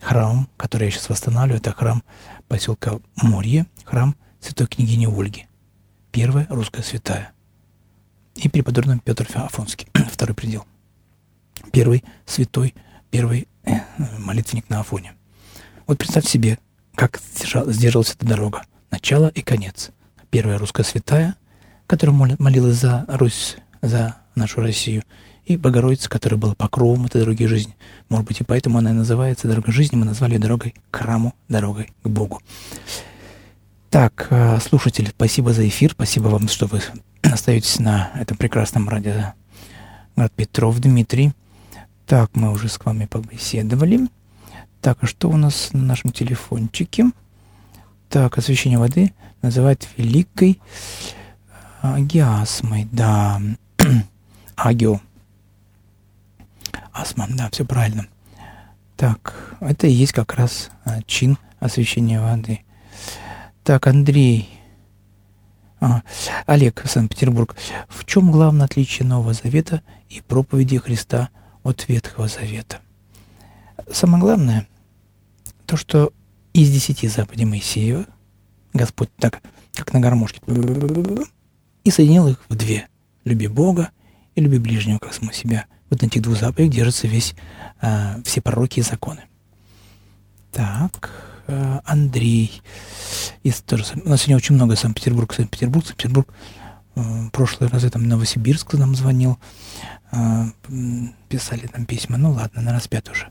Храм, 0.00 0.48
который 0.56 0.86
я 0.86 0.90
сейчас 0.90 1.08
восстанавливаю, 1.08 1.60
это 1.60 1.72
храм 1.72 2.02
поселка 2.48 2.98
Морье, 3.22 3.66
храм 3.84 4.16
святой 4.40 4.66
княгини 4.66 5.06
Ольги. 5.06 5.46
Первая 6.10 6.46
русская 6.48 6.82
святая. 6.82 7.32
И 8.34 8.48
преподобный 8.48 8.98
Петр 8.98 9.28
Афонский, 9.34 9.86
второй 10.10 10.34
предел. 10.34 10.64
Первый 11.72 12.02
святой, 12.26 12.74
первый 13.10 13.48
э, 13.64 13.72
молитвенник 14.18 14.68
на 14.68 14.80
Афоне. 14.80 15.14
Вот 15.86 15.98
представьте 15.98 16.30
себе, 16.30 16.58
как 16.94 17.20
сдержалась 17.20 18.12
эта 18.12 18.26
дорога 18.26 18.62
начало 18.90 19.28
и 19.28 19.42
конец. 19.42 19.90
Первая 20.30 20.58
русская 20.58 20.84
святая, 20.84 21.34
которая 21.86 22.36
молилась 22.38 22.76
за 22.76 23.04
Русь, 23.08 23.56
за 23.82 24.16
нашу 24.34 24.60
Россию, 24.60 25.02
и 25.44 25.56
Богородица, 25.56 26.08
которая 26.08 26.38
была 26.38 26.54
покровом 26.54 27.06
этой 27.06 27.22
дороги 27.22 27.44
жизни. 27.46 27.74
Может 28.08 28.26
быть, 28.26 28.40
и 28.40 28.44
поэтому 28.44 28.78
она 28.78 28.90
и 28.90 28.94
называется 28.94 29.48
«Дорога 29.48 29.72
жизни». 29.72 29.96
Мы 29.96 30.04
назвали 30.04 30.34
ее 30.34 30.38
дорогой 30.38 30.74
к 30.90 30.96
храму, 30.96 31.34
дорогой 31.48 31.92
к 32.04 32.08
Богу. 32.08 32.40
Так, 33.88 34.28
э, 34.30 34.60
слушатели, 34.60 35.08
спасибо 35.08 35.52
за 35.52 35.66
эфир. 35.66 35.90
Спасибо 35.92 36.28
вам, 36.28 36.46
что 36.46 36.66
вы 36.66 36.80
остаетесь 37.22 37.80
на 37.80 38.12
этом 38.14 38.36
прекрасном 38.36 38.88
радио. 38.88 39.32
Град 40.14 40.32
Петров 40.32 40.78
Дмитрий. 40.78 41.32
Так, 42.10 42.34
мы 42.34 42.50
уже 42.50 42.68
с 42.68 42.84
вами 42.84 43.06
побеседовали. 43.06 44.08
Так, 44.80 44.98
а 45.00 45.06
что 45.06 45.30
у 45.30 45.36
нас 45.36 45.72
на 45.72 45.84
нашем 45.84 46.10
телефончике? 46.10 47.04
Так, 48.08 48.36
освещение 48.36 48.80
воды 48.80 49.14
называют 49.42 49.86
великой 49.96 50.60
агиасмой, 51.82 52.88
да. 52.90 53.40
Агио. 54.56 55.00
Асма, 56.90 57.28
да, 57.28 57.48
все 57.52 57.64
правильно. 57.64 58.08
Так, 58.96 59.56
это 59.60 59.86
и 59.86 59.92
есть 59.92 60.12
как 60.12 60.34
раз 60.34 60.70
а, 60.84 61.02
чин 61.02 61.38
освещения 61.60 62.20
воды. 62.20 62.64
Так, 63.62 63.86
Андрей. 63.86 64.50
А, 65.78 66.02
Олег, 66.46 66.82
Санкт-Петербург. 66.84 67.54
В 67.88 68.04
чем 68.04 68.32
главное 68.32 68.66
отличие 68.66 69.06
Нового 69.06 69.32
Завета 69.32 69.80
и 70.08 70.20
проповеди 70.20 70.78
Христа 70.78 71.28
от 71.62 71.88
Ветхого 71.88 72.28
Завета? 72.28 72.80
Самое 73.90 74.20
главное, 74.20 74.68
то, 75.66 75.76
что 75.76 76.12
из 76.52 76.70
десяти 76.70 77.08
заповедей 77.08 77.44
Моисеева 77.46 78.06
Господь 78.72 79.10
так, 79.16 79.40
как 79.74 79.92
на 79.92 80.00
гармошке, 80.00 80.40
и 81.84 81.90
соединил 81.90 82.28
их 82.28 82.38
в 82.48 82.54
две. 82.54 82.88
Люби 83.24 83.48
Бога 83.48 83.90
и 84.34 84.40
люби 84.40 84.58
ближнего, 84.58 84.98
как 84.98 85.12
самого 85.12 85.34
себя. 85.34 85.66
Вот 85.88 86.02
на 86.02 86.06
этих 86.06 86.22
двух 86.22 86.38
заповедях 86.38 86.74
держатся 86.74 87.08
весь, 87.08 87.34
э, 87.80 88.22
все 88.24 88.40
пророки 88.40 88.80
и 88.80 88.82
законы. 88.82 89.22
Так, 90.52 91.10
э, 91.48 91.80
Андрей. 91.84 92.62
Тоже, 93.66 93.84
у 94.04 94.08
нас 94.08 94.20
сегодня 94.20 94.36
очень 94.36 94.54
много 94.54 94.76
Санкт-Петербург, 94.76 95.32
Санкт-Петербург, 95.34 95.84
Санкт-Петербург. 95.84 96.32
Э, 97.00 97.30
прошлый 97.32 97.70
раз 97.70 97.84
я 97.84 97.90
там 97.90 98.06
Новосибирск 98.06 98.74
нам 98.74 98.94
звонил. 98.94 99.38
Э, 100.12 100.44
писали 101.28 101.66
там 101.66 101.86
письма. 101.86 102.18
Ну 102.18 102.32
ладно, 102.32 102.62
на 102.62 102.72
распят 102.72 103.08
уже. 103.08 103.28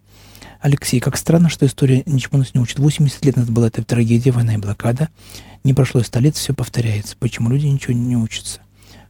Алексей, 0.62 1.00
как 1.00 1.18
странно, 1.18 1.50
что 1.50 1.66
история 1.66 2.04
ничего 2.06 2.38
нас 2.38 2.54
не 2.54 2.60
учит. 2.60 2.80
80 2.80 3.26
лет 3.26 3.38
назад 3.38 3.52
была 3.52 3.68
эта 3.68 3.84
трагедия, 3.84 4.32
война 4.32 4.56
и 4.56 4.58
блокада. 4.58 5.10
Не 5.64 5.74
прошло 5.74 6.02
и 6.02 6.04
100 6.04 6.20
лет, 6.20 6.36
все 6.36 6.54
повторяется. 6.54 7.16
Почему 7.18 7.50
люди 7.50 7.68
ничего 7.68 7.94
не 7.94 8.18
учатся? 8.18 8.62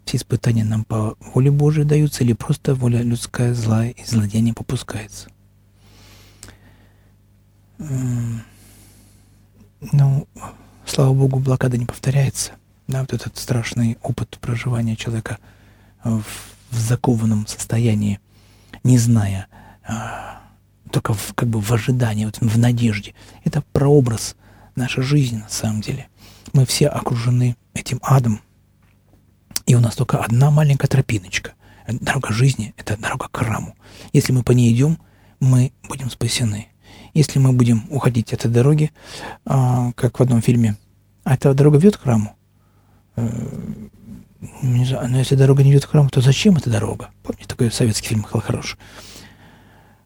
Все 0.06 0.18
испытания 0.18 0.64
нам 0.64 0.84
по 0.84 1.16
воле 1.34 1.52
Божией 1.52 1.86
даются 1.86 2.24
или 2.24 2.34
просто 2.34 2.74
воля 2.74 3.02
людская 3.02 3.54
злая 3.54 3.92
и 3.92 4.04
злодеяние 4.04 4.54
попускается? 4.54 5.30
Ну, 7.78 8.42
слава 10.86 11.14
Богу, 11.14 11.40
блокада 11.40 11.78
не 11.78 11.86
повторяется. 11.86 12.54
Да, 12.90 13.02
вот 13.02 13.14
этот 13.14 13.38
страшный 13.38 14.00
опыт 14.02 14.40
проживания 14.42 14.96
человека 14.96 15.38
в, 16.04 16.24
в 16.72 16.76
закованном 16.76 17.46
состоянии, 17.46 18.20
не 18.84 18.98
зная, 18.98 19.46
а, 19.88 20.42
только 20.90 21.14
в, 21.14 21.36
как 21.36 21.50
бы 21.50 21.62
в 21.62 21.72
ожидании, 21.72 22.26
вот 22.26 22.40
в 22.42 22.58
надежде. 22.58 23.14
Это 23.44 23.62
прообраз 23.74 24.36
нашей 24.74 25.04
жизни 25.04 25.38
на 25.38 25.50
самом 25.50 25.82
деле. 25.82 26.08
Мы 26.52 26.66
все 26.66 26.88
окружены 26.88 27.56
этим 27.76 28.00
адом, 28.02 28.42
и 29.68 29.76
у 29.76 29.80
нас 29.80 29.96
только 29.96 30.18
одна 30.18 30.50
маленькая 30.50 30.88
тропиночка. 30.88 31.52
Дорога 31.88 32.34
жизни— 32.34 32.74
это 32.78 32.98
дорога 32.98 33.28
к 33.28 33.38
храму. 33.38 33.76
Если 34.14 34.34
мы 34.34 34.42
по 34.42 34.52
ней 34.52 34.74
идем, 34.74 34.98
мы 35.40 35.74
будем 35.88 36.10
спасены. 36.10 36.70
Если 37.14 37.38
мы 37.38 37.54
будем 37.54 37.86
уходить 37.92 38.34
от 38.34 38.40
этой 38.40 38.52
дороги, 38.52 38.92
а, 39.46 39.92
как 39.92 40.18
в 40.18 40.24
одном 40.24 40.42
фильме, 40.42 40.76
а 41.24 41.36
эта 41.36 41.54
дорога 41.54 41.78
ведет 41.78 41.98
к 41.98 42.02
храму, 42.02 42.36
но 43.16 45.18
если 45.18 45.36
дорога 45.36 45.64
не 45.64 45.72
ведет 45.72 45.86
к 45.86 45.90
храму, 45.90 46.10
то 46.10 46.22
зачем 46.22 46.58
эта 46.58 46.70
дорога? 46.70 47.10
Помните, 47.24 47.48
такой 47.48 47.72
советский 47.72 48.10
фильм 48.10 48.26
был. 48.32 48.78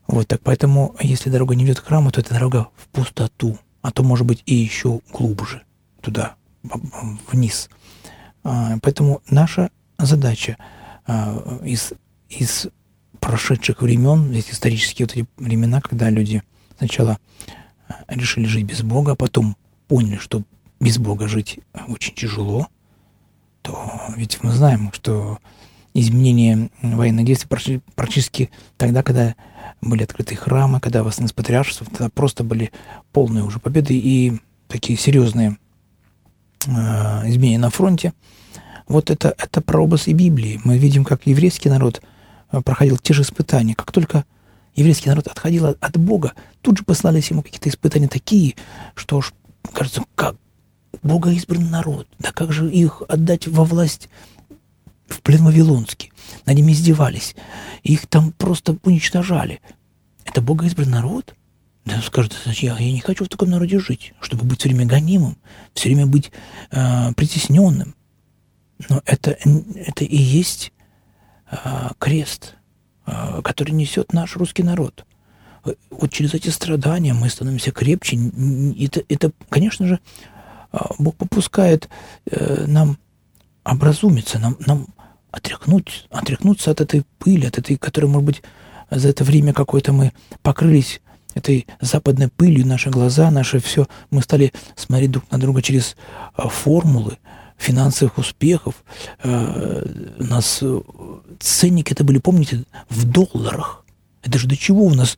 Вот 0.07 0.27
так 0.27 0.41
поэтому, 0.43 0.95
если 0.99 1.29
дорога 1.29 1.55
не 1.55 1.63
ведет 1.63 1.79
к 1.79 1.85
храму, 1.85 2.11
то 2.11 2.21
это 2.21 2.33
дорога 2.33 2.69
в 2.75 2.87
пустоту, 2.89 3.57
а 3.81 3.91
то, 3.91 4.03
может 4.03 4.25
быть, 4.25 4.43
и 4.45 4.53
еще 4.53 4.99
глубже, 5.11 5.63
туда, 6.01 6.35
вниз. 7.31 7.69
А, 8.43 8.77
поэтому 8.81 9.21
наша 9.29 9.69
задача 9.97 10.57
а, 11.05 11.59
из, 11.63 11.93
из 12.29 12.67
прошедших 13.19 13.81
времен, 13.81 14.31
эти 14.33 14.51
исторические 14.51 15.05
вот 15.05 15.15
эти 15.15 15.27
времена, 15.37 15.81
когда 15.81 16.09
люди 16.09 16.43
сначала 16.77 17.17
а, 17.87 18.03
решили 18.07 18.45
жить 18.45 18.65
без 18.65 18.81
Бога, 18.81 19.13
а 19.13 19.15
потом 19.15 19.55
поняли, 19.87 20.17
что 20.17 20.43
без 20.79 20.97
Бога 20.97 21.27
жить 21.27 21.59
очень 21.87 22.13
тяжело, 22.13 22.67
то 23.63 24.01
ведь 24.15 24.43
мы 24.43 24.51
знаем, 24.51 24.91
что 24.93 25.39
изменения 25.93 26.69
военных 26.81 27.25
действий 27.25 27.47
прошли 27.47 27.81
практически 27.95 28.51
тогда, 28.77 29.01
когда 29.03 29.35
были 29.81 30.03
открыты 30.03 30.35
храмы, 30.35 30.79
когда 30.79 31.03
восстановилось 31.03 31.33
патриаршество, 31.33 31.87
тогда 31.87 32.09
просто 32.09 32.43
были 32.43 32.71
полные 33.11 33.43
уже 33.43 33.59
победы 33.59 33.95
и 33.95 34.39
такие 34.67 34.97
серьезные 34.99 35.57
э, 36.67 36.71
изменения 37.29 37.59
на 37.59 37.69
фронте. 37.69 38.13
Вот 38.87 39.09
это, 39.09 39.33
это 39.37 39.61
прообраз 39.61 40.07
и 40.07 40.13
Библии. 40.13 40.59
Мы 40.63 40.77
видим, 40.77 41.05
как 41.05 41.25
еврейский 41.25 41.69
народ 41.69 42.01
э, 42.51 42.61
проходил 42.61 42.97
те 42.97 43.13
же 43.13 43.21
испытания. 43.21 43.75
Как 43.75 43.91
только 43.91 44.25
еврейский 44.75 45.09
народ 45.09 45.27
отходил 45.27 45.67
от 45.79 45.97
Бога, 45.97 46.33
тут 46.61 46.79
же 46.79 46.83
послались 46.83 47.29
ему 47.29 47.43
какие-то 47.43 47.69
испытания 47.69 48.07
такие, 48.07 48.55
что 48.95 49.17
уж 49.17 49.33
кажется, 49.71 50.03
как 50.15 50.35
Бога 51.01 51.31
избранный 51.31 51.69
народ, 51.69 52.07
да 52.19 52.31
как 52.31 52.51
же 52.51 52.71
их 52.71 53.01
отдать 53.07 53.47
во 53.47 53.63
власть 53.63 54.09
в 55.07 55.21
плен 55.21 55.43
Вавилонский. 55.43 56.11
Над 56.45 56.55
ними 56.55 56.71
издевались. 56.71 57.35
Их 57.83 58.07
там 58.07 58.31
просто 58.31 58.77
уничтожали. 58.83 59.61
Это 60.25 60.41
Бога 60.41 60.65
избранный 60.65 60.93
народ? 60.93 61.35
Да 61.85 62.01
скажет, 62.01 62.35
я, 62.45 62.77
я 62.77 62.91
не 62.91 63.01
хочу 63.01 63.25
в 63.25 63.29
таком 63.29 63.49
народе 63.49 63.79
жить, 63.79 64.13
чтобы 64.21 64.45
быть 64.45 64.59
все 64.59 64.69
время 64.69 64.85
гонимым, 64.85 65.37
все 65.73 65.89
время 65.89 66.05
быть 66.05 66.31
э, 66.71 67.13
притесненным. 67.13 67.95
Но 68.89 69.01
это, 69.05 69.31
это 69.31 70.05
и 70.05 70.15
есть 70.15 70.71
э, 71.51 71.89
крест, 71.99 72.55
э, 73.05 73.41
который 73.43 73.71
несет 73.71 74.13
наш 74.13 74.37
русский 74.37 74.63
народ. 74.63 75.05
Вот 75.89 76.11
через 76.11 76.33
эти 76.33 76.49
страдания 76.49 77.13
мы 77.13 77.29
становимся 77.29 77.71
крепче. 77.71 78.17
Это, 78.79 79.03
это 79.07 79.31
конечно 79.49 79.87
же, 79.87 79.99
Бог 80.97 81.15
попускает 81.15 81.87
э, 82.29 82.65
нам 82.67 82.97
образумиться, 83.63 84.39
нам, 84.39 84.57
нам 84.65 84.87
отряхнуть, 85.31 86.07
отряхнуться 86.09 86.71
от 86.71 86.81
этой 86.81 87.03
пыли, 87.19 87.47
от 87.47 87.57
этой, 87.57 87.77
которая, 87.77 88.11
может 88.11 88.25
быть, 88.25 88.43
за 88.89 89.09
это 89.09 89.23
время 89.23 89.53
какое-то 89.53 89.93
мы 89.93 90.11
покрылись 90.41 91.01
этой 91.33 91.67
западной 91.81 92.27
пылью, 92.27 92.67
наши 92.67 92.89
глаза, 92.89 93.31
наше 93.31 93.59
все, 93.59 93.87
мы 94.11 94.21
стали 94.21 94.53
смотреть 94.75 95.11
друг 95.11 95.31
на 95.31 95.39
друга 95.39 95.61
через 95.61 95.95
а, 96.35 96.47
формулы 96.47 97.17
финансовых 97.57 98.17
успехов. 98.17 98.83
А, 99.23 99.83
у 100.19 100.23
нас 100.23 100.59
э, 100.61 100.81
ценники 101.39 101.93
это 101.93 102.03
были, 102.03 102.19
помните, 102.19 102.65
в 102.89 103.05
долларах. 103.05 103.83
Это 104.21 104.37
же 104.37 104.47
до 104.47 104.55
чего 104.55 104.85
у 104.85 104.93
нас 104.93 105.17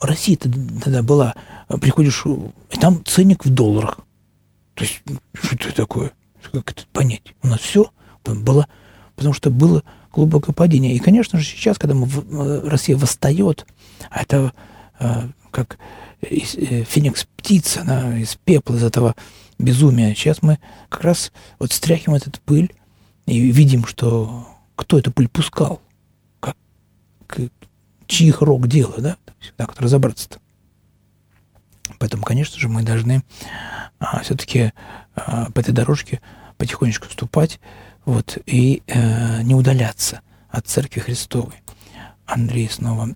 Россия 0.00 0.36
тогда 0.36 1.02
была. 1.02 1.34
Приходишь, 1.80 2.24
и 2.70 2.78
там 2.78 3.04
ценник 3.04 3.44
в 3.44 3.50
долларах. 3.50 3.98
То 4.78 4.84
есть, 4.84 5.02
что 5.34 5.68
это 5.68 5.74
такое? 5.74 6.12
Как 6.52 6.70
это 6.70 6.84
понять? 6.92 7.34
У 7.42 7.48
нас 7.48 7.58
все 7.58 7.90
было, 8.24 8.68
потому 9.16 9.34
что 9.34 9.50
было 9.50 9.82
глубокое 10.12 10.54
падение. 10.54 10.94
И, 10.94 11.00
конечно 11.00 11.36
же, 11.40 11.44
сейчас, 11.44 11.78
когда 11.78 11.96
мы, 11.96 12.06
э, 12.06 12.60
Россия 12.64 12.96
восстает, 12.96 13.66
а 14.08 14.22
это 14.22 14.52
э, 15.00 15.28
как 15.50 15.78
э, 16.20 16.36
феникс 16.84 17.26
птица 17.36 17.80
она 17.80 18.20
из 18.20 18.36
пепла, 18.36 18.76
из 18.76 18.84
этого 18.84 19.16
безумия. 19.58 20.14
Сейчас 20.14 20.42
мы 20.42 20.60
как 20.88 21.02
раз 21.02 21.32
вот 21.58 21.72
стряхиваем 21.72 22.20
этот 22.20 22.40
пыль 22.40 22.72
и 23.26 23.50
видим, 23.50 23.84
что 23.84 24.46
кто 24.76 24.96
эту 24.96 25.10
пыль 25.10 25.28
пускал, 25.28 25.82
как, 26.38 26.56
к, 27.26 27.48
чьих 28.06 28.42
рук 28.42 28.68
дело, 28.68 28.94
да? 28.98 29.16
Так 29.56 29.70
вот 29.70 29.80
разобраться-то. 29.80 30.38
Поэтому, 31.98 32.22
конечно 32.22 32.58
же, 32.58 32.68
мы 32.68 32.82
должны 32.82 33.22
а, 33.98 34.20
все-таки 34.20 34.72
а, 35.14 35.50
по 35.50 35.60
этой 35.60 35.72
дорожке 35.72 36.20
потихонечку 36.56 37.06
ступать 37.10 37.60
вот, 38.04 38.38
и 38.46 38.82
э, 38.86 39.42
не 39.42 39.54
удаляться 39.54 40.22
от 40.48 40.66
Церкви 40.66 41.00
Христовой. 41.00 41.56
Андрей 42.24 42.68
снова. 42.70 43.10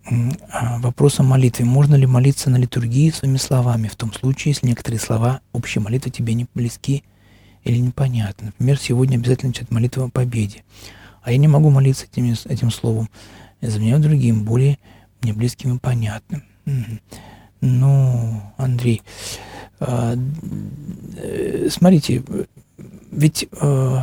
А, 0.51 0.79
вопрос 0.79 1.21
о 1.21 1.23
молитве. 1.23 1.65
Можно 1.65 1.97
ли 1.97 2.07
молиться 2.07 2.51
на 2.51 2.57
литургии 2.57 3.11
своими 3.11 3.37
словами, 3.37 3.89
в 3.89 3.97
том 3.97 4.13
случае, 4.13 4.53
если 4.53 4.67
некоторые 4.67 5.01
слова 5.01 5.41
общей 5.53 5.81
молитвы 5.81 6.11
тебе 6.11 6.35
не 6.35 6.47
близки 6.55 7.05
или 7.65 7.79
непонятны? 7.79 8.47
Например, 8.47 8.79
сегодня 8.79 9.17
обязательно 9.17 9.53
читать 9.53 9.71
молитву 9.71 10.05
о 10.05 10.09
победе. 10.09 10.65
А 11.23 11.31
я 11.31 11.39
не 11.39 11.49
могу 11.49 11.71
молиться 11.71 12.07
этим, 12.07 12.35
этим 12.47 12.71
словом. 12.71 13.09
Заменяю 13.61 14.01
другим, 14.01 14.45
более 14.45 14.79
мне 15.21 15.33
близким 15.33 15.77
и 15.77 15.79
понятным. 15.79 16.43
Ну, 17.63 18.43
Андрей, 18.57 19.03
э, 19.79 20.17
смотрите, 21.71 22.25
ведь 23.13 23.47
э, 23.53 23.99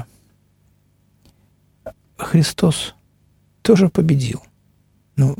Христос 2.15 2.95
тоже 3.61 3.89
победил. 3.89 4.41
Ну, 5.17 5.35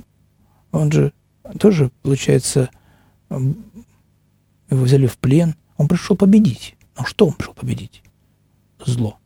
он 0.74 0.91
же 0.91 1.13
тоже, 1.61 1.91
получается, 2.01 2.70
его 3.30 3.53
взяли 4.70 5.07
в 5.07 5.17
плен. 5.17 5.55
Он 5.78 5.88
пришел 5.88 6.17
победить. 6.17 6.76
Но 6.97 7.05
что 7.05 7.26
он 7.26 7.34
пришел 7.36 7.53
победить? 7.53 8.03
Зло. 8.86 9.17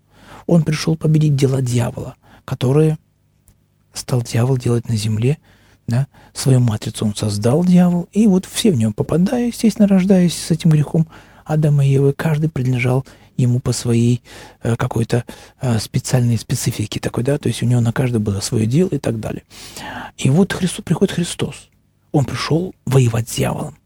Он 0.46 0.62
пришел 0.62 0.96
победить 0.96 1.36
дела 1.36 1.64
дьявола, 1.64 2.16
которые 2.46 3.00
стал 3.92 4.22
дьявол 4.22 4.58
делать 4.58 4.88
на 4.88 4.96
земле– 4.96 5.40
да, 5.94 6.08
свою 6.34 6.60
матрицу 6.60 7.06
он 7.06 7.16
создал, 7.16 7.64
дьявол, 7.64 8.08
и 8.12 8.26
вот 8.26 8.46
все 8.46 8.72
в 8.72 8.76
него 8.76 8.94
попадая, 8.94 9.48
естественно, 9.48 9.88
рождаясь 9.88 10.36
с 10.36 10.50
этим 10.50 10.72
грехом 10.72 11.08
Адама 11.46 11.86
и 11.86 11.90
Евы, 11.90 12.14
каждый 12.14 12.50
принадлежал 12.50 13.06
ему 13.38 13.60
по 13.60 13.74
своей 13.74 14.24
э, 14.64 14.76
какой-то 14.76 15.24
э, 15.62 15.78
специальной 15.78 16.38
специфике 16.38 17.00
такой, 17.00 17.24
да, 17.24 17.38
то 17.38 17.48
есть 17.48 17.62
у 17.62 17.68
него 17.68 17.80
на 17.80 17.94
каждое 17.94 18.20
было 18.20 18.40
свое 18.40 18.66
дело 18.66 18.90
и 18.90 18.98
так 18.98 19.20
далее. 19.20 19.44
И 20.18 20.32
вот 20.32 20.54
Христос, 20.54 20.84
приходит 20.84 21.14
Христос. 21.14 21.70
Он 22.12 22.26
пришел 22.26 22.74
воевать 22.86 23.30
с 23.30 23.36
дьяволом. 23.36 23.78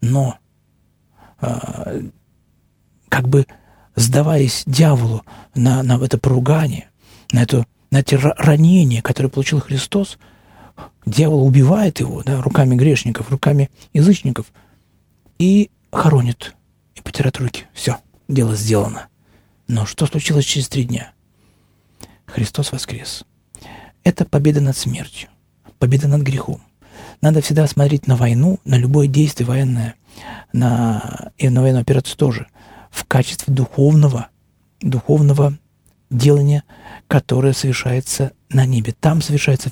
Но 0.00 0.38
э, 1.40 2.02
как 3.08 3.28
бы 3.28 3.46
сдаваясь 3.96 4.62
дьяволу 4.66 5.24
на, 5.54 5.82
на 5.82 6.02
это 6.04 6.16
поругание, 6.16 6.88
на, 7.32 7.42
эту, 7.42 7.66
на 7.90 8.00
эти 8.00 8.14
ранения, 8.14 9.02
которые 9.02 9.30
получил 9.30 9.60
Христос, 9.60 10.18
Дьявол 11.06 11.46
убивает 11.46 12.00
его 12.00 12.22
да, 12.22 12.40
руками 12.42 12.74
грешников, 12.74 13.30
руками 13.30 13.70
язычников 13.92 14.46
и 15.38 15.70
хоронит, 15.92 16.54
и 16.94 17.00
потирает 17.00 17.38
руки. 17.38 17.66
Все, 17.72 17.98
дело 18.28 18.54
сделано. 18.54 19.08
Но 19.66 19.86
что 19.86 20.06
случилось 20.06 20.44
через 20.44 20.68
три 20.68 20.84
дня? 20.84 21.12
Христос 22.26 22.72
воскрес. 22.72 23.24
Это 24.04 24.24
победа 24.24 24.60
над 24.60 24.76
смертью, 24.76 25.28
победа 25.78 26.08
над 26.08 26.22
грехом. 26.22 26.62
Надо 27.20 27.40
всегда 27.40 27.66
смотреть 27.66 28.06
на 28.06 28.16
войну, 28.16 28.58
на 28.64 28.76
любое 28.76 29.06
действие 29.06 29.46
военное, 29.46 29.94
на, 30.52 31.32
и 31.38 31.48
на 31.48 31.60
военную 31.60 31.82
операцию 31.82 32.16
тоже, 32.16 32.46
в 32.90 33.04
качестве 33.04 33.52
духовного, 33.52 34.28
духовного 34.80 35.58
делания, 36.10 36.64
которое 37.08 37.52
совершается 37.52 38.32
на 38.48 38.66
небе. 38.66 38.94
Там 38.98 39.22
совершается 39.22 39.70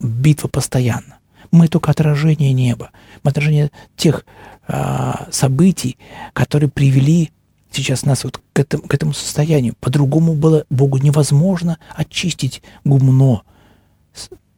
битва 0.00 0.48
постоянно. 0.48 1.18
Мы 1.50 1.68
только 1.68 1.90
отражение 1.90 2.52
неба, 2.52 2.90
мы 3.22 3.30
отражение 3.30 3.70
тех 3.96 4.24
а, 4.66 5.26
событий, 5.30 5.96
которые 6.34 6.68
привели 6.68 7.30
сейчас 7.70 8.04
нас 8.04 8.24
вот 8.24 8.40
к 8.52 8.58
этому, 8.58 8.82
к 8.84 8.94
этому 8.94 9.12
состоянию. 9.12 9.74
По-другому 9.80 10.34
было 10.34 10.64
Богу 10.68 10.98
невозможно 10.98 11.78
очистить 11.94 12.62
гумно, 12.84 13.42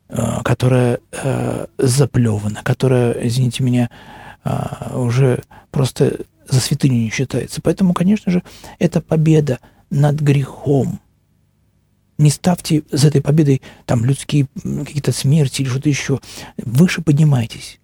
а, 0.08 0.42
которое 0.42 1.00
а, 1.12 1.68
заплевано, 1.78 2.60
которое, 2.64 3.12
извините 3.26 3.62
меня, 3.62 3.90
а, 4.42 4.92
уже 4.96 5.42
просто 5.70 6.18
за 6.48 6.60
святыню 6.60 6.94
не 6.94 7.10
считается. 7.10 7.60
Поэтому, 7.62 7.94
конечно 7.94 8.32
же, 8.32 8.42
это 8.78 9.00
победа 9.00 9.60
над 9.90 10.16
грехом– 10.16 11.00
не 12.20 12.30
ставьте 12.30 12.82
за 12.90 13.08
этой 13.08 13.20
победой 13.20 13.62
там 13.86 14.04
людские 14.04 14.46
какие-то 14.62 15.12
смерти 15.12 15.62
или 15.62 15.68
что-то 15.68 15.88
еще. 15.88 16.20
Выше 16.58 17.02
поднимайтесь 17.02 17.80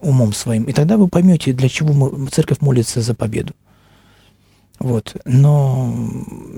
умом 0.00 0.32
своим. 0.32 0.64
И 0.64 0.72
тогда 0.72 0.96
вы 0.96 1.08
поймете, 1.08 1.52
для 1.52 1.68
чего 1.68 2.28
церковь 2.28 2.60
молится 2.60 3.00
за 3.00 3.14
победу. 3.14 3.54
Вот. 4.78 5.16
Но 5.24 5.92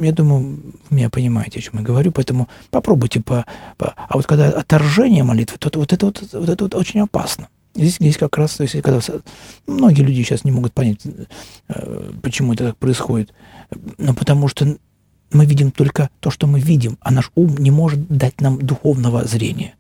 я 0.00 0.12
думаю, 0.12 0.60
вы 0.90 0.96
меня 0.96 1.10
понимаете, 1.10 1.58
о 1.58 1.62
чем 1.62 1.78
я 1.78 1.82
говорю, 1.82 2.12
поэтому 2.12 2.48
попробуйте 2.70 3.20
по, 3.20 3.46
по... 3.78 3.94
А 3.96 4.14
вот 4.14 4.26
когда 4.26 4.48
отторжение 4.48 5.24
молитвы, 5.24 5.58
то 5.58 5.78
вот 5.78 5.92
это 5.92 6.06
вот, 6.06 6.28
вот 6.32 6.48
это 6.48 6.64
вот 6.64 6.74
очень 6.74 7.00
опасно. 7.00 7.48
Здесь, 7.74 7.96
здесь 7.96 8.16
как 8.18 8.36
раз, 8.36 8.56
то 8.56 8.64
есть, 8.64 8.80
когда 8.82 9.00
многие 9.66 10.02
люди 10.02 10.22
сейчас 10.22 10.44
не 10.44 10.50
могут 10.50 10.74
понять, 10.74 11.00
э, 11.68 12.12
почему 12.20 12.52
это 12.52 12.68
так 12.68 12.76
происходит. 12.76 13.32
Но 13.96 14.12
потому 14.12 14.48
что 14.48 14.76
мы 15.32 15.46
видим 15.46 15.70
только 15.70 16.10
то, 16.20 16.30
что 16.30 16.46
мы 16.46 16.60
видим, 16.60 16.98
а 17.00 17.10
наш 17.10 17.30
ум 17.34 17.56
не 17.58 17.70
может 17.70 18.06
дать 18.08 18.40
нам 18.40 18.58
духовного 18.58 19.24
зрения. 19.24 19.74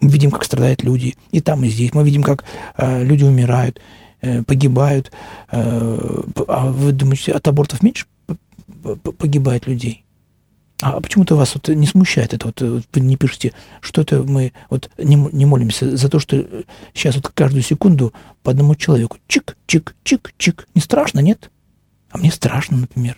Мы 0.00 0.10
видим, 0.10 0.30
как 0.30 0.44
страдают 0.44 0.82
люди 0.82 1.14
и 1.30 1.40
там, 1.40 1.64
и 1.64 1.68
здесь. 1.68 1.94
Мы 1.94 2.04
видим, 2.04 2.22
как 2.22 2.44
э, 2.76 3.02
люди 3.02 3.24
умирают, 3.24 3.80
э, 4.20 4.42
погибают. 4.42 5.10
Э, 5.50 6.22
а 6.48 6.66
вы 6.70 6.92
думаете, 6.92 7.32
от 7.32 7.48
абортов 7.48 7.82
меньше 7.82 8.06
погибает 9.18 9.66
людей? 9.66 10.04
А 10.82 11.00
почему-то 11.00 11.36
вас 11.36 11.54
вот 11.54 11.68
не 11.68 11.86
смущает 11.86 12.34
это? 12.34 12.48
Вот, 12.48 12.60
вот 12.60 12.84
вы 12.92 13.00
не 13.00 13.16
пишете, 13.16 13.54
что 13.80 14.02
это 14.02 14.22
мы 14.22 14.52
вот 14.68 14.90
не, 14.98 15.16
не 15.32 15.46
молимся 15.46 15.96
за 15.96 16.08
то, 16.10 16.18
что 16.18 16.44
сейчас 16.92 17.14
вот 17.14 17.28
каждую 17.28 17.62
секунду 17.62 18.12
по 18.42 18.50
одному 18.50 18.74
человеку 18.74 19.16
чик, 19.26 19.56
чик, 19.66 19.94
чик, 20.02 20.34
чик. 20.36 20.68
Не 20.74 20.82
страшно, 20.82 21.20
нет? 21.20 21.50
А 22.10 22.18
мне 22.18 22.30
страшно, 22.30 22.76
например. 22.76 23.16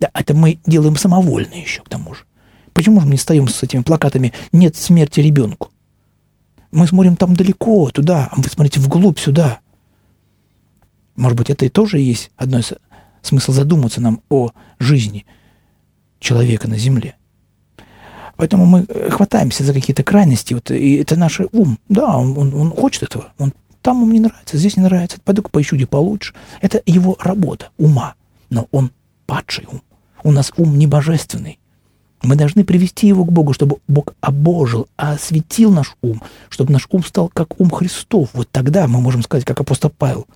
Да, 0.00 0.10
это 0.14 0.34
мы 0.34 0.58
делаем 0.66 0.96
самовольно 0.96 1.54
еще, 1.54 1.82
к 1.82 1.88
тому 1.88 2.14
же. 2.14 2.24
Почему 2.72 3.00
же 3.00 3.06
мы 3.06 3.12
не 3.12 3.18
стоим 3.18 3.48
с 3.48 3.62
этими 3.62 3.82
плакатами 3.82 4.32
«Нет 4.52 4.76
смерти 4.76 5.20
ребенку»? 5.20 5.70
Мы 6.70 6.86
смотрим 6.86 7.16
там 7.16 7.34
далеко, 7.34 7.90
туда, 7.90 8.28
а 8.30 8.36
вы 8.36 8.44
смотрите 8.44 8.78
вглубь, 8.78 9.18
сюда. 9.18 9.60
Может 11.16 11.36
быть, 11.36 11.50
это 11.50 11.64
и 11.64 11.70
тоже 11.70 11.98
есть 11.98 12.30
одно 12.36 12.58
из 12.58 12.72
смысл 13.22 13.52
задуматься 13.52 14.00
нам 14.00 14.20
о 14.28 14.50
жизни 14.78 15.26
человека 16.20 16.68
на 16.68 16.78
Земле. 16.78 17.16
Поэтому 18.36 18.66
мы 18.66 18.86
хватаемся 19.10 19.64
за 19.64 19.72
какие-то 19.72 20.04
крайности, 20.04 20.54
вот, 20.54 20.70
и 20.70 20.94
это 20.94 21.16
наш 21.16 21.40
ум. 21.50 21.78
Да, 21.88 22.16
он, 22.16 22.38
он, 22.38 22.54
он 22.54 22.70
хочет 22.70 23.02
этого. 23.02 23.32
Он, 23.38 23.52
там 23.82 24.02
ему 24.02 24.12
не 24.12 24.20
нравится, 24.20 24.56
здесь 24.56 24.76
не 24.76 24.84
нравится. 24.84 25.18
Пойду-ка 25.24 25.48
поищу 25.48 25.74
где 25.74 25.86
получше. 25.86 26.34
Это 26.60 26.80
его 26.86 27.16
работа, 27.18 27.70
ума. 27.78 28.14
Но 28.50 28.68
он 28.70 28.92
падший 29.26 29.66
ум. 29.70 29.82
У 30.22 30.32
нас 30.32 30.52
ум 30.56 30.78
не 30.78 30.86
божественный. 30.86 31.58
Мы 32.22 32.34
должны 32.34 32.64
привести 32.64 33.06
его 33.06 33.24
к 33.24 33.32
Богу, 33.32 33.52
чтобы 33.52 33.78
Бог 33.86 34.14
обожил, 34.20 34.88
осветил 34.96 35.70
наш 35.70 35.94
ум, 36.02 36.22
чтобы 36.48 36.72
наш 36.72 36.88
ум 36.90 37.04
стал 37.04 37.28
как 37.28 37.60
ум 37.60 37.70
Христов. 37.70 38.30
Вот 38.32 38.50
тогда 38.50 38.88
мы 38.88 39.00
можем 39.00 39.22
сказать, 39.22 39.44
как 39.44 39.60
апостол 39.60 39.90
Павел, 39.96 40.26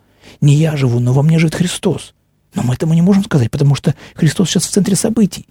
«Не 0.41 0.55
я 0.55 0.77
живу, 0.77 1.01
но 1.01 1.13
во 1.13 1.23
мне 1.23 1.39
живет 1.39 1.57
Христос». 1.57 2.15
Но 2.55 2.63
мы 2.63 2.75
этого 2.75 2.93
не 2.93 3.03
можем 3.03 3.25
сказать, 3.25 3.51
потому 3.51 3.75
что 3.75 3.95
Христос 4.15 4.51
сейчас 4.51 4.65
в 4.65 4.71
центре 4.71 4.95
событий. 4.95 5.47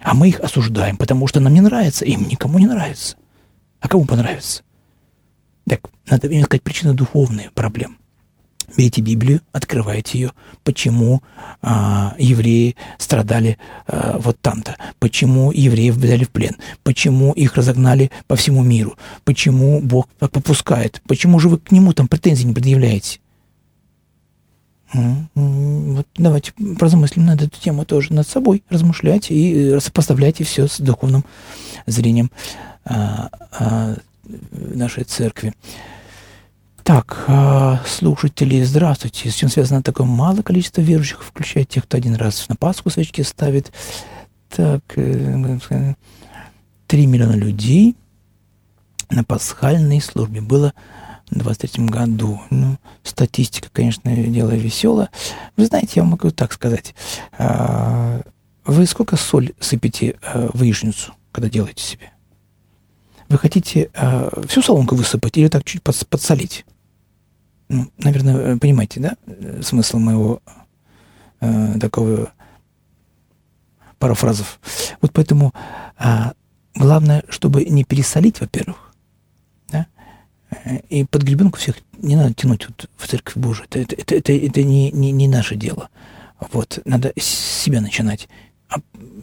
А 0.00 0.14
мы 0.14 0.28
их 0.28 0.40
осуждаем, 0.40 0.96
потому 0.96 1.26
что 1.26 1.40
нам 1.40 1.52
не 1.52 1.60
нравится, 1.60 2.04
им 2.04 2.28
никому 2.28 2.58
не 2.58 2.66
нравится. 2.66 3.16
А 3.80 3.88
кому 3.88 4.04
понравится? 4.04 4.62
Так, 5.68 5.90
надо 6.08 6.28
искать 6.40 6.62
причины 6.62 6.94
духовные 6.94 7.50
проблемы. 7.50 7.96
Берите 8.76 9.00
Библию, 9.00 9.40
открывайте 9.52 10.18
ее. 10.18 10.32
Почему 10.62 11.22
а, 11.62 12.14
евреи 12.18 12.76
страдали 12.98 13.58
а, 13.86 14.18
вот 14.18 14.40
там-то? 14.40 14.76
Почему 14.98 15.52
евреев 15.52 15.96
взяли 15.96 16.24
в 16.24 16.30
плен? 16.30 16.56
Почему 16.82 17.32
их 17.32 17.54
разогнали 17.56 18.10
по 18.26 18.36
всему 18.36 18.62
миру? 18.62 18.96
Почему 19.24 19.80
Бог 19.80 20.08
попускает? 20.18 21.02
Почему 21.06 21.38
же 21.38 21.48
вы 21.48 21.58
к 21.58 21.70
нему 21.70 21.92
там 21.92 22.08
претензий 22.08 22.46
не 22.46 22.54
предъявляете? 22.54 23.20
Вот 24.94 26.06
давайте 26.16 26.52
поразмыслим 26.78 27.26
над 27.26 27.42
эту 27.42 27.60
тему 27.60 27.84
тоже 27.84 28.12
над 28.12 28.28
собой, 28.28 28.62
размышляйте 28.70 29.34
и 29.34 29.74
э, 29.74 29.80
сопоставляйте 29.80 30.44
все 30.44 30.68
с 30.68 30.78
духовным 30.78 31.24
зрением 31.86 32.30
а, 32.84 33.28
а, 33.50 33.96
нашей 34.52 35.02
церкви. 35.04 35.52
Так, 36.84 37.24
а, 37.28 37.80
слушатели, 37.86 38.62
здравствуйте. 38.62 39.30
С 39.30 39.34
чем 39.34 39.48
связано 39.48 39.82
такое 39.82 40.06
малое 40.06 40.42
количество 40.42 40.82
верующих, 40.82 41.24
включая 41.24 41.64
тех, 41.64 41.84
кто 41.84 41.96
один 41.96 42.14
раз 42.14 42.46
на 42.50 42.56
Пасху 42.56 42.90
свечки 42.90 43.22
ставит? 43.22 43.72
Так, 44.50 44.82
3 44.92 45.02
э, 45.72 45.94
миллиона 47.06 47.32
людей 47.32 47.96
на 49.08 49.24
пасхальной 49.24 50.02
службе 50.02 50.42
было 50.42 50.74
в 51.30 51.38
23 51.38 51.86
году. 51.86 52.42
Ну, 52.50 52.76
статистика, 53.02 53.70
конечно, 53.72 54.14
дело 54.14 54.50
веселое. 54.50 55.08
Вы 55.56 55.64
знаете, 55.64 55.92
я 55.96 56.04
могу 56.04 56.32
так 56.32 56.52
сказать. 56.52 56.94
А, 57.38 58.20
вы 58.66 58.84
сколько 58.84 59.16
соль 59.16 59.54
сыпете 59.58 60.16
э, 60.20 60.50
в 60.52 60.62
яичницу, 60.62 61.14
когда 61.32 61.48
делаете 61.48 61.82
себе? 61.82 62.10
Вы 63.30 63.38
хотите 63.38 63.88
э, 63.94 64.42
всю 64.48 64.60
солонку 64.60 64.96
высыпать 64.96 65.38
или 65.38 65.48
так 65.48 65.64
чуть 65.64 65.82
подсолить? 65.82 66.66
Ну, 67.68 67.90
наверное, 67.98 68.54
э, 68.54 68.58
понимаете, 68.58 69.00
да, 69.00 69.16
смысл 69.62 69.98
моего 69.98 70.42
э, 71.40 71.78
такого 71.80 72.32
парафразов. 73.98 74.60
Вот 75.00 75.12
поэтому 75.12 75.54
а, 75.96 76.34
главное, 76.74 77.24
чтобы 77.28 77.64
не 77.64 77.84
пересолить, 77.84 78.40
во-первых, 78.40 78.92
да, 79.68 79.86
и 80.90 81.04
под 81.04 81.22
гребенку 81.22 81.58
всех 81.58 81.76
не 81.98 82.16
надо 82.16 82.34
тянуть 82.34 82.66
вот 82.68 82.90
в 82.96 83.08
церковь 83.08 83.36
Божию. 83.36 83.66
Это, 83.70 83.80
это, 83.80 83.96
это, 83.96 84.14
это, 84.16 84.32
это 84.32 84.62
не, 84.62 84.90
не, 84.90 85.10
не 85.10 85.26
наше 85.26 85.56
дело. 85.56 85.88
Вот, 86.52 86.80
надо 86.84 87.12
с 87.16 87.24
себя 87.24 87.80
начинать. 87.80 88.28
А 88.68 88.76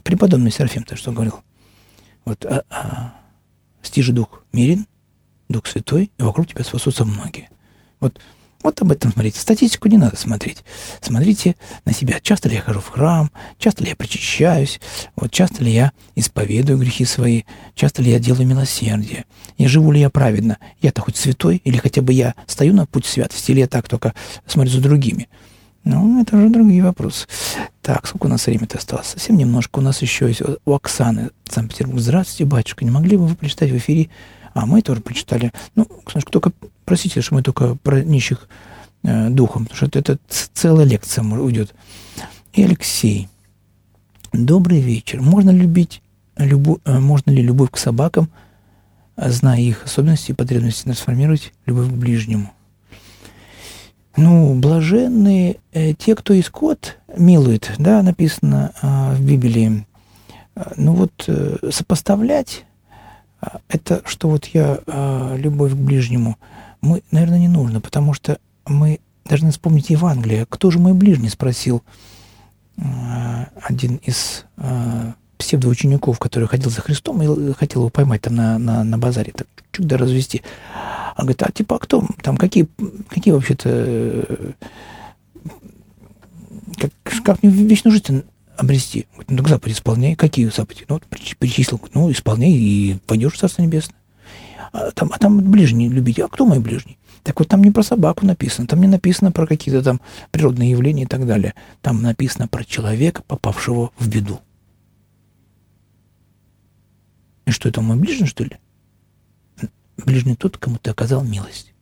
преподобный 0.03 0.51
Серафим-то 0.51 0.95
что 0.95 1.11
говорил? 1.11 1.41
Вот, 2.25 2.45
а, 2.45 2.63
а, 2.69 3.13
стижи 3.81 4.13
дух 4.13 4.43
мирен, 4.51 4.87
дух 5.49 5.67
святой, 5.67 6.11
и 6.17 6.23
вокруг 6.23 6.47
тебя 6.47 6.63
спасутся 6.63 7.05
многие. 7.05 7.49
Вот, 8.01 8.19
вот 8.63 8.81
об 8.81 8.91
этом 8.91 9.11
смотрите. 9.11 9.39
Статистику 9.39 9.87
не 9.87 9.97
надо 9.97 10.17
смотреть. 10.17 10.63
Смотрите 11.01 11.55
на 11.85 11.93
себя. 11.93 12.19
Часто 12.21 12.49
ли 12.49 12.55
я 12.55 12.61
хожу 12.61 12.79
в 12.79 12.89
храм? 12.89 13.31
Часто 13.57 13.83
ли 13.83 13.91
я 13.91 13.95
причащаюсь? 13.95 14.79
Вот 15.15 15.31
часто 15.31 15.63
ли 15.63 15.71
я 15.71 15.91
исповедую 16.15 16.77
грехи 16.77 17.05
свои? 17.05 17.43
Часто 17.75 18.01
ли 18.01 18.11
я 18.11 18.19
делаю 18.19 18.47
милосердие? 18.47 19.25
И 19.57 19.67
живу 19.67 19.91
ли 19.91 19.99
я 19.99 20.09
праведно? 20.09 20.57
Я-то 20.81 21.01
хоть 21.01 21.15
святой? 21.15 21.61
Или 21.63 21.77
хотя 21.77 22.01
бы 22.01 22.11
я 22.13 22.35
стою 22.45 22.73
на 22.73 22.85
путь 22.85 23.05
святости? 23.05 23.51
Или 23.51 23.61
я 23.61 23.67
так 23.67 23.87
только 23.87 24.13
смотрю 24.45 24.73
за 24.73 24.81
другими? 24.81 25.29
Ну, 25.83 26.21
это 26.21 26.37
уже 26.37 26.49
другие 26.49 26.83
вопросы. 26.83 27.27
Так, 27.81 28.05
сколько 28.05 28.27
у 28.27 28.29
нас 28.29 28.45
времени-то 28.45 28.77
осталось? 28.77 29.07
Совсем 29.07 29.37
немножко. 29.37 29.79
У 29.79 29.81
нас 29.81 30.03
еще 30.03 30.27
есть 30.27 30.41
у 30.65 30.73
Оксаны 30.73 31.31
Санкт-Петербург. 31.49 31.99
Здравствуйте, 31.99 32.45
батюшка. 32.45 32.85
Не 32.85 32.91
могли 32.91 33.17
бы 33.17 33.25
вы 33.25 33.35
прочитать 33.35 33.71
в 33.71 33.77
эфире 33.77 34.09
а 34.53 34.65
мы 34.65 34.81
тоже 34.81 35.01
прочитали. 35.01 35.51
Ну, 35.75 35.87
только, 36.29 36.51
простите, 36.85 37.21
что 37.21 37.35
мы 37.35 37.43
только 37.43 37.75
про 37.75 38.03
нищих 38.03 38.47
э, 39.03 39.29
духом, 39.29 39.65
потому 39.65 39.77
что 39.89 39.99
это, 39.99 40.17
целая 40.27 40.85
лекция 40.85 41.23
уйдет. 41.23 41.73
И 42.53 42.63
Алексей. 42.63 43.29
Добрый 44.33 44.79
вечер. 44.79 45.21
Можно 45.21 45.51
любить 45.51 46.01
любу, 46.37 46.79
э, 46.85 46.99
можно 46.99 47.31
ли 47.31 47.41
любовь 47.41 47.71
к 47.71 47.77
собакам, 47.77 48.29
зная 49.15 49.59
их 49.59 49.85
особенности 49.85 50.31
и 50.31 50.35
потребности, 50.35 50.83
трансформировать 50.83 51.53
любовь 51.65 51.87
к 51.87 51.93
ближнему? 51.93 52.51
Ну, 54.17 54.55
блаженные 54.55 55.57
э, 55.71 55.93
те, 55.93 56.15
кто 56.15 56.33
и 56.33 56.41
скот 56.41 56.97
милует, 57.15 57.71
да, 57.77 58.01
написано 58.03 58.73
в 58.81 59.21
Библии. 59.21 59.85
Ну 60.75 60.93
вот 60.93 61.29
сопоставлять 61.73 62.65
это 63.69 64.01
что 64.05 64.29
вот 64.29 64.45
я, 64.47 64.79
любовь 65.37 65.71
к 65.71 65.75
ближнему, 65.75 66.37
мы, 66.81 67.03
наверное, 67.11 67.39
не 67.39 67.47
нужно, 67.47 67.81
потому 67.81 68.13
что 68.13 68.39
мы 68.65 68.99
должны 69.25 69.51
вспомнить 69.51 69.89
Евангелие. 69.89 70.45
Кто 70.49 70.71
же 70.71 70.79
мой 70.79 70.93
ближний, 70.93 71.29
спросил 71.29 71.83
а, 72.77 73.49
один 73.61 73.97
из 73.97 74.45
псевдоучеников, 75.37 76.19
который 76.19 76.47
ходил 76.47 76.69
за 76.69 76.81
Христом 76.81 77.21
и 77.21 77.53
хотел 77.53 77.81
его 77.81 77.89
поймать 77.89 78.21
там 78.21 78.35
на, 78.35 78.57
на, 78.59 78.83
на 78.83 78.97
базаре, 78.97 79.31
так 79.31 79.47
чуть 79.71 79.87
да 79.87 79.97
развести. 79.97 80.41
Он 81.17 81.25
говорит, 81.25 81.43
а 81.43 81.51
типа, 81.51 81.75
а 81.75 81.79
кто 81.79 82.07
там, 82.21 82.37
какие, 82.37 82.67
какие 83.09 83.33
вообще-то, 83.33 83.69
э, 83.69 84.51
как, 86.77 86.91
как 87.23 87.43
мне 87.43 87.51
вечную 87.51 87.91
жизнь 87.93 88.23
обрести. 88.57 89.07
Ну, 89.27 89.37
так 89.37 89.49
заповеди 89.49 89.75
исполняй. 89.77 90.15
Какие 90.15 90.49
заповеди? 90.49 90.85
Ну, 90.87 90.95
вот 90.95 91.03
перечислил. 91.37 91.81
Ну, 91.93 92.11
исполняй 92.11 92.51
и 92.51 92.97
пойдешь 93.07 93.33
в 93.33 93.37
Царство 93.37 93.61
Небесное. 93.61 93.95
А 94.71 94.91
там, 94.91 95.09
а 95.11 95.17
там 95.17 95.39
ближний 95.39 95.89
любить. 95.89 96.19
А 96.19 96.27
кто 96.27 96.45
мой 96.45 96.59
ближний? 96.59 96.97
Так 97.23 97.39
вот 97.39 97.49
там 97.49 97.63
не 97.63 97.71
про 97.71 97.83
собаку 97.83 98.25
написано, 98.25 98.67
там 98.67 98.81
не 98.81 98.87
написано 98.87 99.31
про 99.31 99.45
какие-то 99.45 99.83
там 99.83 100.01
природные 100.31 100.71
явления 100.71 101.03
и 101.03 101.07
так 101.07 101.27
далее. 101.27 101.53
Там 101.81 102.01
написано 102.01 102.47
про 102.47 102.63
человека, 102.63 103.21
попавшего 103.21 103.91
в 103.97 104.07
беду. 104.07 104.39
И 107.45 107.51
что 107.51 107.69
это 107.69 107.81
мой 107.81 107.97
ближний, 107.97 108.27
что 108.27 108.43
ли? 108.43 108.57
Ближний 109.97 110.35
тот, 110.35 110.57
кому 110.57 110.77
ты 110.77 110.89
оказал 110.89 111.23
милость. 111.23 111.73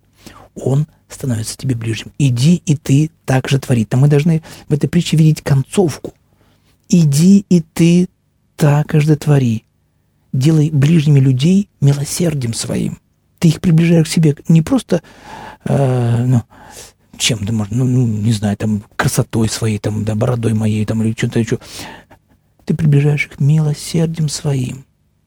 Он 0.56 0.88
становится 1.08 1.58
тебе 1.58 1.76
ближним. 1.76 2.12
Иди 2.18 2.62
и 2.66 2.76
ты 2.76 3.12
так 3.26 3.48
же 3.48 3.60
твори. 3.60 3.86
Там 3.86 4.02
мы 4.02 4.08
должны 4.08 4.44
в 4.68 4.74
этой 4.74 4.90
притче 4.90 5.16
видеть 5.16 5.42
концовку. 5.42 6.14
Иди 6.90 7.46
и 7.50 7.62
ты 7.62 8.10
так 8.58 8.94
твори, 9.20 9.64
Делай 10.32 10.70
ближними 10.70 11.20
людей 11.20 11.70
милосердием 11.82 12.54
своим. 12.54 13.00
Ты 13.40 13.48
их 13.48 13.62
приближаешь 13.62 14.08
к 14.08 14.12
себе 14.12 14.36
не 14.48 14.62
просто, 14.62 15.02
э, 15.66 16.26
ну, 16.26 16.44
чем-то, 17.18 17.52
ну, 17.54 17.66
ну, 17.70 18.08
не 18.08 18.32
знаю, 18.32 18.58
там, 18.58 18.84
красотой 18.96 19.50
своей, 19.50 19.80
там, 19.80 20.04
да, 20.06 20.16
бородой 20.16 20.54
моей, 20.54 20.86
там, 20.86 21.04
или 21.04 21.14
что-то 21.18 21.40
еще. 21.40 21.60
ты 22.66 22.76
приближаешь 22.76 23.28
их 23.28 23.40
милосердием 23.40 24.30
своим. 24.30 24.86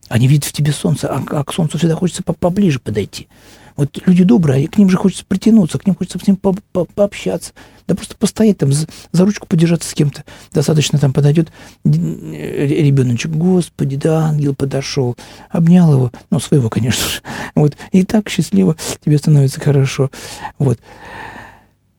Они 0.09 0.29
видят 0.29 0.45
в 0.45 0.53
тебе 0.53 0.73
солнце, 0.73 1.09
а, 1.09 1.25
а 1.31 1.45
к 1.45 1.53
солнцу 1.53 1.79
всегда 1.79 1.97
хочется 1.97 2.23
поближе 2.23 2.79
подойти. 2.79 3.29
Вот 3.77 3.99
люди 4.07 4.25
добрые, 4.25 4.69
к 4.69 4.79
ним 4.79 4.91
же 4.91 4.97
хочется 4.97 5.25
притянуться, 5.27 5.79
к 5.79 5.87
ним 5.87 5.95
хочется 5.95 6.19
с 6.19 6.27
ним 6.27 6.37
по 6.37 6.55
-по 6.73 6.89
пообщаться. 6.95 7.53
Да 7.87 7.95
просто 7.95 8.17
постоять 8.17 8.59
там, 8.59 8.73
за, 8.73 8.87
за 9.13 9.25
ручку 9.25 9.47
подержаться 9.47 9.89
с 9.89 9.95
кем-то. 9.95 10.25
Достаточно 10.53 10.99
там 10.99 11.13
подойдет 11.13 11.51
ребеночек, 11.85 13.33
господи, 13.33 13.97
да, 13.97 14.27
ангел 14.27 14.55
подошел, 14.55 15.17
обнял 15.51 15.93
его, 15.93 16.13
ну, 16.31 16.41
своего, 16.41 16.69
конечно 16.69 17.09
же. 17.09 17.21
Вот, 17.55 17.77
и 17.91 18.05
так 18.05 18.29
счастливо 18.29 18.77
тебе 19.05 19.19
становится 19.19 19.61
хорошо. 19.61 20.11
Вот. 20.59 20.79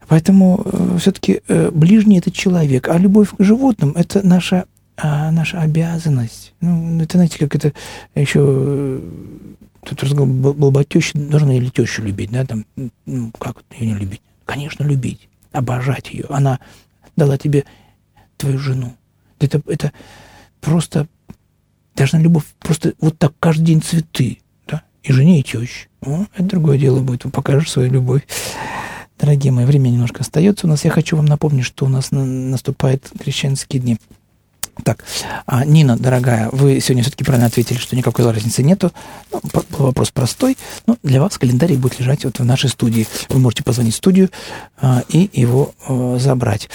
Поэтому 0.08 0.62
э, 0.66 0.98
все-таки 1.00 1.42
э, 1.48 1.72
ближний 1.72 2.20
это 2.20 2.32
человек, 2.32 2.90
а 2.90 2.98
любовь 2.98 3.30
к 3.30 3.44
животным 3.44 3.94
это 3.96 4.26
наша, 4.26 4.66
э, 4.98 5.32
наша 5.32 5.62
обязанность. 5.62 6.54
Ну, 6.62 7.02
это, 7.02 7.18
знаете, 7.18 7.40
как 7.40 7.56
это 7.56 7.74
еще 8.16 8.40
э, 8.44 9.00
тут 9.86 10.04
разговор 10.04 10.30
был, 10.30 10.54
был 10.54 10.72
бы 10.72 10.84
теща, 10.84 11.18
должна 11.18 11.56
или 11.56 11.70
тещу 11.70 12.02
любить, 12.04 12.32
да, 12.32 12.46
там, 12.46 12.66
ну, 13.06 13.32
как 13.40 13.64
ее 13.78 13.88
не 13.88 14.00
любить? 14.00 14.22
Конечно, 14.46 14.84
любить, 14.84 15.30
обожать 15.52 16.12
ее. 16.12 16.26
Она 16.30 16.60
дала 17.16 17.38
тебе 17.38 17.66
твою 18.38 18.60
жену. 18.60 18.96
Это, 19.40 19.62
это 19.68 19.92
просто 20.62 21.08
должна 21.96 22.20
любовь, 22.20 22.46
просто 22.60 22.94
вот 23.00 23.18
так 23.18 23.34
каждый 23.40 23.66
день 23.66 23.82
цветы, 23.82 24.40
да, 24.68 24.84
и 25.04 25.12
жене, 25.12 25.40
и 25.40 25.44
теще. 25.44 25.88
О, 26.02 26.26
это 26.34 26.44
другое 26.44 26.78
дело 26.78 27.02
будет, 27.02 27.32
покажешь 27.32 27.72
свою 27.72 27.92
любовь. 27.92 28.24
Дорогие 29.20 29.54
мои, 29.54 29.66
время 29.66 29.90
немножко 29.90 30.22
остается 30.22 30.68
у 30.68 30.70
нас. 30.70 30.84
Я 30.84 30.92
хочу 30.92 31.16
вам 31.16 31.26
напомнить, 31.26 31.66
что 31.66 31.86
у 31.86 31.90
нас 31.90 32.12
наступают 32.12 33.10
крещенские 33.20 33.82
дни. 33.82 33.98
Так, 34.84 35.04
а, 35.46 35.66
Нина, 35.66 35.98
дорогая, 35.98 36.50
вы 36.52 36.80
сегодня 36.80 37.04
все-таки 37.04 37.24
правильно 37.24 37.48
ответили, 37.48 37.78
что 37.78 37.96
никакой 37.96 38.30
разницы 38.30 38.64
нету. 38.64 38.92
Ну, 39.32 39.40
вопрос 39.70 40.10
простой. 40.10 40.58
Но 40.88 40.98
для 41.04 41.22
вас 41.22 41.38
календарь 41.38 41.76
будет 41.76 42.00
лежать 42.00 42.26
вот 42.26 42.40
в 42.40 42.46
нашей 42.46 42.70
студии. 42.70 43.08
Вы 43.30 43.40
можете 43.40 43.64
позвонить 43.64 43.94
в 43.94 43.98
студию 43.98 44.30
а, 44.78 45.04
и 45.10 45.30
его 45.34 45.74
а, 45.88 46.18
забрать, 46.20 46.70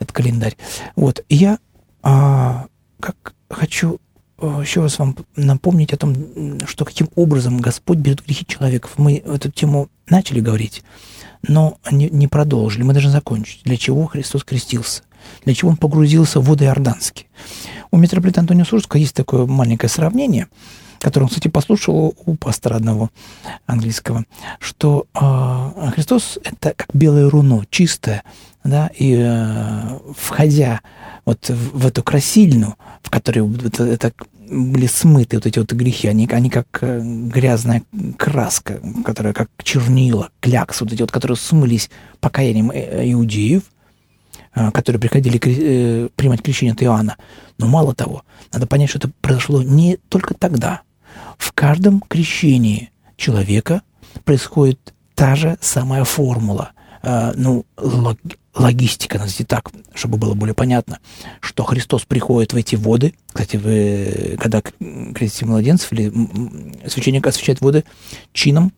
этот 0.00 0.12
календарь. 0.12 0.56
Вот, 0.96 1.24
я 1.28 1.58
а, 2.02 2.66
как 2.98 3.34
хочу 3.48 3.98
а, 4.38 4.60
еще 4.60 4.82
раз 4.82 4.98
вам 4.98 5.16
напомнить 5.36 5.92
о 5.92 5.96
том, 5.96 6.58
что 6.66 6.84
каким 6.84 7.08
образом 7.14 7.58
Господь 7.58 7.98
берет 7.98 8.24
грехи 8.24 8.44
человеков. 8.46 8.92
Мы 8.96 9.18
эту 9.18 9.50
тему 9.50 9.88
начали 10.08 10.40
говорить, 10.40 10.82
но 11.42 11.78
не, 11.90 12.10
не 12.10 12.26
продолжили. 12.26 12.82
Мы 12.82 12.94
должны 12.94 13.10
закончить. 13.10 13.62
Для 13.62 13.76
чего 13.76 14.06
Христос 14.06 14.42
крестился? 14.42 15.02
Для 15.44 15.54
чего 15.54 15.70
он 15.70 15.76
погрузился 15.76 16.40
в 16.40 16.46
воды 16.46 16.64
Иорданские. 16.64 17.26
У 17.90 17.96
митрополита 17.96 18.40
Антония 18.40 18.64
Сурского 18.64 18.98
есть 18.98 19.14
такое 19.14 19.46
маленькое 19.46 19.88
сравнение, 19.88 20.48
которое 21.00 21.24
он, 21.24 21.28
кстати, 21.28 21.48
послушал 21.48 22.14
у 22.24 22.34
пастора 22.34 22.76
одного 22.76 23.10
английского, 23.66 24.24
что 24.58 25.06
э, 25.14 25.90
Христос– 25.94 26.38
это 26.44 26.74
как 26.76 26.88
белое 26.94 27.28
руно, 27.28 27.64
чистое, 27.70 28.24
да, 28.64 28.90
и 28.98 29.14
э, 29.18 29.98
входя 30.16 30.80
вот 31.24 31.48
в, 31.48 31.78
в 31.78 31.86
эту 31.86 32.02
красильну, 32.02 32.76
в 33.02 33.10
которой 33.10 33.40
вот 33.40 33.78
это 33.78 34.12
были 34.50 34.86
смыты 34.86 35.36
вот 35.36 35.46
эти 35.46 35.58
вот 35.58 35.72
грехи, 35.72 36.08
они, 36.08 36.28
они 36.30 36.50
как 36.50 36.66
э, 36.80 37.00
грязная 37.02 37.82
краска, 38.16 38.80
которая 39.04 39.32
как 39.32 39.50
чернила, 39.62 40.30
клякс, 40.40 40.80
вот 40.80 40.92
эти 40.92 41.02
вот, 41.02 41.10
которые 41.10 41.36
смылись 41.36 41.90
покаянием 42.20 42.70
э, 42.70 43.10
иудеев, 43.12 43.62
которые 44.72 45.00
приходили 45.00 45.40
э, 45.44 46.08
принимать 46.14 46.42
крещение 46.42 46.72
от 46.74 46.82
Иоанна. 46.82 47.16
Но 47.58 47.66
мало 47.66 47.94
того, 47.94 48.22
надо 48.52 48.66
понять, 48.66 48.90
что 48.90 48.98
это 48.98 49.10
произошло 49.20 49.62
не 49.62 49.96
только 50.08 50.34
тогда. 50.34 50.82
В 51.38 51.52
каждом 51.52 52.00
крещении 52.00 52.90
человека 53.16 53.82
происходит 54.24 54.94
та 55.14 55.36
же 55.36 55.58
самая 55.60 56.04
формула. 56.04 56.72
А, 57.02 57.32
ну, 57.36 57.66
логистика, 58.54 59.18
назовите 59.18 59.44
так, 59.44 59.70
чтобы 59.94 60.16
было 60.16 60.34
более 60.34 60.54
понятно, 60.54 61.00
что 61.40 61.64
Христос 61.64 62.04
приходит 62.04 62.52
в 62.52 62.56
эти 62.56 62.76
воды. 62.76 63.14
Кстати, 63.28 63.56
вы, 63.56 64.36
когда 64.40 64.62
крестите 64.62 65.46
младенцев 65.46 65.92
или 65.92 66.12
священник 66.88 67.26
освещает 67.26 67.60
воды 67.60 67.84
чином, 68.32 68.72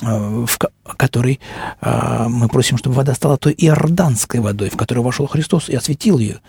в 0.00 0.58
которой 0.96 1.40
э, 1.80 2.26
мы 2.28 2.48
просим, 2.48 2.78
чтобы 2.78 2.96
вода 2.96 3.14
стала 3.14 3.36
той 3.36 3.54
иорданской 3.56 4.40
водой, 4.40 4.70
в 4.70 4.76
которую 4.76 5.04
вошел 5.04 5.26
Христос 5.26 5.68
и 5.68 5.74
осветил 5.74 6.18
ее. 6.18 6.40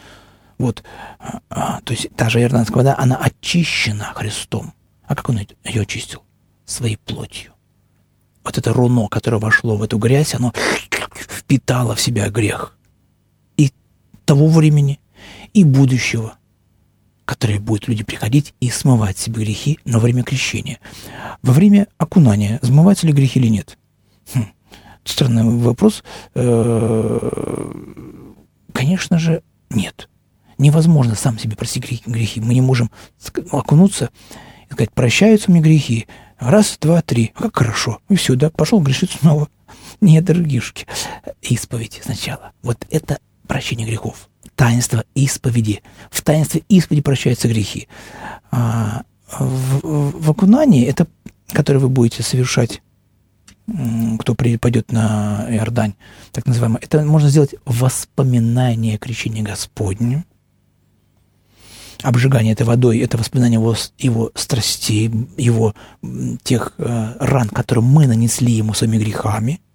Вот, 0.57 0.83
то 1.49 1.81
есть 1.87 2.09
та 2.17 2.29
же 2.29 2.41
иорданская 2.41 2.77
вода, 2.77 2.95
она 2.97 3.15
очищена 3.15 4.11
Христом. 4.13 4.73
А 5.07 5.15
как 5.15 5.29
он 5.29 5.39
ее 5.63 5.81
очистил? 5.81 6.23
Своей 6.65 6.97
плотью. 6.97 7.53
Вот 8.43 8.57
это 8.57 8.73
руно, 8.73 9.07
которое 9.07 9.37
вошло 9.37 9.77
в 9.77 9.83
эту 9.83 9.97
грязь, 9.97 10.35
оно 10.35 10.53
впитало 11.13 11.95
в 11.95 12.01
себя 12.01 12.29
грех. 12.29 12.75
И 13.55 13.71
того 14.25 14.47
времени, 14.47 14.99
и 15.53 15.63
будущего, 15.63 16.33
которые 17.29 17.59
будут 17.59 17.87
люди 17.87 18.03
приходить 18.03 18.55
и 18.59 18.71
смывать 18.71 19.19
себе 19.19 19.43
грехи 19.43 19.77
на 19.85 19.99
время 19.99 20.23
крещения. 20.23 20.79
Во 21.43 21.53
время 21.53 21.85
окунания 21.99 22.59
смываются 22.63 23.05
ли 23.05 23.13
грехи 23.13 23.37
или 23.37 23.49
нет? 23.49 23.77
Хм, 24.33 24.45
странный 25.03 25.43
вопрос. 25.43 26.03
Э, 26.33 27.71
конечно 28.73 29.19
же, 29.19 29.43
нет. 29.69 30.09
Невозможно 30.57 31.13
сам 31.13 31.37
себе 31.37 31.55
простить 31.55 32.07
грехи. 32.07 32.41
Мы 32.41 32.55
не 32.55 32.61
можем 32.61 32.89
окунуться 33.51 34.09
и 34.67 34.73
сказать, 34.73 34.91
прощаются 34.91 35.51
мне 35.51 35.61
грехи. 35.61 36.07
Раз, 36.39 36.79
два, 36.81 37.03
три. 37.03 37.31
А 37.35 37.43
как 37.43 37.57
хорошо. 37.57 37.99
И 38.09 38.15
все, 38.15 38.33
да, 38.33 38.49
пошел 38.49 38.81
грешить 38.81 39.11
снова. 39.11 39.49
Нет, 40.01 40.25
дорогишки. 40.25 40.87
Исповедь 41.43 42.01
сначала. 42.03 42.53
Вот 42.63 42.87
это 42.89 43.19
прощение 43.47 43.85
грехов 43.85 44.29
таинство 44.59 45.05
исповеди. 45.15 45.81
В 46.11 46.21
таинстве 46.21 46.63
исповеди 46.67 47.01
прощаются 47.01 47.47
грехи. 47.47 47.87
А 48.51 49.03
в, 49.31 50.19
в 50.19 50.29
окунании, 50.29 50.85
это, 50.85 51.07
которое 51.53 51.79
вы 51.79 51.87
будете 51.87 52.23
совершать, 52.23 52.81
кто 54.19 54.35
пойдет 54.35 54.91
на 54.91 55.45
Иордань, 55.49 55.93
так 56.33 56.45
называемое, 56.45 56.81
это 56.81 57.01
можно 57.05 57.29
сделать 57.29 57.55
воспоминание 57.63 58.97
крещения 58.97 59.43
Господня. 59.43 60.25
Обжигание 62.01 62.51
этой 62.51 62.63
водой– 62.63 62.99
это 62.99 63.17
воспоминание 63.17 63.61
его, 63.61 63.75
его 63.97 64.31
страстей, 64.35 65.09
его 65.37 65.73
тех 66.43 66.73
э, 66.77 67.13
ран, 67.19 67.47
которые 67.47 67.85
мы 67.85 68.07
нанесли 68.07 68.51
ему 68.51 68.73
своими 68.73 68.97
грехами– 68.97 69.61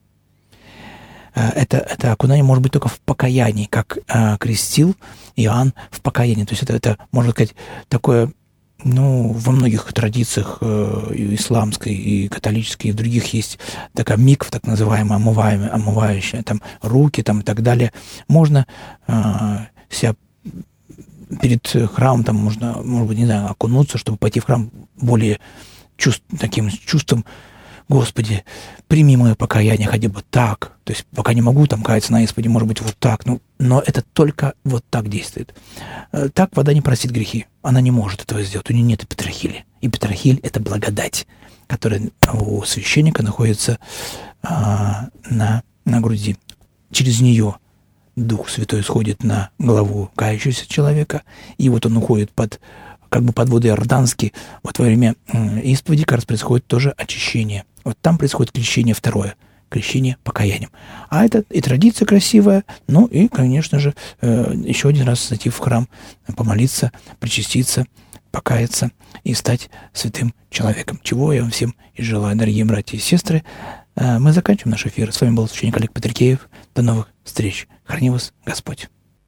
это, 1.34 1.78
это 1.78 2.12
окунание 2.12 2.44
может 2.44 2.62
быть 2.62 2.72
только 2.72 2.88
в 2.88 3.00
покаянии, 3.00 3.66
как 3.66 3.98
э, 4.08 4.36
крестил 4.38 4.94
Иоанн 5.36 5.74
в 5.90 6.00
покаянии. 6.00 6.44
То 6.44 6.52
есть 6.52 6.62
это, 6.62 6.74
это 6.74 6.98
можно 7.10 7.32
сказать, 7.32 7.54
такое, 7.88 8.32
ну, 8.84 9.32
во 9.32 9.52
многих 9.52 9.92
традициях 9.92 10.58
э, 10.60 11.12
исламской, 11.32 11.94
и 11.94 12.28
католической, 12.28 12.88
и 12.88 12.92
в 12.92 12.96
других 12.96 13.32
есть 13.34 13.58
такая 13.94 14.18
микв, 14.18 14.50
так 14.50 14.66
называемая, 14.66 15.16
омываемая, 15.16 15.74
омывающая, 15.74 16.42
там, 16.42 16.62
руки 16.82 17.22
там, 17.22 17.40
и 17.40 17.42
так 17.42 17.62
далее. 17.62 17.92
Можно 18.28 18.66
э, 19.08 19.58
себя 19.90 20.14
перед 21.40 21.66
храмом, 21.92 22.24
там, 22.24 22.36
можно, 22.36 22.80
может 22.82 23.08
быть, 23.08 23.18
не 23.18 23.26
знаю, 23.26 23.50
окунуться, 23.50 23.98
чтобы 23.98 24.18
пойти 24.18 24.40
в 24.40 24.44
храм 24.44 24.70
более 24.96 25.40
чувств, 25.96 26.22
таким 26.38 26.70
чувством 26.70 27.24
Господи, 27.88 28.44
прими 28.88 29.16
мое 29.16 29.34
покаяние 29.34 29.88
хотя 29.88 30.08
бы 30.08 30.22
так. 30.30 30.72
То 30.84 30.92
есть 30.92 31.04
пока 31.14 31.34
не 31.34 31.42
могу 31.42 31.66
там 31.66 31.82
каяться 31.82 32.12
на 32.12 32.24
исповеди, 32.24 32.48
может 32.48 32.66
быть, 32.68 32.80
вот 32.80 32.96
так. 32.98 33.26
Ну, 33.26 33.40
но 33.58 33.82
это 33.84 34.02
только 34.02 34.54
вот 34.64 34.84
так 34.88 35.08
действует. 35.08 35.54
Э, 36.12 36.28
так 36.32 36.56
вода 36.56 36.72
не 36.72 36.80
простит 36.80 37.10
грехи. 37.10 37.46
Она 37.62 37.80
не 37.80 37.90
может 37.90 38.22
этого 38.22 38.42
сделать. 38.42 38.70
У 38.70 38.72
нее 38.72 38.84
нет 38.84 39.06
петрохили. 39.06 39.66
И 39.82 39.88
петрохиль– 39.88 40.40
это 40.42 40.60
благодать, 40.60 41.26
которая 41.66 42.10
у 42.32 42.62
священника 42.64 43.22
находится 43.22 43.78
а, 44.42 45.08
на, 45.28 45.62
на 45.84 46.00
груди. 46.00 46.36
Через 46.90 47.20
нее 47.20 47.56
Дух 48.16 48.48
Святой 48.48 48.82
сходит 48.82 49.22
на 49.24 49.50
голову 49.58 50.10
кающегося 50.14 50.66
человека, 50.68 51.22
и 51.58 51.68
вот 51.68 51.84
он 51.84 51.96
уходит 51.96 52.30
под 52.30 52.60
как 53.08 53.22
бы 53.22 53.32
под 53.32 53.48
воды 53.48 53.68
Иорданские, 53.68 54.32
вот 54.62 54.78
во 54.78 54.86
время 54.86 55.14
исповеди 55.62 56.04
как 56.04 56.16
раз 56.16 56.24
происходит 56.24 56.66
тоже 56.66 56.90
очищение. 56.96 57.64
Вот 57.84 57.98
там 58.00 58.18
происходит 58.18 58.52
крещение 58.52 58.94
второе, 58.94 59.36
крещение 59.68 60.16
покаянием. 60.24 60.70
А 61.10 61.24
это 61.24 61.44
и 61.50 61.60
традиция 61.60 62.06
красивая, 62.06 62.64
ну 62.86 63.06
и, 63.06 63.28
конечно 63.28 63.78
же, 63.78 63.94
э, 64.20 64.54
еще 64.64 64.88
один 64.88 65.06
раз 65.06 65.28
зайти 65.28 65.50
в 65.50 65.58
храм, 65.58 65.88
помолиться, 66.36 66.92
причаститься, 67.20 67.86
покаяться 68.30 68.90
и 69.22 69.34
стать 69.34 69.70
святым 69.92 70.34
человеком. 70.50 70.98
Чего 71.02 71.32
я 71.32 71.42
вам 71.42 71.50
всем 71.50 71.74
и 71.94 72.02
желаю, 72.02 72.36
дорогие 72.36 72.64
братья 72.64 72.96
и 72.96 73.00
сестры. 73.00 73.44
Э, 73.96 74.18
мы 74.18 74.32
заканчиваем 74.32 74.72
наш 74.72 74.86
эфир. 74.86 75.12
С 75.12 75.20
вами 75.20 75.34
был 75.34 75.48
священник 75.48 75.76
Олег 75.76 75.92
Петрикеев. 75.92 76.48
До 76.74 76.82
новых 76.82 77.08
встреч. 77.22 77.68
Храни 77.84 78.10
вас 78.10 78.32
Господь. 78.44 78.88